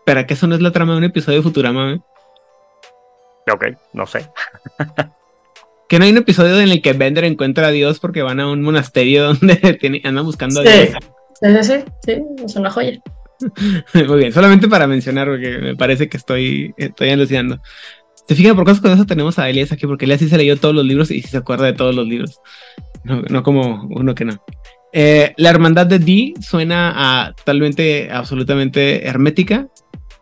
[0.06, 1.92] ¿Para que eso no es la trama de un episodio de Futurama?
[1.92, 2.00] ¿eh?
[3.52, 4.30] Ok, no sé.
[5.90, 8.50] que no hay un episodio en el que Bender encuentra a Dios porque van a
[8.50, 10.90] un monasterio donde andan buscando a Dios.
[11.42, 13.00] Sí, sí, sí, sí, es una joya.
[13.94, 17.60] Muy bien, solamente para mencionar, porque me parece que estoy, estoy alucinando.
[18.28, 20.58] Se fijan, por cosas con eso tenemos a Elias aquí, porque Elias sí se leyó
[20.58, 22.42] todos los libros y sí se acuerda de todos los libros.
[23.04, 24.44] No, no como uno que no.
[24.92, 26.94] Eh, la hermandad de Dee suena
[27.28, 29.68] a totalmente, absolutamente hermética.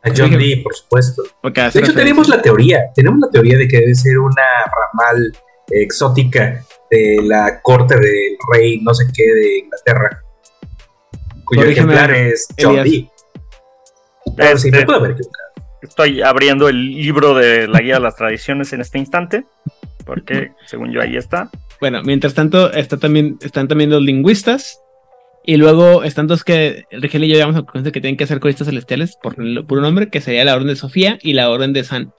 [0.03, 1.23] A John Dee, por supuesto.
[1.41, 4.43] de hecho, tenemos la teoría, tenemos la teoría de que debe ser una
[4.93, 5.31] ramal
[5.71, 10.21] exótica de la corte del rey no sé qué de Inglaterra,
[11.43, 13.09] cuyo ejemplar es John Dee.
[14.37, 14.85] Este,
[15.85, 19.45] estoy abriendo el libro de la guía de las tradiciones en este instante,
[20.05, 21.49] porque según yo ahí está.
[21.79, 24.81] Bueno, mientras tanto, está también, están también los lingüistas.
[25.47, 28.25] Y luego están dos que Rigel y yo llegamos a la conclusión que tienen que
[28.25, 31.71] ser coristas celestiales por un nombre, que sería la Orden de Sofía y la Orden
[31.71, 32.13] de San,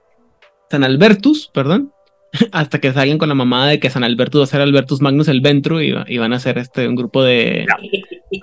[0.71, 1.93] San Albertus, perdón.
[2.53, 5.29] Hasta que salgan con la mamada de que San Albertus va a ser Albertus Magnus
[5.29, 7.67] el Ventru y, van a ser este un grupo de.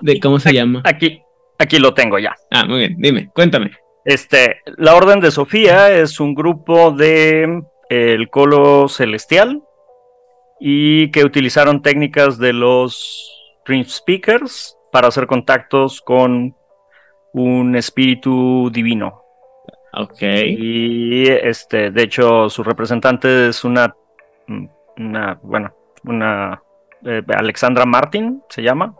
[0.02, 0.82] de ¿Cómo se llama?
[0.84, 1.20] Aquí,
[1.58, 2.34] aquí lo tengo ya.
[2.50, 3.72] Ah, muy bien, dime, cuéntame.
[4.04, 9.62] Este, la Orden de Sofía es un grupo de el Colo Celestial
[10.60, 13.30] y que utilizaron técnicas de los
[13.66, 16.54] Dream Speakers para hacer contactos con
[17.32, 19.22] un espíritu divino.
[19.94, 20.22] Ok.
[20.22, 23.94] Y este, de hecho, su representante es una,
[24.96, 25.74] una bueno,
[26.04, 26.62] una
[27.04, 28.94] eh, Alexandra Martin se llama.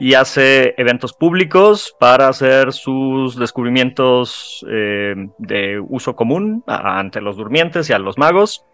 [0.00, 7.90] Y hace eventos públicos para hacer sus descubrimientos eh, de uso común ante los durmientes
[7.90, 8.64] y a los magos.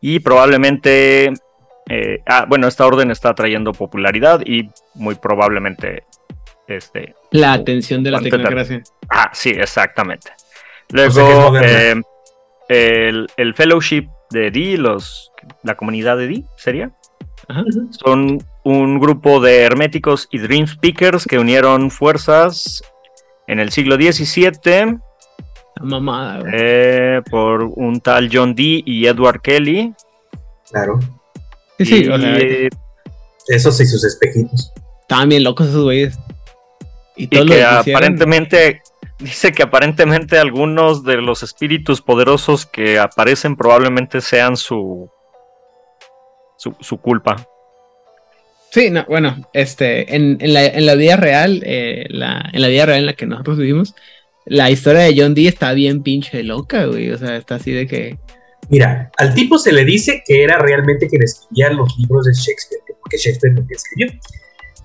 [0.00, 1.32] Y probablemente,
[1.88, 6.04] eh, ah, bueno, esta orden está trayendo popularidad y muy probablemente,
[6.68, 8.82] este, La atención de la tecnocracia.
[9.08, 10.30] ah, sí, exactamente.
[10.94, 12.00] O sea Luego, eh,
[12.68, 15.32] el, el fellowship de D, los,
[15.64, 16.92] la comunidad de D, sería.
[17.48, 17.64] Ajá.
[17.90, 22.82] Son un grupo de herméticos y dream speakers que unieron fuerzas
[23.46, 24.98] en el siglo XVII
[25.76, 29.94] La mamada, eh, por un tal John Dee y Edward Kelly.
[30.70, 31.00] Claro.
[31.78, 32.68] Sí, sí, Y, o sea, eh,
[33.48, 34.72] Esos y sus espejitos.
[35.02, 36.18] estaban bien locos esos güeyes.
[37.16, 38.82] Y y que aparentemente
[39.18, 45.10] dice que aparentemente algunos de los espíritus poderosos que aparecen probablemente sean su
[46.58, 47.48] su, su culpa.
[48.70, 52.68] Sí, no, bueno, este, en, en la, en la vida real, eh, la, en la
[52.68, 53.94] vida real en la que nosotros vivimos,
[54.44, 57.10] la historia de John Dee está bien pinche loca, güey.
[57.10, 58.18] O sea, está así de que.
[58.68, 62.82] Mira, al tipo se le dice que era realmente quien escribía los libros de Shakespeare,
[63.00, 64.12] porque Shakespeare nunca escribió.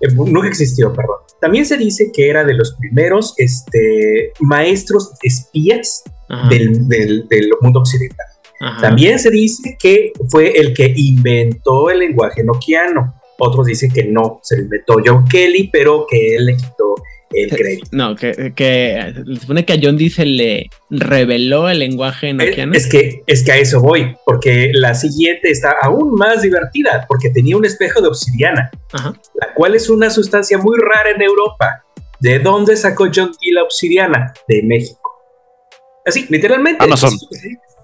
[0.00, 1.16] Eh, nunca existió, perdón.
[1.40, 6.02] También se dice que era de los primeros este, maestros espías
[6.48, 8.26] del, del- del mundo occidental.
[8.68, 8.80] Ajá.
[8.80, 13.14] También se dice que fue el que inventó el lenguaje noquiano.
[13.38, 16.94] Otros dicen que no, se lo inventó John Kelly, pero que él le quitó
[17.32, 17.88] el crédito.
[17.90, 22.34] No, que, que se supone que a John Dee se le reveló el lenguaje Es,
[22.36, 22.72] noquiano.
[22.74, 27.30] es que, es que a eso voy, porque la siguiente está aún más divertida, porque
[27.30, 29.14] tenía un espejo de obsidiana, Ajá.
[29.34, 31.82] la cual es una sustancia muy rara en Europa.
[32.20, 34.32] ¿De dónde sacó John Dee la obsidiana?
[34.46, 35.10] De México.
[36.06, 36.84] Así, literalmente.
[36.84, 37.10] Amazon.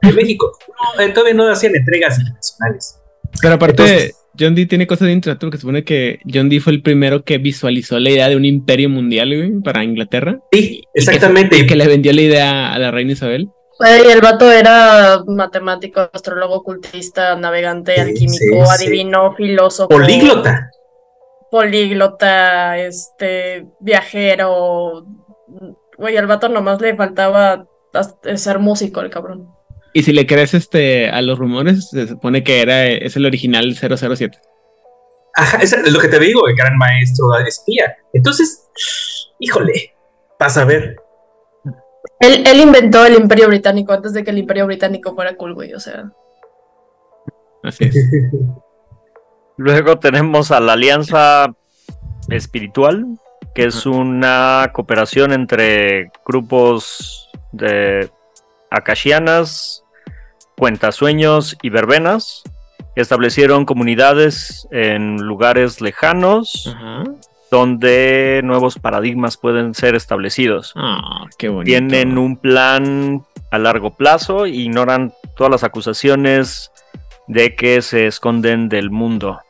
[0.02, 0.56] De México.
[0.97, 3.01] No, eh, todavía no hacían entregas internacionales.
[3.40, 6.60] Pero aparte, Entonces- John Dee tiene cosas de intrato porque se supone que John Dee
[6.60, 10.39] fue el primero que visualizó la idea de un imperio mundial, güey, para Inglaterra.
[10.52, 11.56] Sí, Y exactamente.
[11.56, 13.48] Que, y que le vendió la idea a la reina Isabel.
[13.78, 18.85] Güey, el vato era matemático, astrólogo, ocultista, navegante, Sí, alquímico, sí, sí.
[18.86, 19.89] adivino, filósofo.
[19.89, 20.70] Políglota.
[21.51, 25.05] Políglota, este, viajero.
[25.98, 27.66] Güey, al vato nomás le faltaba
[28.36, 29.48] ser músico, el cabrón.
[29.93, 33.75] Y si le crees este, a los rumores, se supone que era, es el original
[33.75, 34.39] 007.
[35.35, 37.97] Ajá, eso es lo que te digo, el gran maestro espía.
[38.12, 38.69] Entonces,
[39.39, 39.95] híjole,
[40.39, 40.97] vas a ver.
[42.21, 45.75] Él, él inventó el Imperio Británico antes de que el Imperio Británico fuera cool, güey,
[45.75, 46.12] o sea.
[47.62, 47.97] Así es.
[49.57, 51.55] Luego tenemos a la Alianza
[52.29, 53.07] Espiritual,
[53.55, 58.11] que es una cooperación entre grupos de
[58.71, 59.80] akashianas,
[60.61, 62.43] cuentasueños y verbenas.
[62.95, 66.77] Establecieron comunidades en lugares lejanos
[67.51, 70.74] donde nuevos paradigmas pueden ser establecidos.
[70.77, 71.65] Ah, qué bonito.
[71.65, 76.70] Tienen un plan a largo plazo e ignoran todas las acusaciones
[77.27, 79.41] de que se esconden del mundo.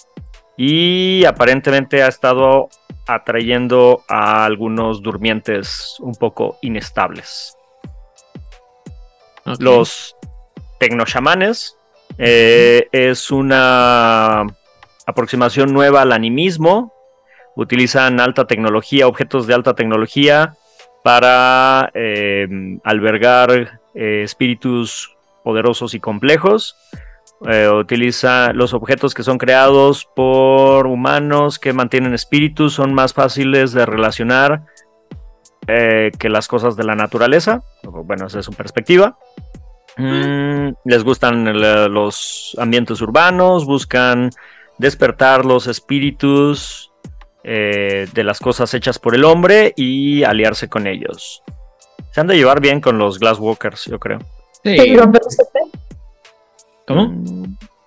[0.57, 2.69] Y aparentemente ha estado
[3.09, 7.57] atrayendo a algunos durmientes un poco inestables.
[9.59, 10.15] Los
[10.81, 11.77] tecnochamanes
[12.19, 14.47] eh, es una
[15.07, 16.93] aproximación nueva al animismo.
[17.55, 20.57] Utilizan alta tecnología, objetos de alta tecnología
[21.05, 22.49] para eh,
[22.83, 26.77] albergar eh, espíritus poderosos y complejos.
[27.73, 33.87] Utiliza los objetos que son creados por humanos que mantienen espíritus, son más fáciles de
[33.87, 34.67] relacionar
[35.67, 37.63] que las cosas de la naturaleza.
[37.83, 39.17] Bueno, esa es su perspectiva.
[40.01, 44.31] Mm, les gustan el- los ambientes urbanos, buscan
[44.79, 46.87] despertar los espíritus
[47.43, 51.43] eh, de las cosas hechas por el hombre y aliarse con ellos.
[52.13, 54.19] Se han de llevar bien con los Glasswalkers, yo creo.
[56.87, 57.13] ¿Cómo?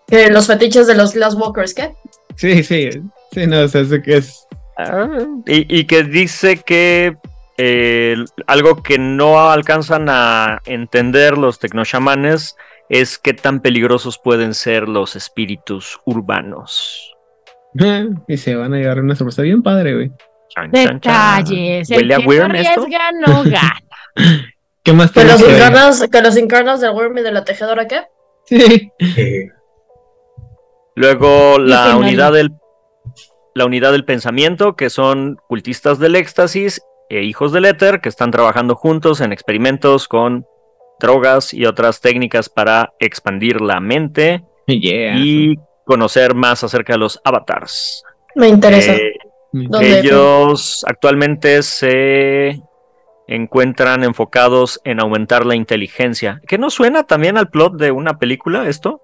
[0.07, 1.93] Que los fetiches de los Glasswalkers, ¿qué?
[2.35, 2.89] Sí, sí.
[3.31, 4.47] Sí, no, o sea, es que es.
[4.77, 5.07] Ah,
[5.45, 7.15] Y, y que dice que
[7.57, 8.15] eh,
[8.47, 12.55] algo que no alcanzan a entender los tecnochamanes
[12.89, 17.09] es qué tan peligrosos pueden ser los espíritus urbanos.
[18.27, 20.11] Y se van a llevar una sorpresa bien padre, güey.
[20.49, 21.43] Chan, chan, chan.
[21.43, 21.89] Detalles.
[21.89, 22.81] El ¿Huele a que no esto?
[22.81, 24.53] arriesga no gana.
[24.83, 28.03] ¿Qué más Que los tenemos que los encarnas del Worm y de la tejedora, ¿qué?
[28.45, 28.91] Sí.
[30.95, 32.51] Luego la unidad del
[33.55, 36.81] la unidad del pensamiento, que son cultistas del éxtasis
[37.15, 40.45] e hijos del éter, que están trabajando juntos en experimentos con
[40.99, 45.17] drogas y otras técnicas para expandir la mente Yeah.
[45.17, 48.03] y conocer más acerca de los avatars.
[48.35, 48.93] Me interesa.
[48.95, 49.13] Eh,
[49.51, 49.99] ¿Dónde?
[49.99, 52.61] Ellos actualmente se
[53.27, 56.41] encuentran enfocados en aumentar la inteligencia.
[56.47, 59.01] ¿Que no suena también al plot de una película esto?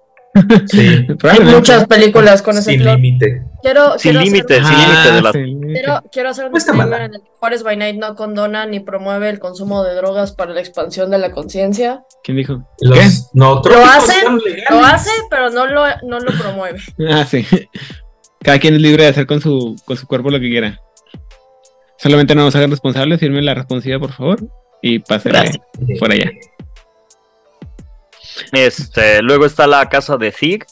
[0.66, 1.06] Sí.
[1.28, 3.42] Hay muchas películas con ese Sin límite.
[3.62, 5.32] Quiero, Sin quiero límite, sin límite de la...
[5.32, 9.28] Quiero, quiero hacer un disclaimer en el que Juárez by Night no condona ni promueve
[9.28, 12.04] el consumo de drogas para la expansión de la conciencia.
[12.22, 12.64] ¿Quién dijo?
[12.80, 14.14] Los no Lo hace,
[14.70, 16.80] lo hace, pero no lo, no lo promueve.
[17.10, 17.44] Ah, sí.
[18.42, 20.80] Cada quien es libre de hacer con su, con su cuerpo lo que quiera.
[21.98, 24.38] Solamente no nos hagan responsables, firmen la responsabilidad, por favor,
[24.80, 25.60] y pasen Gracias.
[25.98, 26.30] por allá.
[28.52, 30.66] Este, luego está la casa de Zig,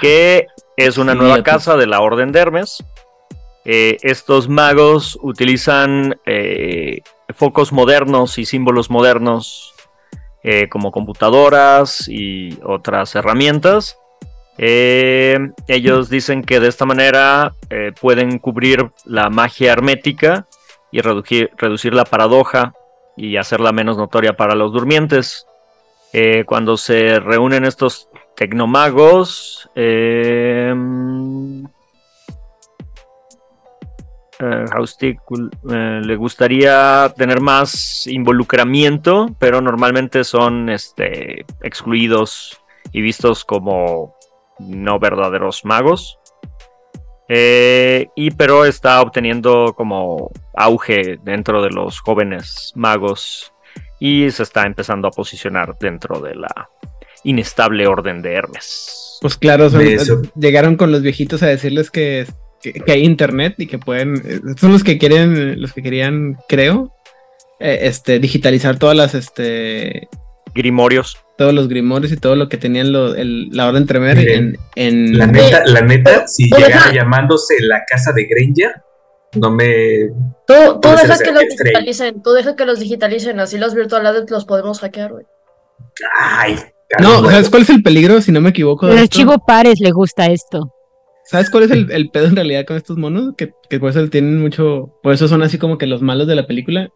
[0.00, 0.46] que
[0.76, 2.82] es una nueva casa de la Orden de Hermes.
[3.64, 7.00] Eh, estos magos utilizan eh,
[7.34, 9.72] focos modernos y símbolos modernos
[10.42, 13.98] eh, como computadoras y otras herramientas.
[14.58, 17.54] Ellos dicen que de esta manera
[18.00, 20.46] pueden cubrir la magia hermética
[20.92, 22.74] y reducir, reducir la paradoja
[23.16, 25.46] y hacerla menos notoria para los durmientes.
[26.12, 30.74] Eh, cuando se reúnen estos tecnomagos, eh,
[34.40, 34.64] eh,
[35.00, 42.60] eh, le gustaría tener más involucramiento, pero normalmente son este, excluidos
[42.92, 44.16] y vistos como
[44.58, 46.18] no verdaderos magos.
[47.28, 53.54] Y pero está obteniendo como auge dentro de los jóvenes magos
[54.04, 56.68] y se está empezando a posicionar dentro de la
[57.22, 59.18] inestable orden de Hermes.
[59.20, 62.26] Pues claro, son- llegaron con los viejitos a decirles que,
[62.60, 66.36] que, que hay internet y que pueden, eh, son los que quieren, los que querían,
[66.48, 66.92] creo,
[67.60, 70.08] eh, este, digitalizar todas las, este,
[70.52, 71.16] Grimorios.
[71.38, 75.16] todos los grimorios y todo lo que tenían lo- el- la orden Tremer en, en
[75.16, 78.72] La neta, la neta, si llegara llamándose la casa de Granger,
[79.34, 80.08] no me.
[80.46, 81.78] Tú, tú Puede ser deja que los estrella.
[81.80, 85.24] digitalicen, tú deja que los digitalicen, así los virtual los podemos hackear, güey.
[86.20, 86.56] Ay,
[87.00, 87.24] No.
[87.30, 88.20] ¿sabes cuál es el peligro?
[88.20, 88.86] Si no me equivoco.
[88.86, 89.14] de El esto?
[89.18, 90.72] archivo Pares le gusta esto.
[91.24, 93.34] ¿Sabes cuál es el, el pedo en realidad con estos monos?
[93.36, 94.98] Que, que por eso tienen mucho.
[95.02, 96.90] Por eso son así como que los malos de la película.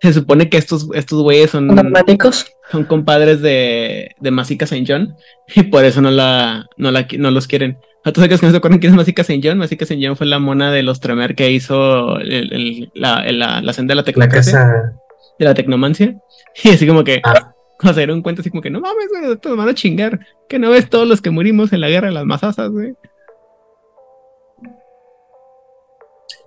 [0.00, 2.46] Se supone que estos, estos güeyes son, Matemáticos.
[2.70, 5.14] son compadres de, de Masica Saint John.
[5.54, 7.78] Y por eso no la, no la no los quieren.
[8.04, 9.58] ¿A todos aquellos que no se acuerdan quién es John?
[9.58, 13.38] Masica Saint John fue la mona de los Tremer que hizo el- el- la, el-
[13.38, 14.92] la, la senda de la casa.
[15.38, 16.14] de la tecnomancia.
[16.62, 17.20] Y así como que.
[17.24, 17.52] Ah.
[17.80, 20.20] Cuando se dieron cuenta, así como que no mames, güey, estos nos van a chingar.
[20.48, 22.94] Que no ves todos los que murimos en la guerra de las masasas, güey.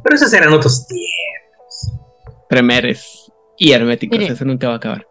[0.04, 1.92] Pero esos eran otros tiempos.
[2.50, 4.34] Tremeres y herméticos, Mire.
[4.34, 5.08] eso nunca va a acabar.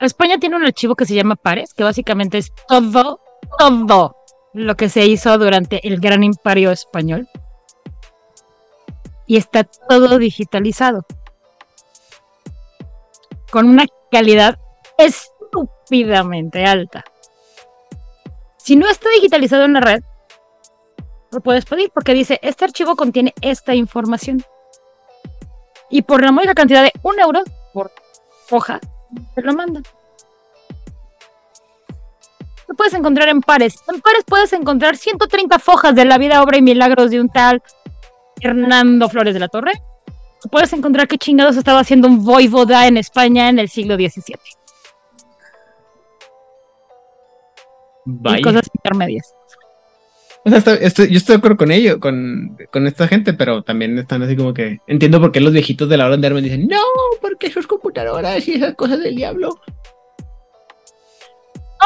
[0.00, 3.20] España tiene un archivo que se llama Pares, que básicamente es todo,
[3.58, 4.16] todo
[4.54, 7.28] lo que se hizo durante el gran imperio español.
[9.26, 11.04] Y está todo digitalizado.
[13.50, 14.58] Con una calidad
[14.96, 17.04] estúpidamente alta.
[18.56, 20.02] Si no está digitalizado en la red,
[21.32, 24.42] lo puedes pedir porque dice, este archivo contiene esta información.
[25.90, 27.90] Y por la módica cantidad de un euro por
[28.50, 28.80] hoja,
[29.34, 29.82] te lo mandan.
[32.68, 33.76] Lo puedes encontrar en pares.
[33.92, 37.62] En pares puedes encontrar 130 fojas de la vida, obra y milagros de un tal
[38.40, 39.72] Hernando Flores de la Torre.
[40.44, 44.34] O puedes encontrar qué chingados estaba haciendo un voivoda en España en el siglo XVII.
[48.06, 48.42] Y Vaya.
[48.42, 49.34] cosas intermedias.
[50.46, 53.62] O sea, estoy- estoy- yo estoy de acuerdo con ello, con, con esta gente, pero
[53.62, 54.78] también están así como que.
[54.86, 56.82] Entiendo por qué los viejitos de la hora de Hermes dicen, no,
[57.22, 59.58] porque sus computadoras y esas cosas del diablo.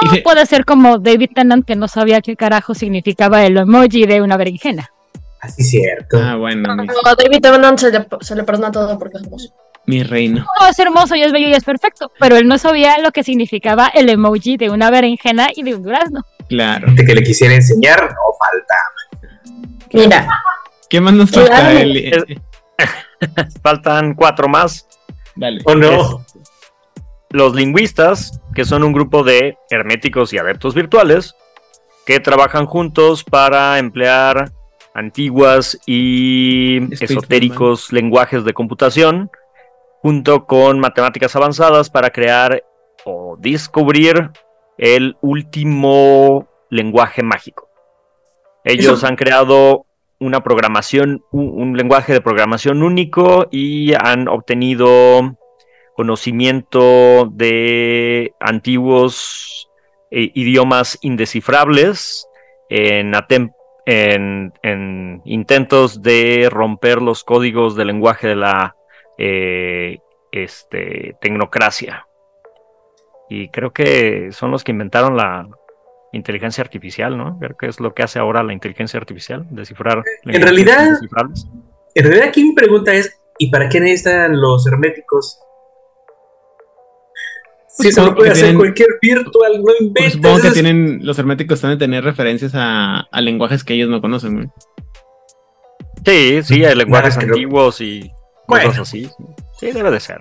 [0.07, 4.07] O se- puede ser como David Tennant que no sabía qué carajo significaba el emoji
[4.07, 4.91] de una berenjena.
[5.41, 6.19] Así cierto.
[6.21, 9.55] Ah, bueno, No, a David Tennant se le, se le perdona todo porque es hermoso.
[9.87, 10.45] mi reino.
[10.61, 13.23] No, es hermoso y es bello y es perfecto, pero él no sabía lo que
[13.23, 16.23] significaba el emoji de una berenjena y de un durazno.
[16.49, 16.87] Claro.
[16.89, 18.09] Gente que le quisiera enseñar, no
[18.39, 19.29] falta.
[19.93, 20.29] Mira,
[20.91, 21.73] ¿Qué más nos falta.
[21.73, 22.11] Eli?
[23.63, 24.87] Faltan cuatro más.
[25.37, 25.61] Dale.
[25.65, 26.25] ¿O no?
[27.31, 31.35] Los lingüistas, que son un grupo de herméticos y adeptos virtuales,
[32.07, 34.51] que trabajan juntos para emplear
[34.95, 39.31] antiguas y esotéricos lenguajes de computación,
[40.01, 42.65] junto con matemáticas avanzadas para crear
[43.05, 44.31] o descubrir
[44.79, 47.69] el último lenguaje mágico.
[48.65, 49.85] Ellos Eso- han creado
[50.19, 55.38] una programación, un, un lenguaje de programación único y han obtenido
[55.99, 59.69] conocimiento de antiguos
[60.13, 62.25] eh, idiomas indescifrables
[62.69, 63.53] en, atem-
[63.85, 68.77] en, en intentos de romper los códigos del lenguaje de la
[69.19, 69.99] eh,
[70.31, 72.07] este, tecnocracia.
[73.29, 75.49] Y creo que son los que inventaron la
[76.13, 77.41] inteligencia artificial, ¿no?
[77.41, 80.05] Creo que es lo que hace ahora la inteligencia artificial, descifrar.
[80.23, 80.91] En realidad,
[81.97, 85.41] en realidad aquí mi pregunta es, ¿y para qué necesitan los herméticos?
[87.79, 90.13] Si se lo puede hacer cualquier virtual, no Pues inventes.
[90.15, 94.01] supongo que tienen, los herméticos están de tener referencias a, a lenguajes que ellos no
[94.01, 94.49] conocen, güey.
[96.05, 98.01] Sí, sí, hay lenguajes antiguos y
[98.47, 98.83] cosas Bueno.
[98.83, 99.09] así.
[99.61, 100.21] Sí, debe de ser.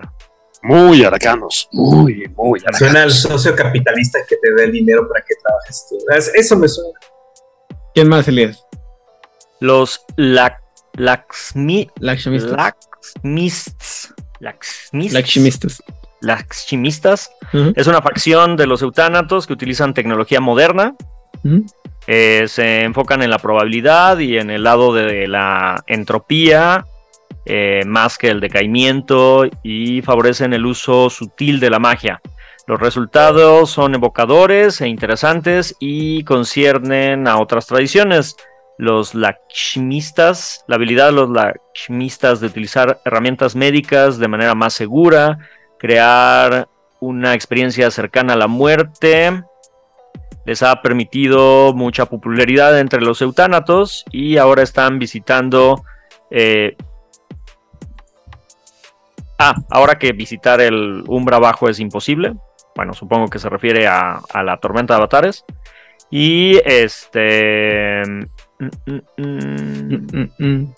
[0.62, 1.68] Muy aracanos.
[1.72, 2.78] Muy, muy aracanos.
[2.78, 5.96] Suena al socio capitalista que te dé el dinero para que trabajes tú.
[6.16, 6.98] Es- Eso me suena.
[7.94, 8.64] ¿Quién más, Elías?
[9.60, 10.60] Los lac,
[10.94, 12.52] laxmi, Lakshimistas.
[14.40, 15.82] laxmists.
[16.20, 17.72] Laxmimistas Ujú.
[17.76, 20.94] es una facción de los eutánatos que utilizan tecnología moderna.
[22.06, 26.86] Eh, se enfocan en la probabilidad y en el lado de la entropía,
[27.44, 32.20] eh, más que el decaimiento, y favorecen el uso sutil de la magia.
[32.66, 38.36] Los resultados son evocadores e interesantes y conciernen a otras tradiciones.
[38.76, 45.38] Los Lakshmistas, la habilidad de los Lakshmistas de utilizar herramientas médicas de manera más segura,
[45.78, 46.68] crear
[47.00, 49.42] una experiencia cercana a la muerte,
[50.44, 55.84] les ha permitido mucha popularidad entre los eutánatos y ahora están visitando...
[56.30, 56.76] eh,
[59.40, 62.34] Ah, ahora que visitar el Umbra Bajo es imposible.
[62.74, 65.44] Bueno, supongo que se refiere a, a la tormenta de avatares.
[66.10, 68.02] Y este...
[68.58, 70.74] mm, mm, mm.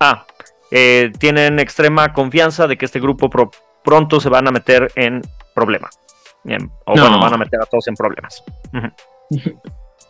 [0.00, 0.26] Ah,
[0.70, 3.50] eh, tienen extrema confianza de que este grupo pro-
[3.84, 5.22] pronto se van a meter en
[5.54, 5.98] problemas.
[6.44, 7.02] Bien, O No.
[7.02, 8.42] bueno, van a meter a todos en problemas.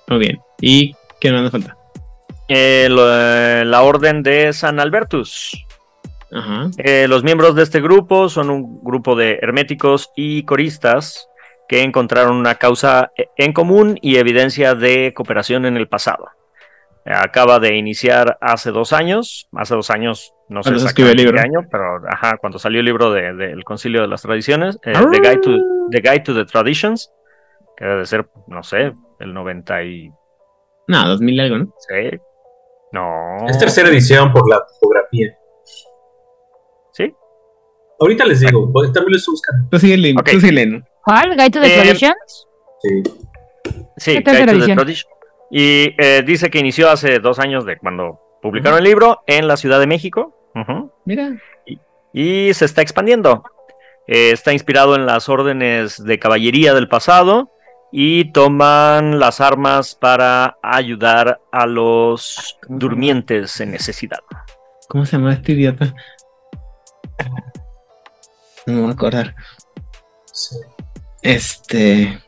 [0.09, 0.41] Muy bien.
[0.61, 1.77] ¿Y qué nos falta?
[2.49, 5.65] Eh, lo- eh, la Orden de San Albertus.
[6.77, 11.27] Eh, los miembros de este grupo son un grupo de herméticos y coristas
[11.69, 16.29] que encontraron una causa eh, en común y evidencia de cooperación en el pasado.
[17.07, 21.35] Acaba de iniciar hace dos años, hace dos años, no sé escribió el libro.
[21.35, 24.79] qué año, pero ajá, cuando salió el libro del de, del Concilio de las Tradiciones,
[24.85, 25.51] eh, the, Guide to,
[25.91, 27.13] The Guide to the Traditions,
[27.77, 30.13] que debe de ser, no sé, el 96,
[30.89, 31.73] No, 2000 algo, ¿no?
[32.93, 35.37] no, Es tercera edición por la fotografía.
[36.93, 37.15] ¿sí?
[38.01, 39.69] Ahorita les digo, porque también lo estoy buscando.
[39.71, 40.21] Tú sigue leyendo.
[40.23, 40.31] Ok.
[40.31, 40.83] Tú sigue.
[41.05, 41.31] ¿Cuál?
[41.37, 42.49] ¿Guide to the Eh, Traditions?
[42.81, 43.03] Sí.
[43.97, 44.77] Sí, ¿Qué tal Guide to the edición?
[44.77, 45.13] Tradition.
[45.51, 49.57] Y eh, dice que inició hace dos años de cuando publicaron el libro en la
[49.57, 50.35] Ciudad de México.
[51.05, 51.37] Mira.
[52.13, 53.45] Y se está expandiendo.
[54.07, 57.51] Eh, está inspirado en las órdenes de caballería del pasado
[57.93, 64.21] y toman las armas para ayudar a los durmientes en necesidad.
[64.89, 65.95] ¿Cómo se llama este idiota?
[68.67, 69.35] No me voy a acordar.
[70.33, 70.57] sí.
[71.23, 72.23] Este.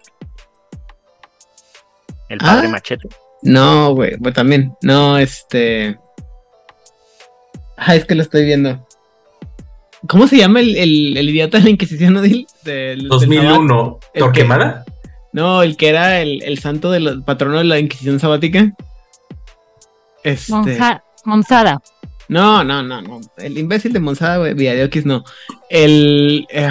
[2.29, 2.71] El padre Ah.
[2.71, 3.09] machete.
[3.43, 4.17] No, güey.
[4.19, 4.75] Pues también.
[4.83, 5.99] No, este.
[7.83, 8.87] Ah, es que lo estoy viendo.
[10.07, 12.47] ¿Cómo se llama el, el, el idiota de la Inquisición, Odil?
[12.63, 13.99] Del, del 2001.
[14.03, 14.85] El que- ¿Torquemada?
[15.33, 18.73] No, el que era el, el santo del patrono de la Inquisición sabática.
[20.25, 20.53] Este.
[20.53, 21.81] Monja- Monzada.
[22.29, 23.21] No, no, no, no.
[23.39, 25.25] El imbécil de Monzada, güey, Villadeokis, no.
[25.69, 26.47] El.
[26.51, 26.69] eh,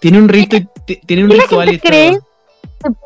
[0.00, 2.20] tiene un rito y ti- tiene un ¿Y la ritual y cree todo.
[2.20, 2.26] que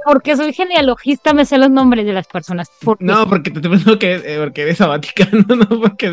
[0.04, 2.68] porque soy genealogista me sé los nombres de las personas?
[3.00, 6.10] No, porque te tengo que eh, porque eres sabática, no, no, porque.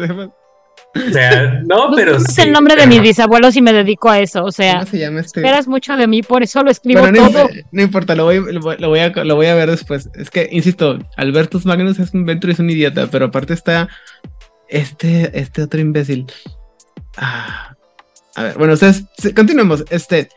[0.94, 2.42] O sea, no, no pero sé sí.
[2.42, 4.44] el nombre de mis bisabuelos y me dedico a eso.
[4.44, 5.40] O sea, ¿Cómo se llama este?
[5.40, 7.48] esperas mucho de mí, por eso lo escribo Pero no, todo.
[7.48, 8.60] imp- no importa, lo voy, lo,
[8.90, 10.10] voy- a, lo voy a ver después.
[10.16, 13.88] Es que, insisto, Albertus Magnus es un Ventur y es un idiota, pero aparte está
[14.68, 16.26] este, este otro imbécil.
[17.16, 17.76] Ah,
[18.36, 19.86] a ver, bueno, ustedes, continuemos.
[19.92, 20.28] Este,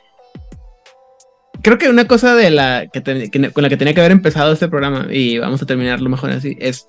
[1.65, 5.63] creo que una cosa con la que tenía que haber empezado este programa y vamos
[5.63, 6.87] a terminarlo mejor así es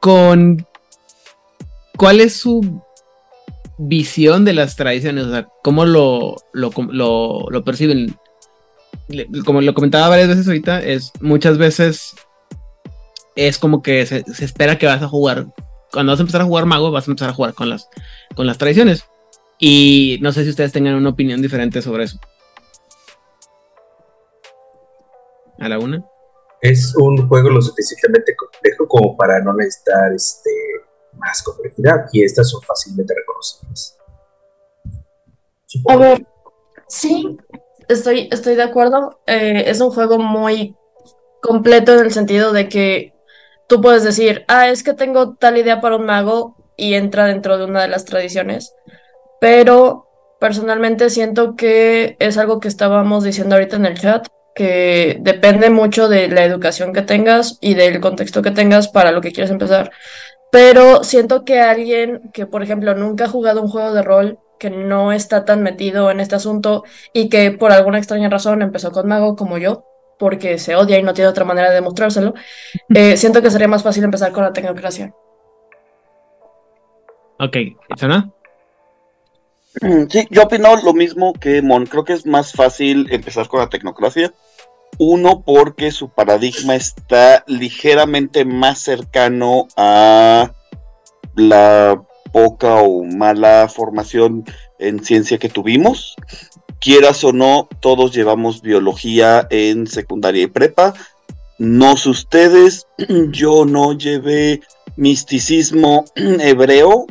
[0.00, 0.66] con
[1.96, 2.82] cuál es su
[3.78, 8.16] visión de las tradiciones, o sea, cómo lo, lo, perciben.
[9.44, 12.14] Como lo comentaba varias veces ahorita, es muchas veces
[13.36, 15.46] es como que se, se espera que vas a jugar.
[15.92, 17.88] Cuando vas a empezar a jugar mago, vas a empezar a jugar con las,
[18.34, 19.04] con las tradiciones.
[19.58, 22.18] Y no sé si ustedes tengan una opinión diferente sobre eso.
[25.58, 26.04] A la una.
[26.60, 30.50] Es un juego lo suficientemente complejo como para no necesitar este,
[31.14, 32.06] más complejidad.
[32.12, 33.96] Y estas son fácilmente reconocibles.
[35.88, 36.26] A ver,
[36.88, 37.36] sí,
[37.88, 39.20] estoy, estoy de acuerdo.
[39.26, 40.76] Eh, es un juego muy
[41.42, 43.14] completo en el sentido de que
[43.68, 47.58] tú puedes decir, ah, es que tengo tal idea para un mago y entra dentro
[47.58, 48.74] de una de las tradiciones,
[49.40, 50.08] pero
[50.40, 56.08] personalmente siento que es algo que estábamos diciendo ahorita en el chat, que depende mucho
[56.08, 59.92] de la educación que tengas y del contexto que tengas para lo que quieres empezar.
[60.50, 64.70] Pero siento que alguien que, por ejemplo, nunca ha jugado un juego de rol, que
[64.70, 69.06] no está tan metido en este asunto y que por alguna extraña razón empezó con
[69.06, 69.84] mago como yo,
[70.18, 72.32] porque se odia y no tiene otra manera de demostrárselo,
[72.94, 75.12] eh, siento que sería más fácil empezar con la tecnocracia.
[77.38, 77.56] Ok,
[77.98, 78.30] ¿Sana?
[79.82, 81.84] Mm, sí, yo opino lo mismo que Mon.
[81.84, 84.32] Creo que es más fácil empezar con la tecnocracia.
[84.98, 90.52] Uno, porque su paradigma está ligeramente más cercano a
[91.34, 92.02] la
[92.32, 94.44] poca o mala formación
[94.78, 96.16] en ciencia que tuvimos.
[96.80, 100.94] Quieras o no, todos llevamos biología en secundaria y prepa.
[101.58, 102.86] No sé ustedes,
[103.30, 104.60] yo no llevé
[104.96, 107.06] misticismo hebreo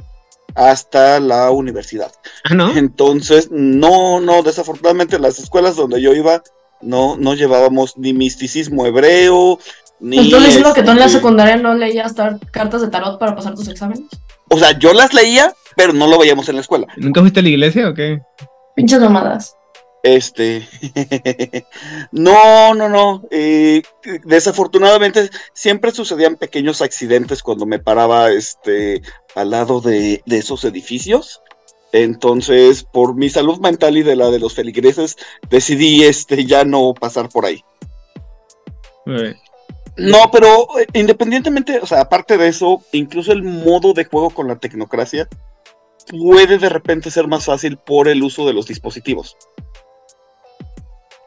[0.55, 2.11] hasta la universidad.
[2.45, 6.43] ¿Ah, Entonces, no, no, desafortunadamente las escuelas donde yo iba
[6.85, 9.59] no, no llevábamos ni misticismo hebreo,
[9.99, 10.19] ni...
[10.19, 12.13] ¿Estás diciendo que tú en la este, secundaria no leías
[12.51, 14.05] cartas de tarot para pasar tus exámenes?
[14.49, 16.87] O sea, yo las leía, pero no lo veíamos en la escuela.
[16.97, 18.21] ¿Nunca fuiste a la iglesia o qué?
[18.75, 19.55] Pinches nomadas.
[20.03, 20.67] Este,
[22.11, 23.23] no, no, no.
[23.31, 23.81] eh,
[24.23, 29.01] desafortunadamente siempre sucedían pequeños accidentes cuando me paraba, este,
[29.33, 31.41] al lado de, de esos edificios.
[32.03, 35.15] Entonces, por mi salud mental y de la de los feligreses,
[35.49, 37.63] decidí, este, ya no pasar por ahí.
[39.95, 44.47] No, pero eh, independientemente, o sea, aparte de eso, incluso el modo de juego con
[44.49, 45.29] la tecnocracia
[46.09, 49.37] puede de repente ser más fácil por el uso de los dispositivos.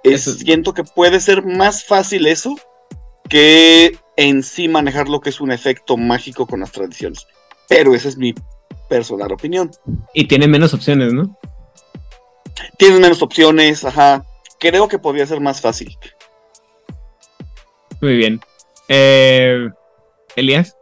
[0.05, 2.57] Es- Siento que puede ser más fácil eso
[3.31, 7.27] que en sí manejar lo que es un efecto mágico con las tradiciones.
[7.69, 8.35] Pero esa es mi
[8.89, 9.71] personal opinión.
[10.15, 11.39] Y tiene menos opciones, ¿no?
[12.77, 14.25] Tienes menos opciones, ajá.
[14.59, 15.97] Creo que podría ser más fácil.
[18.01, 18.41] Muy bien.
[18.89, 19.69] Eh,
[20.37, 20.77] Elías.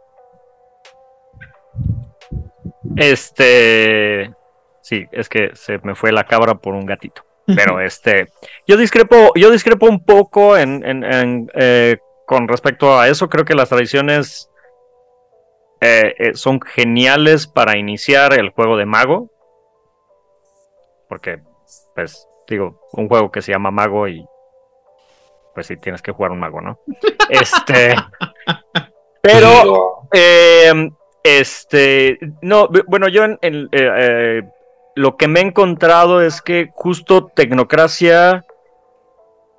[2.95, 4.33] Este.
[4.81, 7.23] Sí, es que se me fue la cabra por un gatito.
[7.45, 8.27] Pero este.
[8.67, 13.29] Yo discrepo, yo discrepo un poco en, en- en, eh, con respecto a eso.
[13.29, 14.49] Creo que las tradiciones
[15.81, 19.29] eh, eh, son geniales para iniciar el juego de mago.
[21.09, 21.39] Porque,
[21.95, 24.25] pues, digo, un juego que se llama mago y.
[25.53, 26.79] Pues sí, tienes que jugar un mago, ¿no?
[27.29, 27.95] Este.
[29.21, 30.07] Pero.
[30.13, 30.89] eh,
[31.23, 32.19] este.
[32.41, 33.37] No, bu- bueno, yo en.
[33.41, 34.41] en, eh, eh,
[34.95, 38.45] lo que me he encontrado es que justo tecnocracia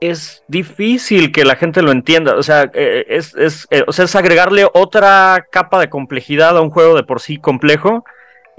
[0.01, 2.37] es difícil que la gente lo entienda.
[2.37, 6.61] O sea, eh, es, es, eh, o sea, es agregarle otra capa de complejidad a
[6.61, 8.05] un juego de por sí complejo.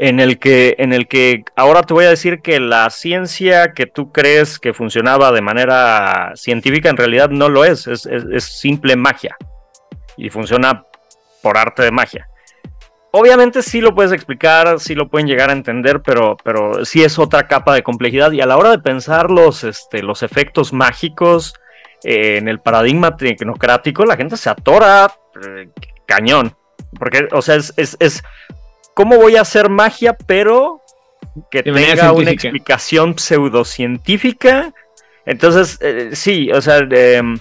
[0.01, 3.85] En el, que, en el que ahora te voy a decir que la ciencia que
[3.85, 8.45] tú crees que funcionaba de manera científica en realidad no lo es, es, es- es
[8.45, 9.35] simple magia
[10.15, 10.85] y funciona
[11.41, 12.28] por arte de magia.
[13.11, 17.17] Obviamente sí lo puedes explicar, sí lo pueden llegar a entender, pero, pero sí es
[17.17, 18.31] otra capa de complejidad.
[18.31, 21.55] Y a la hora de pensar los, este, los efectos mágicos
[22.03, 25.11] eh, en el paradigma tecnocrático, la gente se atora
[25.43, 25.69] eh,
[26.05, 26.55] cañón.
[26.97, 28.23] Porque, o sea, es, es, es
[28.93, 30.81] cómo voy a hacer magia, pero
[31.49, 34.73] que De tenga una explicación pseudocientífica.
[35.25, 37.39] Entonces, eh, sí, o sea, em,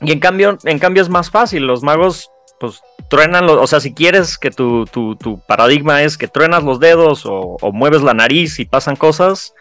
[0.00, 1.66] y en cambio, en cambio es más fácil.
[1.66, 3.56] Los magos, pues, truenan los.
[3.58, 7.56] O sea, si quieres que tu, tu, tu paradigma es que truenas los dedos o,
[7.60, 9.54] o mueves la nariz y pasan cosas,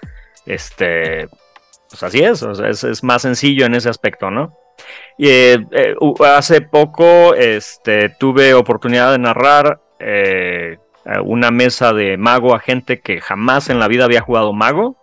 [0.45, 1.28] este.
[1.90, 4.57] Pues así es, o sea, es, es más sencillo en ese aspecto, ¿no?
[5.18, 5.95] Y, eh, eh,
[6.26, 10.78] hace poco este, tuve oportunidad de narrar eh,
[11.24, 14.98] una mesa de mago a gente que jamás en la vida había jugado mago.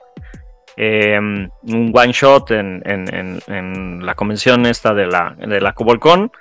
[0.83, 5.75] Eh, un one shot en, en- en- en la convención esta de la, de la
[5.75, 6.33] Cobolcon.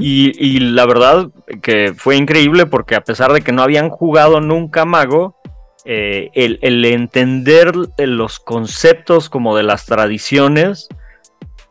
[0.00, 1.28] y, y la verdad
[1.62, 5.34] que fue increíble porque a pesar de que no habían jugado nunca mago,
[5.84, 10.88] eh, el, el entender los conceptos como de las tradiciones,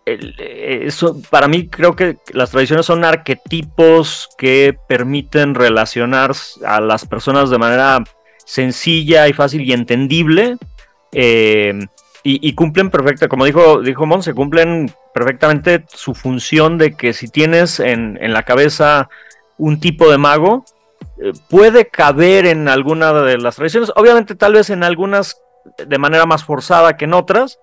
[0.05, 6.31] el- eh, eso, para mí creo que las tradiciones son arquetipos que permiten relacionar
[6.65, 8.03] a las personas de manera
[8.45, 10.57] sencilla y fácil y entendible.
[11.13, 11.73] eh,
[12.23, 17.79] y, cumplen perfecta, como dijo, dijo Monse, cumplen perfectamente su función de que si tienes
[17.79, 19.09] en, en la cabeza
[19.57, 20.65] un tipo de mago,
[21.21, 23.91] eh, puede caber en alguna de las tradiciones.
[23.95, 25.41] Obviamente, tal vez en algunas
[25.77, 27.59] de manera más forzada que en otras,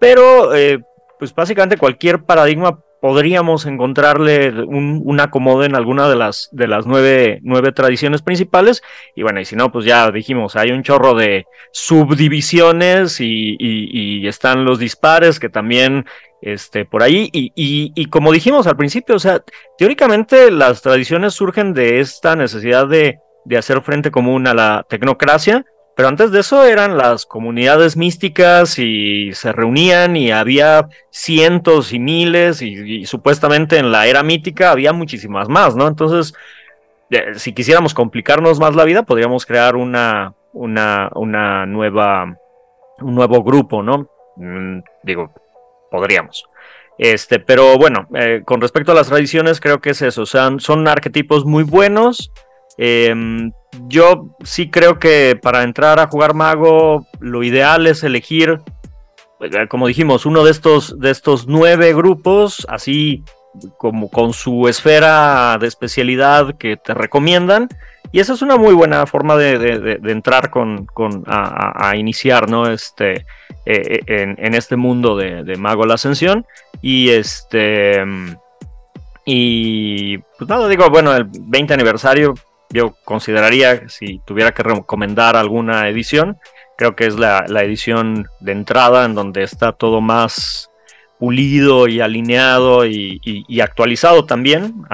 [0.00, 0.82] pero eh,
[1.18, 6.86] pues básicamente cualquier paradigma podríamos encontrarle un, un, acomodo en alguna de las, de las
[6.86, 8.82] nueve, nueve tradiciones principales.
[9.14, 14.26] Y bueno, y si no, pues ya dijimos, hay un chorro de subdivisiones y, y,
[14.26, 16.04] están los dispares que también
[16.42, 17.30] este, por ahí.
[17.32, 19.40] Y, y, como dijimos al principio, o sea,
[19.78, 25.64] teóricamente las tradiciones surgen de esta necesidad de, de hacer frente común a la tecnocracia
[25.96, 31.98] pero antes de eso eran las comunidades místicas y se reunían y había cientos y
[31.98, 35.88] miles y, supuestamente en la era mítica había muchísimas más, ¿no?
[35.88, 36.34] Entonces,
[37.08, 42.36] eh, si quisiéramos complicarnos más la vida, podríamos crear una, una, una nueva,
[43.00, 44.10] un nuevo grupo, ¿no?
[44.36, 45.32] Mm, digo,
[45.90, 46.44] podríamos.
[46.98, 50.22] Este, pero bueno, eh, con respecto a las tradiciones, creo que es eso.
[50.22, 52.30] O sea, son arquetipos muy buenos.
[52.78, 53.52] Em,
[53.88, 58.60] yo sí creo que para entrar a jugar mago, lo ideal es elegir,
[59.40, 63.24] eh, como dijimos, uno de estos, de estos nueve grupos, así
[63.78, 67.68] como con su esfera de especialidad que te recomiendan.
[68.12, 70.86] Y esa es una muy buena forma de, entrar con,
[71.26, 72.70] a, iniciar, ¿no?
[72.70, 73.26] Este,
[73.64, 76.46] eh, en, en, este mundo de, Mago la Ascensión.
[76.80, 78.04] Y este.
[79.24, 82.34] Y pues nada, digo, bueno, el 20 aniversario
[82.70, 86.38] yo consideraría, si tuviera que recomendar alguna edición,
[86.76, 90.70] creo que es la, edición de entrada en donde está todo más
[91.18, 94.84] pulido y alineado y, actualizado también.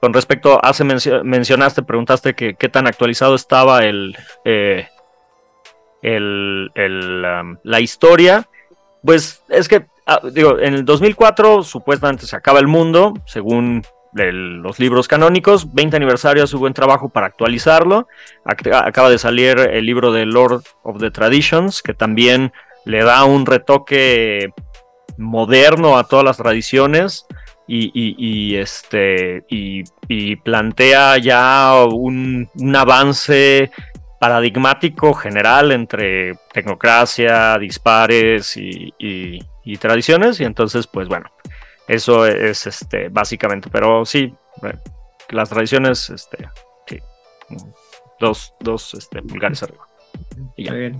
[0.00, 4.88] con respecto, hace mencionaste, preguntaste que, qué tan actualizado estaba el, eh,
[6.02, 8.48] um, la historia.
[9.04, 13.82] Pues es que, ah, digo, en el 2004 supuestamente se acaba el mundo, según
[14.16, 15.72] los libros canónicos.
[15.74, 18.08] 20 aniversario hace buen trabajo para actualizarlo.
[18.44, 22.52] Acaba de salir el libro de Lord of the Traditions, que también
[22.84, 24.50] le da un retoque
[25.18, 27.26] moderno a todas las tradiciones.
[27.68, 33.72] Y, este y, plantea ya un, avance
[34.20, 39.40] paradigmático general entre tecnocracia, dispares y,
[39.80, 40.40] tradiciones.
[40.40, 41.28] Y entonces, pues bueno,
[41.88, 44.78] eso es este, básicamente, pero sí, eh,
[45.30, 46.48] las tradiciones, este,
[46.86, 46.98] sí,
[48.20, 49.86] dos, dos este, pulgares arriba.
[50.56, 50.72] Y ya.
[50.72, 50.96] bien.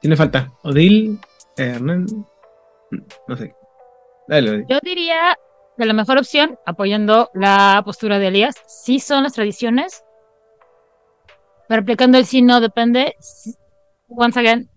[0.00, 0.52] Tiene falta.
[0.62, 1.18] Odil,
[1.56, 2.06] Hernán,
[3.28, 3.54] no sé.
[4.28, 5.38] Dale, Yo diría
[5.76, 10.04] que la mejor opción, apoyando la postura de Elías, sí son las tradiciones.
[11.68, 13.16] Pero aplicando el sí no depende.
[14.08, 14.68] Once again,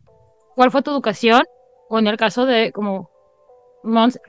[0.55, 1.43] ¿cuál fue tu educación?
[1.89, 3.09] O en el caso de como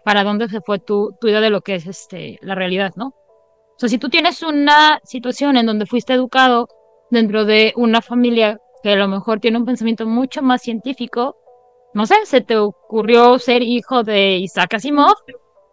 [0.04, 3.08] para dónde se fue tu, tu idea de lo que es este, la realidad, ¿no?
[3.08, 6.68] O sea, si tú tienes una situación en donde fuiste educado
[7.10, 11.36] dentro de una familia que a lo mejor tiene un pensamiento mucho más científico,
[11.92, 15.14] no sé, se te ocurrió ser hijo de Isaac Asimov,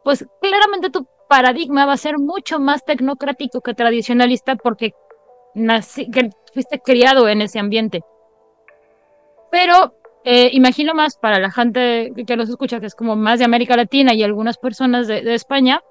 [0.04, 4.94] pues claramente tu paradigma va a ser mucho más tecnocrático que tradicionalista porque
[5.56, 8.02] nací, que fuiste criado en ese ambiente.
[9.52, 13.46] Pero eh, imagino más para la gente que nos escucha, que es como más de
[13.46, 15.82] América Latina y algunas personas de, España,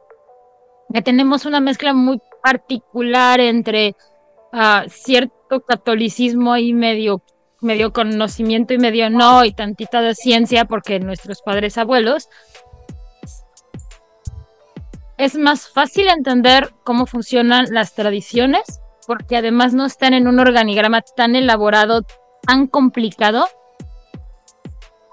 [0.93, 3.95] que tenemos una mezcla muy particular entre
[4.53, 7.23] ah, cierto catolicismo y medio,
[7.61, 12.29] medio conocimiento y medio no, y tantita de ciencia, porque nuestros padres abuelos.
[15.19, 21.03] Es más fácil entender cómo funcionan las tradiciones, porque además no están en un organigrama
[21.03, 22.03] tan elaborado,
[22.47, 23.47] tan complicado,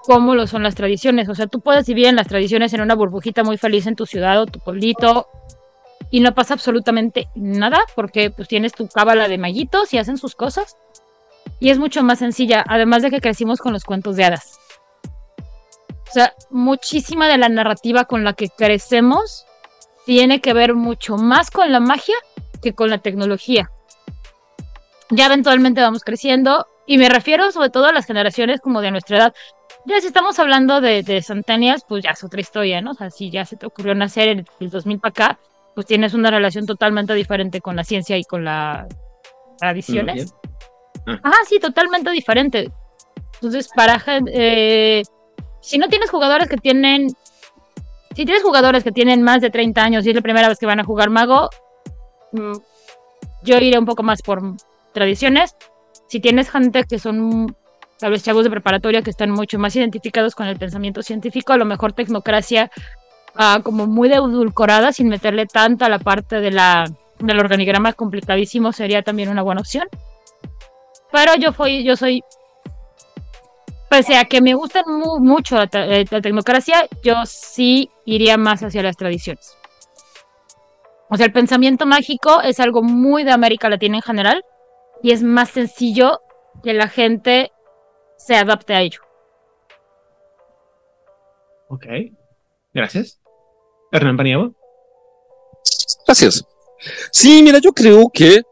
[0.04, 1.28] cómo lo son las tradiciones.
[1.28, 4.06] O sea, tú puedes vivir en las tradiciones en una burbujita muy feliz en tu
[4.06, 5.28] ciudad o tu pueblito
[6.10, 10.34] y no pasa absolutamente nada porque pues tienes tu cábala de mallitos y hacen sus
[10.34, 10.76] cosas.
[11.58, 14.58] Y es mucho más sencilla, además de que crecimos con los cuentos de hadas.
[16.08, 19.46] O sea, muchísima de la narrativa con la que crecemos
[20.06, 22.16] tiene que ver mucho más con la magia
[22.62, 23.70] que con la tecnología.
[25.10, 29.18] Ya eventualmente vamos creciendo y me refiero sobre todo a las generaciones como de nuestra
[29.18, 29.34] edad.
[29.86, 31.24] Ya si estamos hablando de, de
[31.88, 32.92] pues ya es otra historia, ¿no?
[32.92, 35.38] O sea, si ya se te ocurrió nacer en el 2000 para acá,
[35.74, 38.86] pues tienes una relación totalmente diferente con la ciencia y con las
[39.58, 40.34] tradiciones.
[41.06, 42.70] Ah, sí, totalmente diferente.
[43.34, 44.02] Entonces, para
[44.32, 45.02] eh,
[45.60, 47.08] si no tienes jugadores que tienen,
[48.14, 50.66] si tienes jugadores que tienen más de 30 años y es la primera vez que
[50.66, 51.48] van a jugar mago,
[52.32, 52.52] mm,
[53.42, 54.42] yo iré un poco más por
[54.92, 55.56] tradiciones.
[56.08, 57.56] Si tienes gente que son
[58.00, 61.58] tal vez chavos de preparatoria que están mucho más identificados con el pensamiento científico, a
[61.58, 62.70] lo mejor tecnocracia
[63.34, 66.84] ah, como muy edulcorada, sin meterle tanta la parte de la,
[67.18, 69.86] del organigrama complicadísimo, sería también una buena opción.
[71.12, 72.22] Pero yo, fui, yo soy,
[73.88, 74.84] pese a que me gustan
[75.20, 79.56] mucho la, eh, la, tecnocracia, yo sí iría más hacia las tradiciones.
[81.10, 84.44] O sea, el pensamiento mágico es algo muy de América Latina en general
[85.02, 86.20] y es más sencillo
[86.62, 87.50] que la gente
[88.26, 89.00] se adapte a ello.
[91.68, 91.86] Ok.
[92.74, 93.20] Gracias.
[93.92, 94.52] Hernán Paniagua.
[96.06, 96.44] Gracias.
[97.10, 98.42] Sí, mira, yo creo que,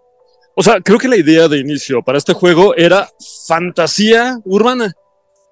[0.55, 3.09] o sea, creo que la idea de inicio para este juego era
[3.47, 4.93] fantasía urbana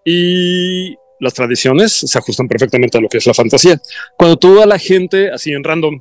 [0.04, 3.80] y las tradiciones se ajustan perfectamente a lo que es la fantasía.
[4.16, 5.98] Cuando tú a la gente, así en random,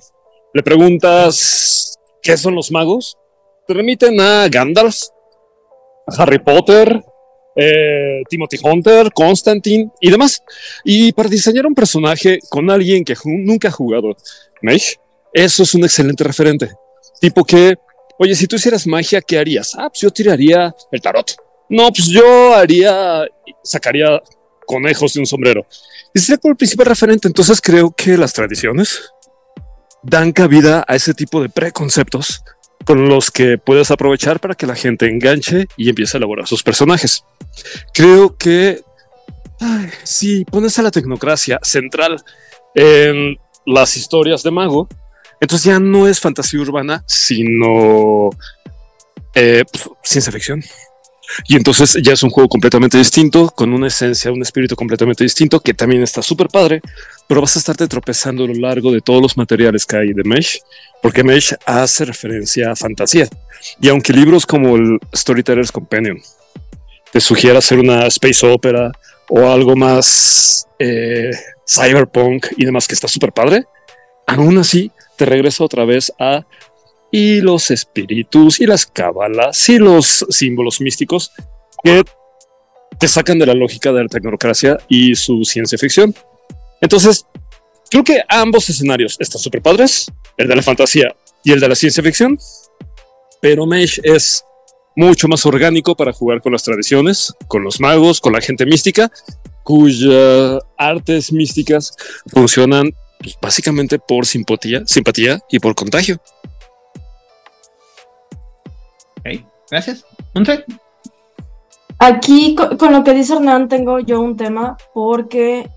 [0.53, 3.17] le preguntas qué son los magos,
[3.67, 4.95] te remiten a Gandalf,
[6.07, 7.03] a Harry Potter,
[7.55, 10.43] eh, Timothy Hunter, Constantine y demás.
[10.83, 14.15] Y para diseñar un personaje con alguien que nunca ha jugado
[14.61, 14.99] Mage,
[15.33, 16.71] eso es un excelente referente.
[17.19, 17.75] Tipo que,
[18.19, 19.73] oye, si tú hicieras magia, ¿qué harías?
[19.75, 21.35] Ah, pues yo tiraría el tarot.
[21.69, 23.25] No, pues yo haría,
[23.63, 24.21] sacaría
[24.65, 25.65] conejos de un sombrero.
[26.13, 27.27] Y sería por el principal referente.
[27.27, 29.11] Entonces creo que las tradiciones
[30.03, 32.43] dan cabida a ese tipo de preconceptos
[32.85, 36.63] con los que puedes aprovechar para que la gente enganche y empiece a elaborar sus
[36.63, 37.25] personajes.
[37.93, 38.81] Creo que
[40.03, 42.23] si pones a la tecnocracia central
[42.75, 44.87] en las historias de mago,
[45.41, 48.29] entonces ya no es fantasía urbana, sino
[49.33, 49.63] eh,
[50.03, 50.63] ciencia ficción.
[51.47, 55.59] Y entonces ya es un juego completamente distinto, con una esencia, un espíritu completamente distinto,
[55.59, 56.81] que también está súper padre,
[57.27, 60.23] pero vas a estarte tropezando a lo largo de todos los materiales que hay de
[60.23, 60.61] Mesh,
[61.01, 63.27] porque Mesh hace referencia a fantasía.
[63.81, 66.21] Y aunque libros como el Storyteller's Companion
[67.11, 68.91] te sugiera hacer una space opera
[69.29, 71.31] o algo más eh,
[71.67, 73.65] cyberpunk y demás que está súper padre,
[74.27, 76.45] aún así te regresa otra vez a
[77.11, 81.31] y los espíritus y las cábalas y los símbolos místicos
[81.83, 82.03] que
[82.99, 86.13] te sacan de la lógica de la tecnocracia y su ciencia ficción.
[86.81, 87.25] Entonces,
[87.89, 91.75] creo que ambos escenarios están súper padres, el de la fantasía y el de la
[91.75, 92.37] ciencia ficción,
[93.41, 94.43] pero Mesh es
[94.95, 99.11] mucho más orgánico para jugar con las tradiciones, con los magos, con la gente mística,
[99.63, 101.93] cuyas artes místicas
[102.27, 106.19] funcionan pues, básicamente por simpatía, simpatía y por contagio.
[109.69, 110.05] Gracias.
[111.99, 115.69] Aquí con, lo que dice Hernán tengo yo un tema porque,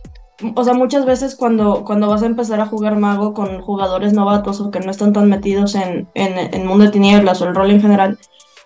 [0.54, 4.60] o sea, muchas veces cuando, cuando vas a empezar a jugar mago con jugadores novatos
[4.60, 7.70] o que no están tan metidos en, en, en mundo de tinieblas o el rol
[7.70, 8.18] en general,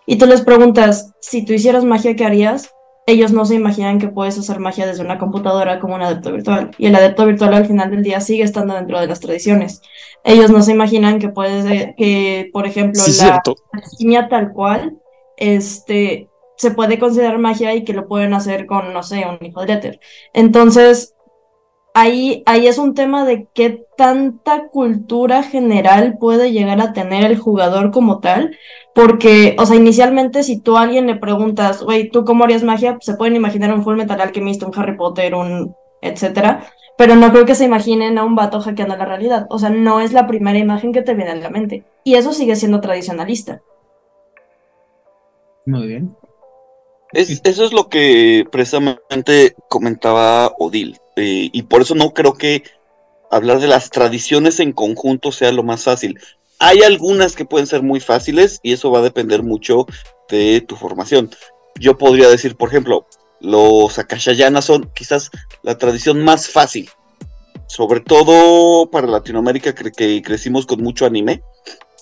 [0.07, 2.71] y tú les preguntas, si tú hicieras magia, ¿qué harías?
[3.07, 6.71] Ellos no se imaginan que puedes hacer magia desde una computadora como un adepto virtual.
[6.79, 9.83] Y el adepto virtual al final del día sigue estando dentro de las tradiciones.
[10.25, 11.65] Ellos no se imaginan que puedes,
[11.97, 13.43] que por ejemplo, la
[13.73, 14.99] alquimia tal cual
[15.37, 19.67] este, se puede considerar magia y que lo pueden hacer con, no sé, un hijo
[19.67, 20.01] de Éter.
[20.33, 21.17] Entonces,
[21.95, 27.39] ahí, ahí es un tema de qué tanta cultura general puede llegar a tener el
[27.39, 28.57] jugador como tal,
[28.95, 32.99] porque, o sea, inicialmente si tú a alguien le preguntas, güey, ¿tú cómo harías magia?
[33.01, 36.67] se pueden imaginar un Full Metal Alchemist, un Harry Potter, un etcétera,
[36.99, 40.01] pero no creo que se imaginen a un vato hackeando la realidad, o sea, no
[40.01, 43.63] es la primera imagen que te viene a la mente, y eso sigue siendo tradicionalista.
[45.65, 46.17] Muy bien.
[47.13, 50.99] eso es lo que precisamente comentaba Odil.
[51.17, 52.65] Eh, y por eso no creo que
[53.31, 56.19] hablar de las tradiciones en conjunto sea lo más fácil.
[56.65, 59.85] Hay algunas que pueden ser muy fáciles y eso va a depender mucho
[60.29, 61.29] de tu formación.
[61.81, 63.09] Yo podría decir, por ejemplo,
[63.41, 65.33] los Akashayana son quizás
[65.65, 66.89] la tradición más fácil,
[67.67, 71.43] sobre todo para Latinoamérica que crecimos con mucho anime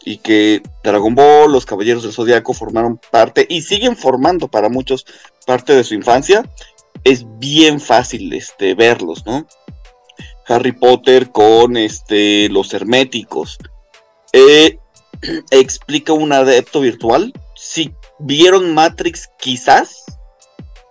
[0.05, 5.07] y que Dragon Ball, los Caballeros del Zodiaco formaron parte y siguen formando para muchos
[5.47, 6.45] parte de su infancia,
[7.05, 9.47] es bien fácil este, verlos, ¿no?
[10.47, 13.57] Harry Potter con este, los herméticos.
[14.33, 14.79] Eh,
[15.51, 17.33] explica un adepto virtual.
[17.55, 20.05] Si vieron Matrix, quizás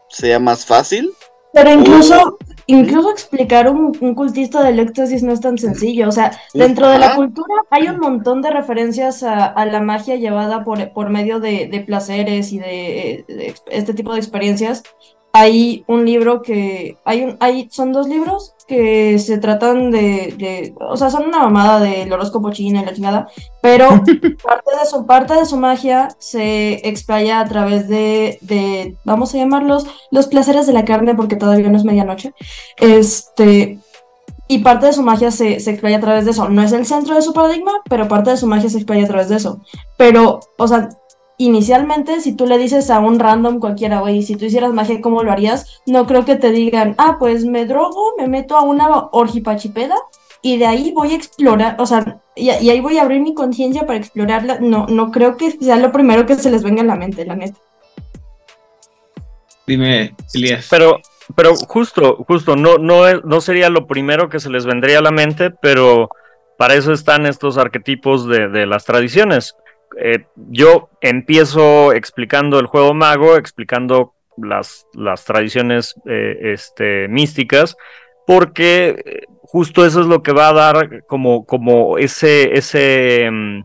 [0.09, 1.11] sea más fácil.
[1.51, 2.37] Pero incluso,
[2.67, 6.07] incluso explicar un, cultista del éxtasis no es tan sencillo.
[6.07, 10.63] O sea, dentro de la cultura hay un montón de referencias a, la magia llevada
[10.63, 14.83] por, por medio de, placeres y de, este tipo de experiencias
[15.31, 20.95] hay un libro que hay un hay son dos libros que se tratan de, o
[20.95, 23.27] sea son una mamada del horóscopo chino y la chingada
[23.61, 23.89] pero
[24.43, 29.39] parte de su parte de su magia se explaya a través de, de vamos a
[29.39, 32.33] llamarlos los placeres de la carne porque todavía no es medianoche
[32.77, 33.79] este
[34.47, 36.49] y parte de su magia se, se explaya a través de eso.
[36.49, 39.07] No es el centro de su paradigma, pero parte de su magia se explaya a
[39.07, 39.61] través de eso.
[39.95, 40.89] Pero, o sea,
[41.39, 45.23] inicialmente, si tú le dices a un random cualquiera, güey, si tú hicieras magia, ¿cómo
[45.23, 45.81] lo harías?
[45.87, 49.95] No creo que te digan, ah, pues me drogo, me meto a una orgipachipeda
[50.41, 53.33] y de ahí voy a explorar, o sea, y, y ahí voy a abrir mi
[53.33, 54.59] conciencia para explorarla.
[54.59, 57.35] No, no creo que sea lo primero que se les venga a la mente, la
[57.35, 57.57] neta.
[59.65, 60.67] Dime, Elías.
[60.69, 60.99] Pero,
[61.35, 65.03] pero justo, justo, no, no, es- no sería lo primero que se les vendría a
[65.03, 66.09] la mente, pero
[66.57, 69.55] para eso están estos arquetipos de, de las tradiciones.
[70.01, 77.75] Eh, yo empiezo explicando el juego mago, explicando las, las tradiciones eh, este, místicas,
[78.25, 83.63] porque eh, justo eso es lo que va a dar como, como ese, ese mm,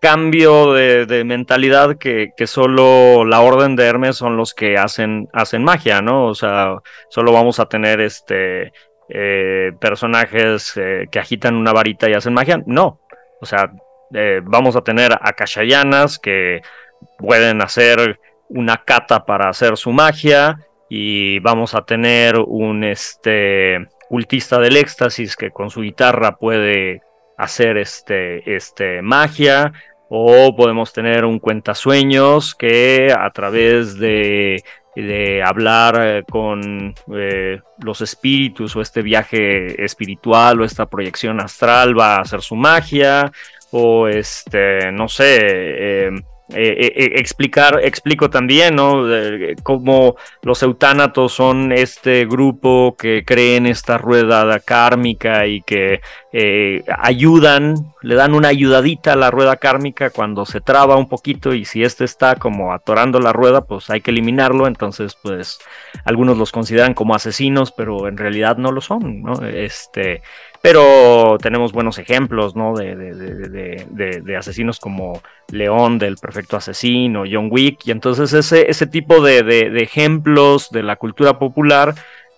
[0.00, 5.28] cambio de, de mentalidad que, que solo la orden de Hermes son los que hacen,
[5.34, 6.26] hacen magia, ¿no?
[6.26, 6.76] O sea,
[7.10, 8.72] solo vamos a tener este
[9.80, 10.72] personajes
[11.10, 12.62] que agitan una varita y hacen magia.
[12.64, 13.00] No.
[13.40, 13.72] O sea,
[14.12, 16.62] eh, vamos a tener a Kashayanas que
[17.18, 18.18] pueden hacer
[18.48, 20.58] una cata para hacer su magia.
[20.88, 27.02] Y vamos a tener un este cultista del éxtasis que con su guitarra puede
[27.38, 29.72] hacer este, este magia.
[30.08, 34.64] O podemos tener un cuentasueños que a través de,
[34.96, 41.98] de hablar eh, con eh, los espíritus o este viaje espiritual o esta proyección astral
[41.98, 43.30] va a hacer su magia.
[43.72, 46.10] O este, no sé, eh,
[46.52, 49.08] eh, eh, explicar, explico también, ¿no?
[49.12, 56.00] Eh, cómo los eutánatos son este grupo que cree en esta rueda kármica y que
[56.98, 61.64] ayudan, le dan una ayudadita a la rueda kármica cuando se traba un poquito y
[61.64, 64.66] si este está como atorando la rueda, pues hay que eliminarlo.
[64.66, 65.58] Entonces, pues
[66.04, 69.44] algunos los consideran como asesinos, pero en realidad no lo son, ¿no?
[69.44, 70.22] Este,
[70.62, 72.74] pero tenemos buenos ejemplos, ¿no?
[72.74, 78.70] De, de, de, de, asesinos como León del Perfecto Asesino, John Wick, y entonces ese,
[78.70, 81.94] ese tipo de, ejemplos de la cultura popular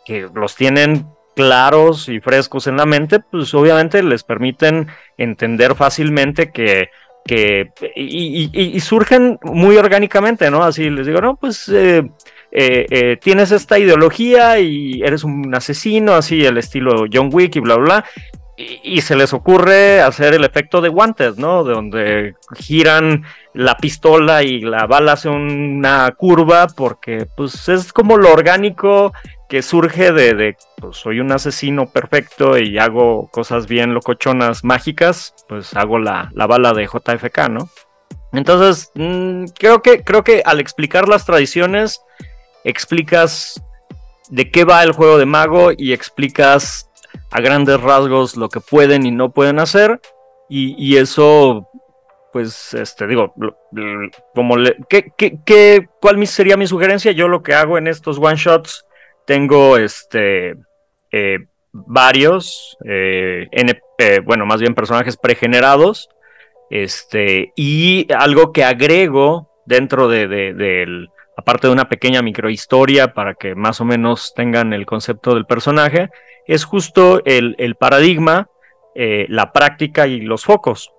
[0.06, 4.86] que los tienen claros y frescos en la mente, pues obviamente les permiten
[5.16, 6.90] entender fácilmente que,
[7.24, 10.62] que y, y- y- y surgen muy orgánicamente, ¿no?
[10.62, 12.08] Así les digo, no, pues eh,
[12.54, 17.60] eh, eh, tienes esta ideología y eres un asesino, así el estilo John Wick y
[17.60, 18.04] bla, bla.
[18.84, 21.64] Y, se les ocurre hacer el efecto de Wanted, ¿no?
[21.64, 23.24] De donde giran
[23.54, 29.12] la pistola y la bala hace una curva porque pues es como lo orgánico
[29.48, 35.34] que surge de, de, pues soy un asesino perfecto y hago cosas bien locochonas mágicas,
[35.48, 37.68] pues hago la, la bala de JFK, ¿no?
[38.32, 42.00] Entonces, mm, creo, que, creo que al explicar las tradiciones,
[42.64, 43.62] explicas
[44.30, 46.88] de qué va el juego de mago y explicas
[47.30, 50.00] a grandes rasgos lo que pueden y no pueden hacer.
[50.48, 51.68] Y, eso,
[52.32, 53.34] pues, este, digo,
[54.34, 54.56] como
[54.88, 57.12] ¿qué, qué, cuál sería mi sugerencia?
[57.12, 58.84] Yo lo que hago en estos one shots,
[59.26, 60.56] tengo este
[61.10, 61.38] eh,
[61.72, 63.48] varios, eh,
[63.98, 66.10] eh, bueno, más bien personajes pregenerados.
[66.68, 73.34] Este, y algo que agrego dentro de, de- del, aparte de una pequeña microhistoria para
[73.34, 76.10] que más o menos tengan el concepto del personaje,
[76.46, 78.48] es justo el, paradigma,
[78.94, 80.92] eh, la práctica y los focos.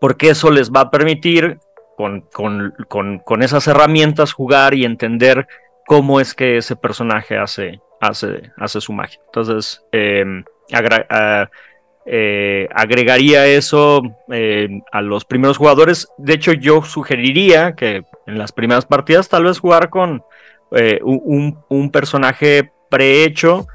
[0.00, 1.58] Porque eso les va a permitir
[1.96, 5.46] con, con- con- con esas herramientas jugar y entender
[5.86, 9.20] cómo es que ese personaje hace, hace, hace su magia.
[9.26, 9.84] Entonces,
[10.72, 11.50] agra- ah,
[12.06, 14.02] eh, agregaría eso
[14.32, 16.08] eh, a los primeros jugadores.
[16.18, 20.22] De hecho, yo sugeriría que en las primeras partidas tal vez jugar con
[20.72, 23.66] eh, un, un- personaje prehecho,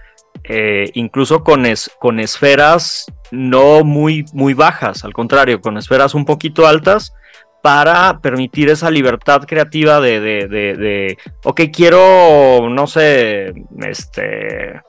[0.44, 6.26] eh, incluso con, es- con esferas no muy, muy bajas, al contrario, con esferas un
[6.26, 7.14] poquito altas
[7.62, 13.54] para permitir esa libertad creativa de, de, de, de, ok, quiero, no sé,
[13.88, 14.82] este,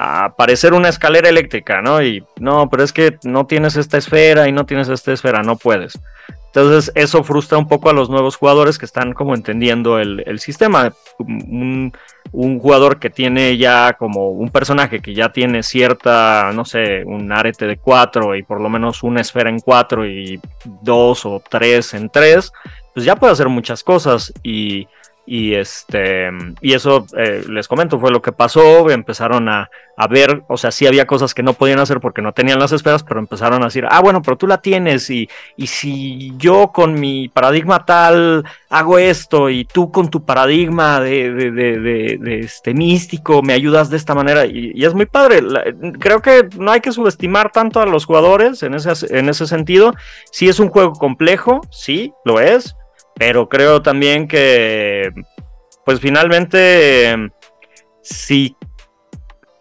[0.00, 2.00] aparecer una escalera eléctrica, ¿no?
[2.00, 5.56] Y no, pero es que no tienes esta esfera y no tienes esta esfera, no
[5.56, 5.98] puedes.
[6.46, 10.92] Entonces eso frustra un poco a los nuevos jugadores que están como entendiendo el, sistema.
[11.18, 11.92] Un,
[12.30, 17.32] un jugador que tiene ya como un personaje que ya tiene cierta, no sé, un
[17.32, 20.40] arete de 4 y por lo menos una esfera en 4 y
[20.82, 22.52] dos o tres en 3,
[22.94, 24.86] pues ya puede hacer muchas cosas y,
[25.30, 26.30] y este
[26.62, 30.70] y eso eh, les comento fue lo que pasó empezaron a, a ver o sea
[30.70, 33.66] sí había cosas que no podían hacer porque no tenían las esferas pero empezaron a
[33.66, 35.28] decir ah bueno pero tú la tienes y,
[35.58, 41.30] y si yo con mi paradigma tal hago esto y tú con tu paradigma de,
[41.34, 45.42] de, de, de- este místico me ayudas de esta manera y, es muy padre
[46.00, 49.92] creo que no hay que subestimar tanto a los jugadores en ese, en ese sentido
[50.32, 52.74] sí es un juego complejo sí lo es
[53.18, 55.12] pero creo también que,
[55.84, 57.30] pues finalmente,
[58.02, 58.56] si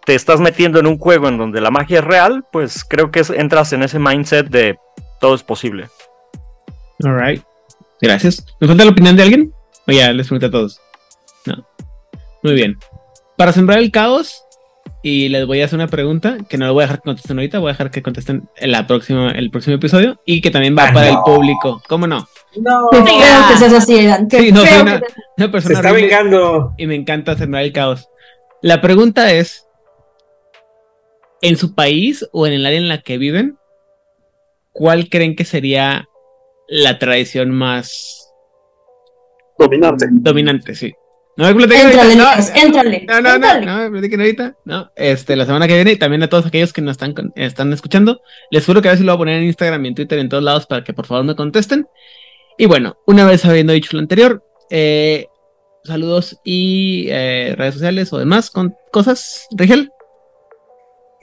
[0.06, 3.24] te estás metiendo en un juego en donde la magia es real, pues creo que
[3.36, 4.78] entras en ese mindset de
[5.20, 5.90] todo es posible.
[7.04, 7.44] Alright.
[8.02, 8.46] Gracias.
[8.60, 9.54] ¿Me falta la opinión de alguien?
[9.88, 10.80] O ya les pregunté a todos.
[11.46, 11.68] No.
[12.44, 12.78] Muy bien.
[13.36, 14.44] Para sembrar el caos,
[15.02, 17.38] y les voy a hacer una pregunta que no lo voy a dejar que contesten
[17.38, 20.76] ahorita, voy a dejar que contesten en la próxima, el próximo episodio y que también
[20.78, 21.82] va ah, para el público.
[21.88, 22.28] ¿Cómo no?
[22.56, 24.30] No, Qué feo que seas así, Dan.
[24.30, 25.02] sí, no, soy una,
[25.38, 26.74] una, persona Se está vengando.
[26.78, 28.10] Y me encanta sembrar el caos.
[28.62, 29.68] La pregunta es:
[31.42, 33.58] ¿en su país o en el área en la que viven,
[34.72, 36.08] cuál creen que sería
[36.68, 38.34] la tradición más
[39.58, 40.08] dominante?
[40.12, 40.94] Dominante, sí.
[41.38, 44.56] No me platiquen No, no, no, no, me platiquen ahorita.
[44.66, 47.72] No, este, la semana que viene, y también a todos aquellos que nos están, están
[47.72, 49.96] escuchando, les juro que a ver si lo voy a poner en Instagram y en
[49.96, 51.88] Twitter en todos lados para que por favor me contesten.
[52.58, 55.28] Y bueno, una vez habiendo dicho lo anterior, eh,
[55.84, 59.48] saludos y eh, redes sociales o demás con cosas.
[59.56, 59.92] Rigel.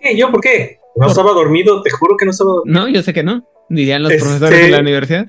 [0.00, 0.16] ¿Qué?
[0.16, 0.78] ¿Yo por qué?
[0.94, 2.82] No estaba dormido, te juro que no estaba dormido.
[2.82, 5.26] No, yo sé que no, dirían los profesores de la universidad.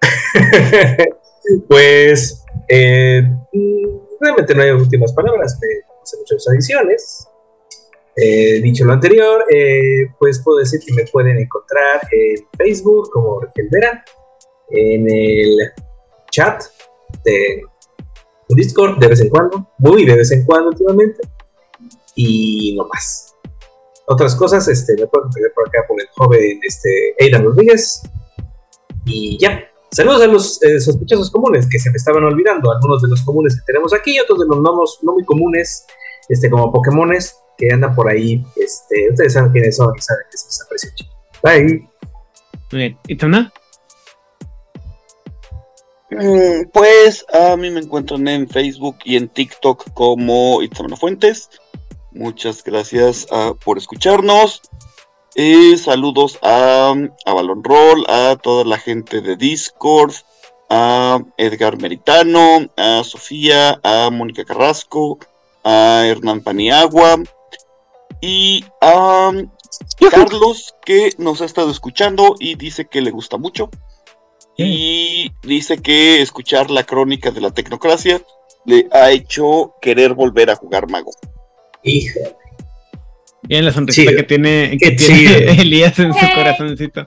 [1.68, 3.28] pues, eh,
[4.20, 5.68] realmente no hay últimas palabras, me
[6.02, 7.26] hace muchas adiciones.
[8.16, 13.40] Eh, dicho lo anterior, eh, pues puedo decir que me pueden encontrar en Facebook como
[13.70, 14.04] Vera,
[14.68, 15.56] en el
[16.30, 16.62] chat
[17.24, 17.62] de
[18.48, 21.20] Discord de vez en cuando, muy de vez en cuando últimamente,
[22.14, 23.34] y no más.
[24.06, 28.02] Otras cosas, este, me pueden pegar por acá por el joven este, Aidan Rodríguez,
[29.04, 29.69] y ya.
[29.92, 33.56] Saludos a los eh, sospechosos comunes que se me estaban olvidando, algunos de los comunes
[33.56, 35.84] que tenemos aquí, otros de los nomos no muy comunes,
[36.28, 38.44] este, como Pokémones que andan por ahí.
[38.56, 40.90] Este, ustedes saben quiénes son y saben que se les aprecia
[41.42, 41.88] Bye.
[42.72, 42.98] Muy bien.
[43.08, 43.52] ¿Y Tona?
[46.10, 51.50] Mm, pues a mí me encuentran en Facebook y en TikTok como Itzamana Fuentes.
[52.12, 54.62] Muchas gracias uh, por escucharnos.
[55.36, 56.92] Eh, saludos a,
[57.24, 60.12] a Balon Roll, a toda la gente de Discord,
[60.68, 65.18] a Edgar Meritano, a Sofía, a Mónica Carrasco,
[65.64, 67.22] a Hernán Paniagua
[68.20, 69.32] y a
[70.10, 73.70] Carlos que nos ha estado escuchando y dice que le gusta mucho.
[74.56, 78.20] Y dice que escuchar la crónica de la tecnocracia
[78.66, 81.12] le ha hecho querer volver a jugar mago.
[81.82, 82.20] Hija.
[83.48, 87.06] Miren la sonrisa que tiene, que tiene Elías en su corazoncito.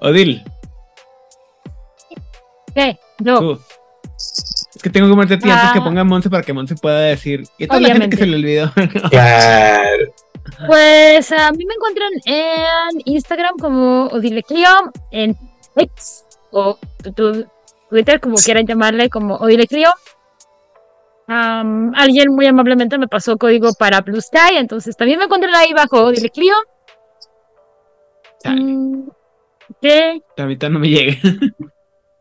[0.00, 0.42] Odil.
[2.74, 2.98] ¿Qué?
[3.20, 3.58] Yo.
[4.74, 5.84] Es que tengo que ponerte a ti antes que ah.
[5.84, 7.44] ponga Monse para que Monse pueda decir.
[7.58, 8.72] Y toda la gente que se le olvidó.
[9.10, 10.14] claro.
[10.66, 14.68] Pues a mí me encuentran en Instagram como Odileclio,
[15.10, 15.36] en
[15.76, 16.78] X o
[17.88, 19.88] Twitter, como quieran llamarle, como Odileclio
[21.26, 26.10] alguien muy amablemente me pasó código para Blue Sky, entonces también me encuentran ahí bajo
[26.10, 26.54] Dile Clio.
[28.44, 29.08] Mm,
[29.80, 30.22] ¿Qué?
[30.36, 31.18] Ahorita no me llegue.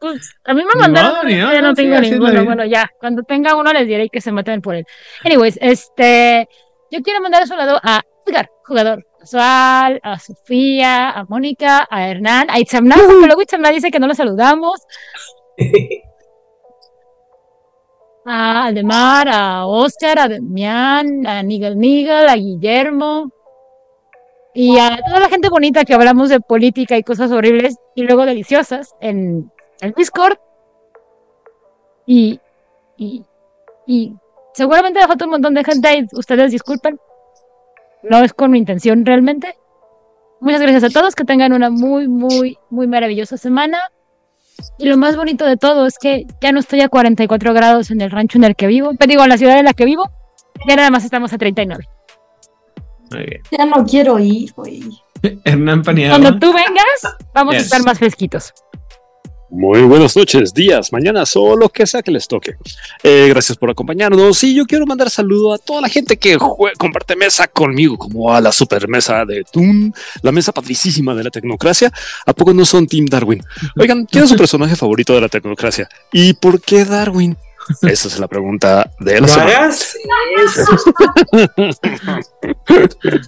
[0.04, 1.26] Pues a mí me mandaron.
[1.32, 2.44] No, no, tengo ninguno.
[2.44, 4.86] Bueno, ya, cuando tenga uno les diré que se maten por él.
[5.24, 6.50] Anyways, este.
[6.92, 12.50] Yo quiero mandar un lado a Edgar, jugador casual, a Sofía, a Mónica, a Hernán,
[12.50, 14.82] a Itzamna, porque luego Itzamna dice que no lo saludamos.
[18.26, 23.32] a Aldemar, a Oscar, a Demián, a Nigel Nigel, a Guillermo
[24.54, 28.26] y a toda la gente bonita que hablamos de política y cosas horribles y luego
[28.26, 29.52] deliciosas en
[29.82, 30.38] el Discord.
[32.06, 32.40] Y,
[32.98, 33.26] y,
[33.88, 34.14] y
[34.54, 37.00] seguramente me falta un montón de gente y ustedes disculpen.
[38.04, 39.58] No es con mi intención realmente.
[40.40, 43.80] Muchas gracias a todos, que tengan una muy, muy, muy maravillosa semana.
[44.78, 48.02] Y lo más bonito de todo es que ya no estoy a 44 grados en
[48.02, 50.10] el rancho en el que vivo, pero digo, en la ciudad en la que vivo,
[50.68, 51.88] ya nada más estamos a 39.
[53.12, 53.42] Muy bien.
[53.52, 54.84] Ya no quiero ir, güey.
[55.46, 58.54] Hernán Cuando tú vengas, vamos a estar más fresquitos.
[59.56, 62.56] Muy buenas noches, días, mañanas o lo que sea que les toque.
[63.04, 64.44] Eh, gracias por acompañarnos.
[64.44, 66.40] Y yo quiero mandar saludo a toda la gente que
[66.80, 69.94] comparte mesa conmigo, como a la super mesa de Toon,
[70.24, 71.94] la mesa patricísima de la tecnocracia.
[72.26, 73.44] ¿A poco no son Team Darwin?
[73.78, 75.88] Oigan, ¿quién es su personaje favorito de la tecnocracia?
[76.12, 77.38] ¿Y por qué Darwin?
[77.84, 79.70] Esa es la pregunta de la semana.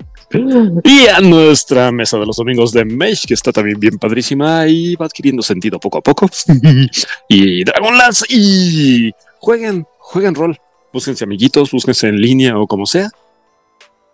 [0.84, 4.95] Y a nuestra mesa de los domingos de Mesh, que está también bien padrísima y
[4.95, 6.30] va adquiriendo sentido poco a poco.
[7.30, 10.60] y Dragonlance, y jueguen, jueguen rol.
[10.94, 13.10] Búsquense amiguitos, búsquense en línea o como sea.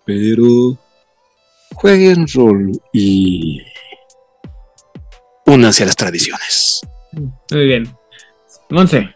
[0.06, 0.77] Pero
[1.76, 3.61] jueguen rol y
[5.45, 6.81] únanse a las tradiciones.
[7.52, 7.95] Muy bien.
[8.69, 9.14] Monse.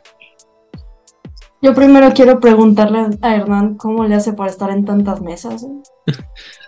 [1.62, 5.64] Yo primero quiero preguntarle a Hernán cómo le hace para estar en tantas mesas.
[5.64, 6.14] ¿eh?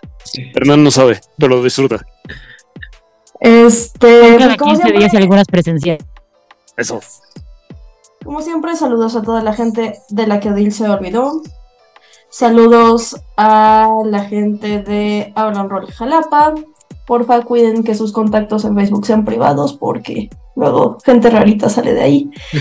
[0.54, 2.04] Hernán no sabe, pero lo disfruta.
[3.40, 6.04] Este, Cada como 15 siempre, días y algunas presenciales.
[6.76, 7.00] Eso.
[8.24, 11.42] como siempre, saludos a toda la gente de la que Odil se olvidó.
[12.30, 16.54] Saludos a la gente de Hablan Roll Jalapa.
[17.06, 22.02] Porfa, cuiden que sus contactos en Facebook sean privados porque luego gente rarita sale de
[22.02, 22.30] ahí.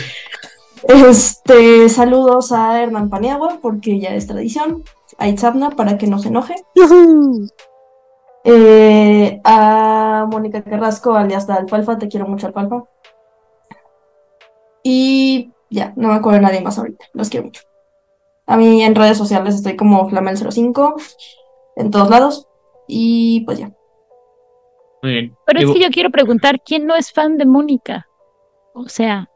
[0.84, 4.84] Este, saludos a Hernán Paniagua porque ya es tradición.
[5.18, 6.56] A Itzabna para que no se enoje.
[8.50, 12.86] Eh, a Mónica Carrasco, alias la Alfalfa, te quiero mucho, Alfalfa.
[14.84, 17.64] Y ya, no me acuerdo de nadie más ahorita, los quiero mucho.
[18.46, 20.94] A mí en redes sociales estoy como Flamel05,
[21.76, 22.48] en todos lados.
[22.88, 23.72] Y pues ya.
[25.04, 25.38] Muy bien.
[25.46, 28.08] Pero es que yo quiero preguntar, ¿quién no es fan de Mónica?
[28.74, 29.30] O sea,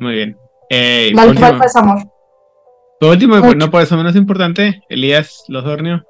[0.00, 0.38] Muy bien.
[0.68, 1.98] Eh, La por último, Alfalfa es amor.
[3.00, 6.04] por último, no por eso menos importante, Elías Losornio.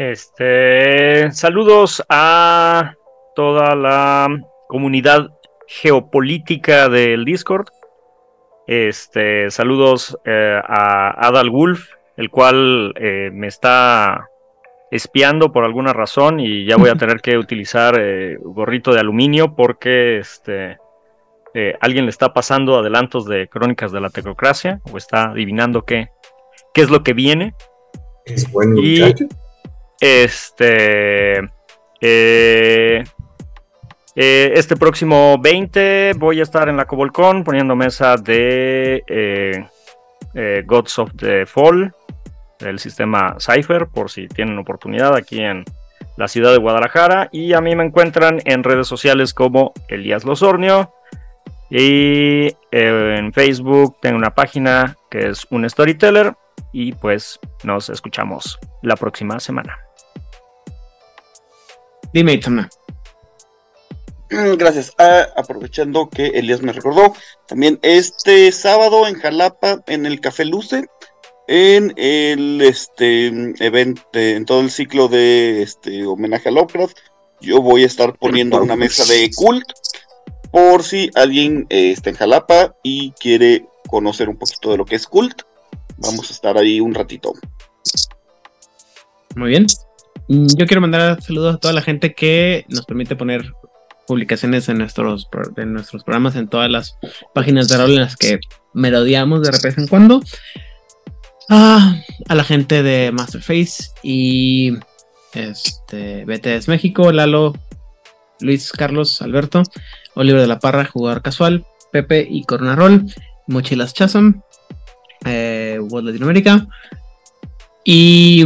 [0.00, 2.94] Este, saludos a
[3.36, 4.28] toda la
[4.66, 5.28] comunidad
[5.68, 7.66] geopolítica del Discord.
[8.66, 14.30] Este, saludos eh, a Adal Wolf, el cual eh, me está
[14.90, 19.54] espiando por alguna razón y ya voy a tener que utilizar eh, gorrito de aluminio
[19.54, 20.78] porque este
[21.52, 26.08] eh, alguien le está pasando adelantos de crónicas de la tecnocracia o está adivinando qué,
[26.72, 27.52] qué es lo que viene.
[28.24, 29.26] Es buen Y- muchacho.
[30.00, 31.38] Este.
[32.00, 33.04] eh,
[34.16, 40.98] eh, este próximo 20 voy a estar en la Cobolcon poniendo mesa de eh, Gods
[40.98, 41.94] of the Fall
[42.58, 45.64] del sistema Cypher, por si tienen oportunidad aquí en
[46.16, 47.28] la ciudad de Guadalajara.
[47.30, 50.92] Y a mí me encuentran en redes sociales como Elías Losornio.
[51.70, 56.34] Y en Facebook tengo una página que es un storyteller.
[56.72, 59.78] Y pues nos escuchamos la próxima semana.
[62.12, 62.68] Dime, Itzamna.
[64.30, 64.92] Mm, Gracias.
[64.98, 67.14] Ah, aprovechando que Elías me recordó,
[67.46, 70.86] también este sábado en Jalapa, en el Café Luce,
[71.48, 73.26] en el este
[73.58, 76.96] evento, en todo el ciclo de este homenaje a Lovecraft,
[77.40, 79.64] yo voy a estar poniendo una mesa de cult
[80.52, 84.96] por si alguien eh, está en Jalapa y quiere conocer un poquito de lo que
[84.96, 85.42] es cult.
[85.96, 87.32] Vamos a estar ahí un ratito.
[89.34, 89.66] Muy bien.
[90.30, 93.52] Mm, Yo quiero mandar saludos a toda la gente que nos permite poner
[94.06, 96.96] publicaciones en nuestros, en nuestros programas, en todas las
[97.34, 98.38] páginas de rol en las que
[98.72, 100.22] merodeamos de vez en cuando.
[101.48, 101.96] Ah,
[102.28, 104.74] a la gente de Masterface y
[105.34, 107.54] este, BTS México, Lalo,
[108.38, 109.64] Luis Carlos, Alberto,
[110.14, 113.12] Oliver de la Parra, jugador casual, Pepe y Corona Roll,
[113.48, 114.42] Mochilas Chasm,
[115.24, 116.68] eh, World Latinoamérica
[117.84, 118.44] y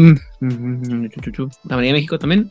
[1.65, 2.51] la de México también.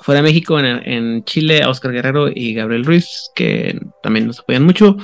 [0.00, 4.96] Fuera de México, en, Chile, Oscar Guerrero y Gabriel Ruiz, que también nos apoyan mucho.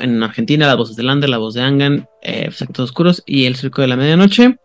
[0.00, 3.56] En Argentina, La Voz de Lander, La Voz de Angan, eh, Sectos Oscuros y El
[3.56, 4.56] Circo de la Medianoche.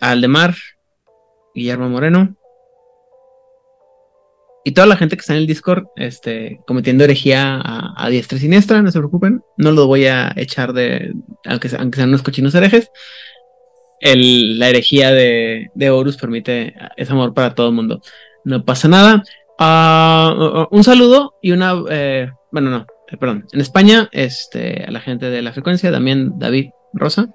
[0.00, 0.54] Aldemar,
[1.54, 2.36] Guillermo Moreno.
[4.64, 8.36] Y toda la gente que está en el Discord este, cometiendo herejía a, a diestra
[8.36, 9.42] y siniestra, no se preocupen.
[9.56, 11.14] No lo voy a echar de.
[11.46, 12.90] Aunque, aunque sean unos cochinos herejes.
[14.00, 18.00] El- la herejía de, de Horus permite ese amor para todo el mundo.
[18.44, 19.22] No pasa nada.
[19.58, 21.74] Ah, un saludo y una.
[21.90, 23.46] eh, bueno, no, eh, perdón.
[23.52, 27.28] En España, este, a la gente de la frecuencia, también David Rosa.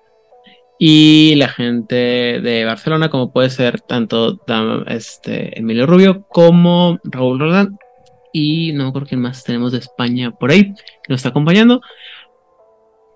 [0.80, 4.40] Y la gente de Barcelona, como puede ser tanto
[4.88, 7.78] este, Emilio Rubio como Raúl Roldán.
[8.34, 11.82] Y no acuerdo quién más tenemos de España por ahí que nos está acompañando.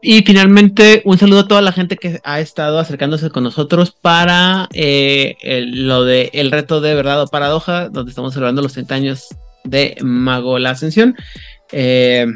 [0.02, 4.69] Y finalmente, un saludo a toda la gente que ha estado acercándose con nosotros para
[4.74, 8.95] eh, el- lo de el reto de verdad o paradoja, donde estamos celebrando los 30
[8.95, 9.28] años
[9.64, 11.15] de Mago la Ascensión.
[11.72, 12.28] Eh,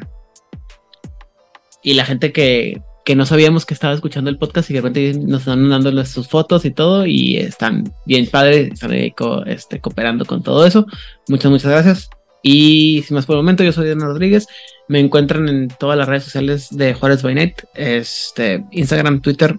[1.84, 5.14] y la gente que, que no sabíamos que estaba escuchando el podcast y de repente
[5.20, 9.80] nos están mandando sus fotos y todo, y están bien padres, están ahí co- este,
[9.80, 10.86] cooperando con todo eso.
[11.28, 12.10] Muchas, muchas gracias.
[12.44, 14.48] Y sin más por el momento, yo soy Diana Rodríguez.
[14.92, 19.58] Me encuentran en todas las redes sociales de Juárez by Night, este, Instagram, Twitter,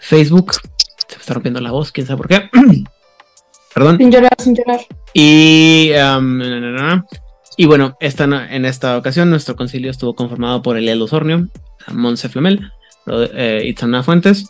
[0.00, 0.54] Facebook.
[1.06, 2.50] Se me está rompiendo la voz, quién sabe por qué.
[3.72, 3.98] Perdón.
[3.98, 4.80] Sin llorar, sin llorar.
[5.12, 7.06] Y, um, na, na, na, na.
[7.56, 11.46] y bueno, esta, en esta ocasión nuestro concilio estuvo conformado por Eliel Osornio,
[11.92, 12.72] Monse Flamel,
[13.06, 14.48] eh, Itzana Fuentes,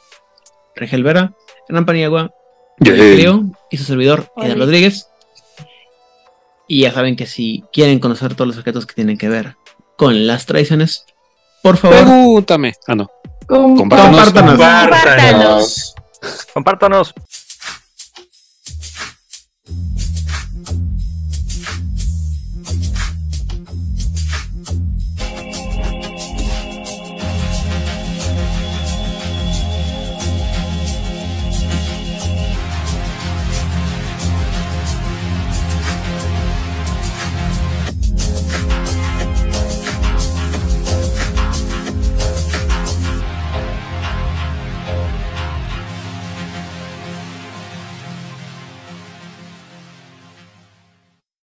[0.74, 1.34] Regel Vera,
[1.68, 2.32] Hernán Paniagua.
[2.78, 4.54] Leo y su servidor, Oli.
[4.54, 5.06] Rodríguez.
[6.66, 9.56] Y ya saben que si quieren conocer todos los objetos que tienen que ver
[9.96, 11.04] con las tradiciones,
[11.62, 11.96] por favor.
[11.98, 12.74] Pregúntame.
[12.86, 13.10] Ah, no.
[13.46, 14.32] Com- Compártanos.
[14.32, 14.58] Compártanos.
[14.58, 15.94] Compártanos.
[16.54, 17.14] Compártanos.